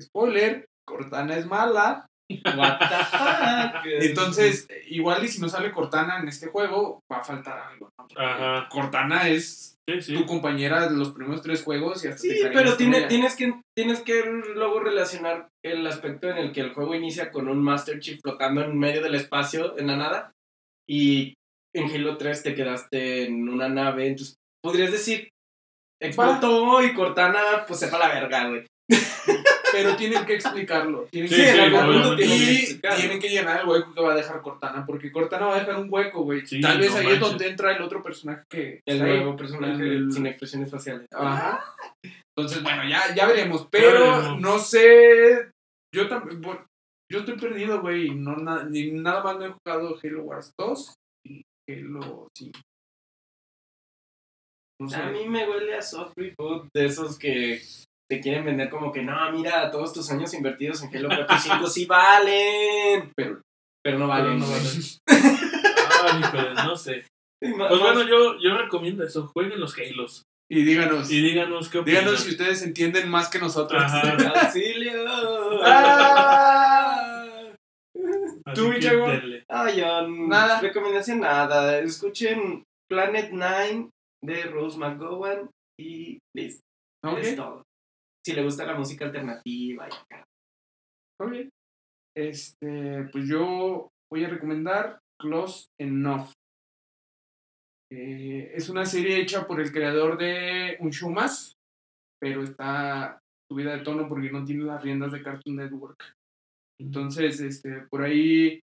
spoiler, 0.00 0.66
Cortana 0.86 1.36
es 1.36 1.46
mala, 1.46 2.06
What 2.30 2.78
the 2.78 3.04
fuck. 3.04 3.84
entonces, 4.02 4.66
igual 4.88 5.24
y 5.24 5.28
si 5.28 5.40
no 5.40 5.48
sale 5.48 5.72
Cortana 5.72 6.18
en 6.20 6.28
este 6.28 6.46
juego, 6.48 7.00
va 7.12 7.18
a 7.18 7.24
faltar 7.24 7.58
algo, 7.58 7.90
Ajá. 8.16 8.68
Cortana 8.70 9.28
es 9.28 9.70
Sí, 9.86 10.00
sí. 10.00 10.14
tu 10.14 10.24
compañera 10.24 10.88
de 10.88 10.96
los 10.96 11.10
primeros 11.12 11.42
tres 11.42 11.62
juegos 11.62 12.02
y 12.04 12.08
hasta 12.08 12.22
te 12.22 12.34
Sí, 12.34 12.40
pero 12.54 12.74
tiene- 12.78 13.02
tienes, 13.02 13.36
que, 13.36 13.60
tienes 13.76 14.00
que 14.00 14.24
luego 14.54 14.80
relacionar 14.80 15.48
el 15.62 15.86
aspecto 15.86 16.30
en 16.30 16.38
el 16.38 16.52
que 16.52 16.62
el 16.62 16.72
juego 16.72 16.94
inicia 16.94 17.30
con 17.30 17.48
un 17.48 17.62
Master 17.62 18.00
Chief 18.00 18.18
flotando 18.22 18.62
en 18.62 18.78
medio 18.78 19.02
del 19.02 19.14
espacio, 19.14 19.78
en 19.78 19.88
la 19.88 19.96
nada, 19.96 20.32
y 20.88 21.34
en 21.76 21.90
Halo 21.90 22.16
3 22.16 22.42
te 22.42 22.54
quedaste 22.54 23.24
en 23.26 23.46
una 23.50 23.68
nave, 23.68 24.06
entonces 24.06 24.36
podrías 24.62 24.90
decir, 24.90 25.28
explotó 26.00 26.82
y 26.82 26.94
Cortana, 26.94 27.66
pues 27.68 27.80
sepa 27.80 27.98
la 27.98 28.08
verga, 28.08 28.48
güey. 28.48 28.66
Pero 29.76 29.96
tienen 29.96 30.24
que 30.24 30.34
explicarlo. 30.34 31.06
Tienen 31.10 31.28
Sí, 31.30 31.36
que 31.36 31.52
sí, 31.52 31.58
algún 31.58 32.16
tienen 32.16 32.16
que 32.16 32.24
y 32.52 32.56
explicarlo. 32.56 32.98
tienen 32.98 33.20
que 33.20 33.28
llenar 33.28 33.60
el 33.60 33.68
hueco 33.68 33.94
que 33.94 34.00
va 34.00 34.12
a 34.12 34.16
dejar 34.16 34.40
Cortana, 34.42 34.84
porque 34.86 35.12
Cortana 35.12 35.46
va 35.46 35.56
a 35.56 35.58
dejar 35.60 35.76
un 35.80 35.88
hueco, 35.92 36.22
güey. 36.22 36.46
Sí, 36.46 36.60
Tal 36.60 36.78
vez 36.78 36.90
no 36.92 36.96
ahí 36.98 37.08
es 37.14 37.20
donde 37.20 37.48
entra 37.48 37.76
el 37.76 37.82
otro 37.82 38.02
personaje 38.02 38.42
que 38.50 38.80
El 38.86 38.98
nuevo 39.00 39.36
personaje 39.36 39.82
El- 39.82 40.12
sin 40.12 40.26
expresiones 40.26 40.70
faciales. 40.70 41.06
Ajá. 41.12 41.74
Entonces, 42.36 42.62
bueno, 42.62 42.88
ya, 42.88 43.14
ya 43.14 43.26
veremos. 43.26 43.62
Ya 43.62 43.68
Pero 43.70 44.00
veremos. 44.16 44.40
no 44.40 44.58
sé. 44.58 45.50
Yo 45.94 46.08
también. 46.08 46.40
bueno, 46.40 46.66
yo 47.10 47.20
estoy 47.20 47.36
perdido, 47.38 47.80
güey. 47.80 48.06
y 48.08 48.14
No, 48.14 48.36
na- 48.36 48.64
ni 48.64 48.90
nada 48.92 49.22
más 49.22 49.36
no 49.38 49.46
he 49.46 49.52
jugado 49.52 49.96
Halo 50.02 50.22
Wars 50.24 50.52
2 50.58 50.94
y 51.26 51.42
Halo 51.70 52.28
5. 52.36 52.58
No 54.80 54.88
sé. 54.90 54.96
A 54.96 55.08
mí 55.10 55.28
me 55.28 55.48
huele 55.48 55.76
a 55.76 55.82
soft 55.82 56.12
reboot 56.16 56.66
de 56.74 56.86
esos 56.86 57.16
que 57.18 57.60
te 58.10 58.20
quieren 58.20 58.44
vender 58.44 58.70
como 58.70 58.92
que 58.92 59.02
no, 59.02 59.32
mira, 59.32 59.70
todos 59.70 59.92
tus 59.92 60.10
años 60.10 60.34
invertidos 60.34 60.82
en 60.82 60.94
Halo 60.94 61.08
4 61.08 61.36
y 61.36 61.38
5 61.38 61.66
sí 61.66 61.86
valen, 61.86 63.12
pero, 63.16 63.40
pero 63.82 63.98
no 63.98 64.08
valen. 64.08 64.38
no 64.38 64.46
valen. 64.46 64.82
Ay, 65.06 66.20
híjole, 66.20 66.54
no 66.54 66.76
sé. 66.76 67.04
Pues 67.40 67.80
bueno, 67.80 68.02
yo, 68.06 68.38
yo 68.40 68.56
recomiendo 68.56 69.04
eso. 69.04 69.30
Jueguen 69.34 69.60
los 69.60 69.76
Halos. 69.78 70.22
Y 70.50 70.62
díganos. 70.62 71.10
Y 71.10 71.22
díganos 71.22 71.68
qué 71.68 71.78
opinan. 71.78 72.02
díganos 72.02 72.20
si 72.20 72.30
ustedes 72.30 72.62
entienden 72.62 73.08
más 73.08 73.28
que 73.28 73.38
nosotros. 73.38 73.82
Ajá. 73.82 74.02
¡Auxilio! 74.44 74.92
Ah. 75.64 77.24
¿Tú, 78.54 78.70
denle. 78.70 79.44
Ah, 79.48 79.70
yo, 79.70 80.08
Nada. 80.08 80.60
Recomendación 80.60 81.20
nada. 81.20 81.78
Escuchen 81.80 82.62
Planet 82.88 83.30
Nine 83.32 83.90
de 84.22 84.44
Rose 84.44 84.78
McGowan 84.78 85.50
y 85.80 86.18
listo. 86.36 86.62
Es 87.18 87.36
todo. 87.36 87.62
Si 88.24 88.32
le 88.32 88.42
gusta 88.42 88.64
la 88.64 88.74
música 88.74 89.04
alternativa 89.04 89.88
y 89.88 89.92
acá. 89.92 90.24
ok. 91.20 91.32
Este, 92.16 93.04
pues 93.12 93.28
yo 93.28 93.88
voy 94.10 94.24
a 94.24 94.28
recomendar 94.28 94.98
Close 95.20 95.66
Enough. 95.80 96.30
Eh, 97.92 98.52
es 98.54 98.68
una 98.68 98.86
serie 98.86 99.20
hecha 99.20 99.46
por 99.46 99.60
el 99.60 99.70
creador 99.72 100.16
de 100.18 100.76
Un 100.80 100.90
Show 100.92 101.10
Más, 101.10 101.54
pero 102.20 102.42
está 102.42 103.18
subida 103.50 103.76
de 103.76 103.82
tono 103.84 104.08
porque 104.08 104.30
no 104.30 104.44
tiene 104.44 104.64
las 104.64 104.82
riendas 104.82 105.12
de 105.12 105.22
Cartoon 105.22 105.56
Network. 105.56 106.14
Entonces, 106.80 107.40
este, 107.40 107.82
por 107.90 108.02
ahí 108.02 108.60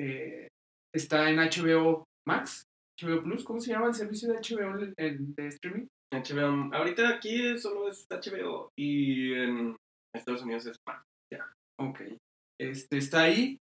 eh, 0.00 0.48
está 0.94 1.28
en 1.30 1.36
HBO 1.38 2.04
Max, 2.26 2.62
HBO 3.00 3.22
Plus, 3.22 3.44
¿cómo 3.44 3.60
se 3.60 3.70
llama 3.72 3.88
el 3.88 3.94
servicio 3.94 4.28
de 4.32 4.38
HBO 4.38 4.92
en- 4.96 5.34
de 5.34 5.48
streaming? 5.48 5.86
HBO. 6.12 6.70
Ahorita 6.74 7.08
aquí 7.08 7.58
solo 7.58 7.88
es 7.88 8.06
HBO 8.10 8.68
y 8.78 9.32
en 9.34 9.76
Estados 10.14 10.42
Unidos 10.42 10.66
es 10.66 10.76
Max. 10.86 11.02
Ok. 11.80 12.00
Este, 12.60 12.98
está 12.98 13.22
ahí. 13.22 13.56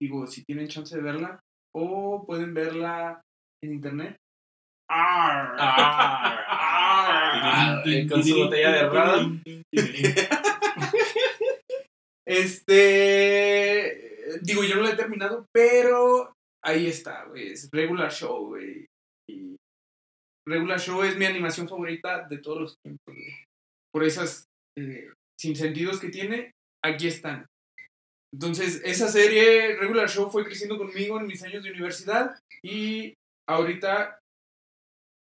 Digo, 0.00 0.26
si 0.26 0.42
tienen 0.44 0.68
chance 0.68 0.96
de 0.96 1.02
verla. 1.02 1.38
O 1.74 2.24
pueden 2.26 2.54
verla 2.54 3.20
en 3.62 3.72
internet. 3.72 4.16
Ah, 4.90 5.54
Ah. 5.60 7.82
con 8.08 8.24
su 8.24 8.34
botella 8.36 8.72
de 8.72 8.88
ron. 8.88 9.42
Este. 12.26 14.08
Digo, 14.42 14.62
yo 14.64 14.76
no 14.76 14.82
la 14.82 14.90
he 14.90 14.96
terminado, 14.96 15.46
pero 15.52 16.32
ahí 16.64 16.86
está, 16.86 17.24
güey. 17.24 17.52
Es 17.52 17.68
Regular 17.72 18.12
Show, 18.12 18.48
güey. 18.48 18.57
Regular 20.48 20.80
Show 20.80 21.02
es 21.02 21.16
mi 21.16 21.26
animación 21.26 21.68
favorita 21.68 22.26
de 22.28 22.38
todos 22.38 22.60
los 22.60 22.76
tiempos, 22.82 23.14
güey. 23.14 23.34
Por 23.92 24.04
esas 24.04 24.44
eh, 24.78 25.12
sinsentidos 25.38 26.00
que 26.00 26.08
tiene, 26.08 26.52
aquí 26.84 27.06
están. 27.06 27.46
Entonces, 28.32 28.82
esa 28.84 29.08
serie, 29.08 29.76
Regular 29.76 30.08
Show, 30.08 30.30
fue 30.30 30.44
creciendo 30.44 30.76
conmigo 30.78 31.18
en 31.18 31.26
mis 31.26 31.42
años 31.42 31.64
de 31.64 31.70
universidad. 31.70 32.38
Y 32.62 33.14
ahorita, 33.48 34.18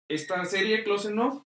esta 0.09 0.43
serie, 0.45 0.83
Close 0.83 1.09
Enough, 1.09 1.43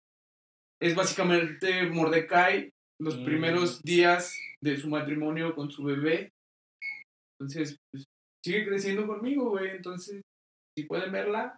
es 0.81 0.95
básicamente 0.95 1.83
Mordecai, 1.89 2.69
los 2.99 3.19
Mm. 3.19 3.25
primeros 3.25 3.81
días 3.83 4.35
de 4.63 4.77
su 4.77 4.89
matrimonio 4.89 5.53
con 5.53 5.69
su 5.71 5.83
bebé. 5.83 6.31
Entonces, 7.39 7.77
pues, 7.91 8.05
sigue 8.43 8.65
creciendo 8.65 9.05
conmigo, 9.05 9.49
güey. 9.51 9.69
Entonces, 9.69 10.21
si 10.75 10.85
pueden 10.85 11.11
verla, 11.11 11.55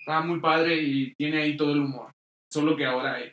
Está 0.00 0.22
muy 0.22 0.40
padre 0.40 0.76
y 0.76 1.14
tiene 1.14 1.42
ahí 1.42 1.56
todo 1.56 1.72
el 1.72 1.80
humor. 1.80 2.10
Solo 2.52 2.76
que 2.76 2.86
ahora 2.86 3.14
hay 3.14 3.32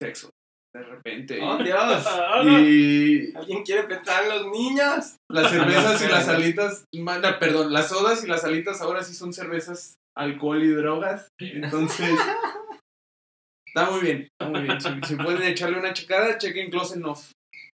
sexo, 0.00 0.30
de 0.74 0.82
repente. 0.82 1.40
¡Oh, 1.42 1.58
Dios! 1.58 2.06
y 2.46 3.36
¿Alguien 3.36 3.62
quiere 3.64 3.82
pensar 3.84 4.24
en 4.24 4.28
los 4.30 4.46
niños? 4.52 5.16
las 5.30 5.50
cervezas 5.50 6.02
y 6.02 6.08
las 6.08 6.28
alitas, 6.28 6.84
manda, 6.94 7.38
perdón, 7.38 7.72
las 7.72 7.88
sodas 7.88 8.24
y 8.24 8.28
las 8.28 8.44
alitas 8.44 8.80
ahora 8.80 9.02
sí 9.02 9.14
son 9.14 9.32
cervezas, 9.32 9.94
alcohol 10.16 10.62
y 10.62 10.68
drogas. 10.68 11.28
Entonces, 11.40 12.10
está 13.66 13.90
muy 13.90 14.00
bien, 14.00 14.28
está 14.30 14.48
muy 14.48 14.62
bien. 14.62 14.80
Si, 14.80 14.88
si 15.04 15.16
pueden 15.16 15.42
echarle 15.42 15.78
una 15.78 15.92
checada, 15.92 16.38
chequen 16.38 16.70
Close 16.70 16.96
Enough. 16.96 17.32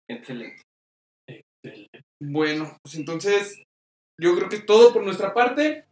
Excelente. 0.09 0.61
Excelente. 1.27 2.01
Bueno, 2.21 2.77
pues 2.83 2.95
entonces, 2.95 3.63
yo 4.19 4.35
creo 4.35 4.49
que 4.49 4.57
es 4.57 4.65
todo 4.65 4.91
por 4.91 5.03
nuestra 5.03 5.33
parte. 5.33 5.85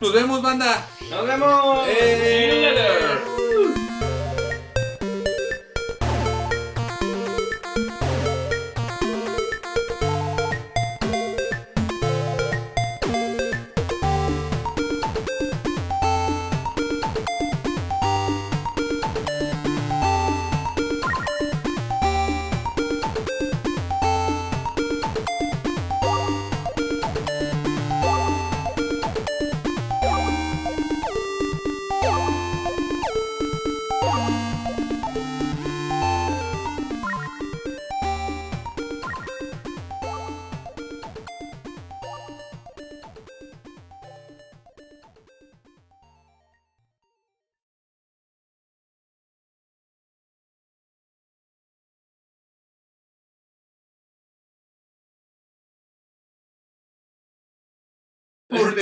Nos 0.00 0.12
vemos, 0.12 0.40
banda. 0.40 0.86
¡Nos 1.10 1.26
vemos! 1.26 1.88
Eh. 1.88 3.37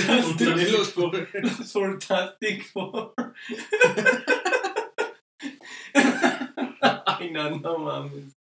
Fantastic 0.03 0.73
Los- 0.73 1.73
Fantastic 1.73 2.63
Four. 2.65 3.13
Ay, 7.07 7.31
no, 7.31 7.59
no 7.59 7.79
mames. 7.79 8.37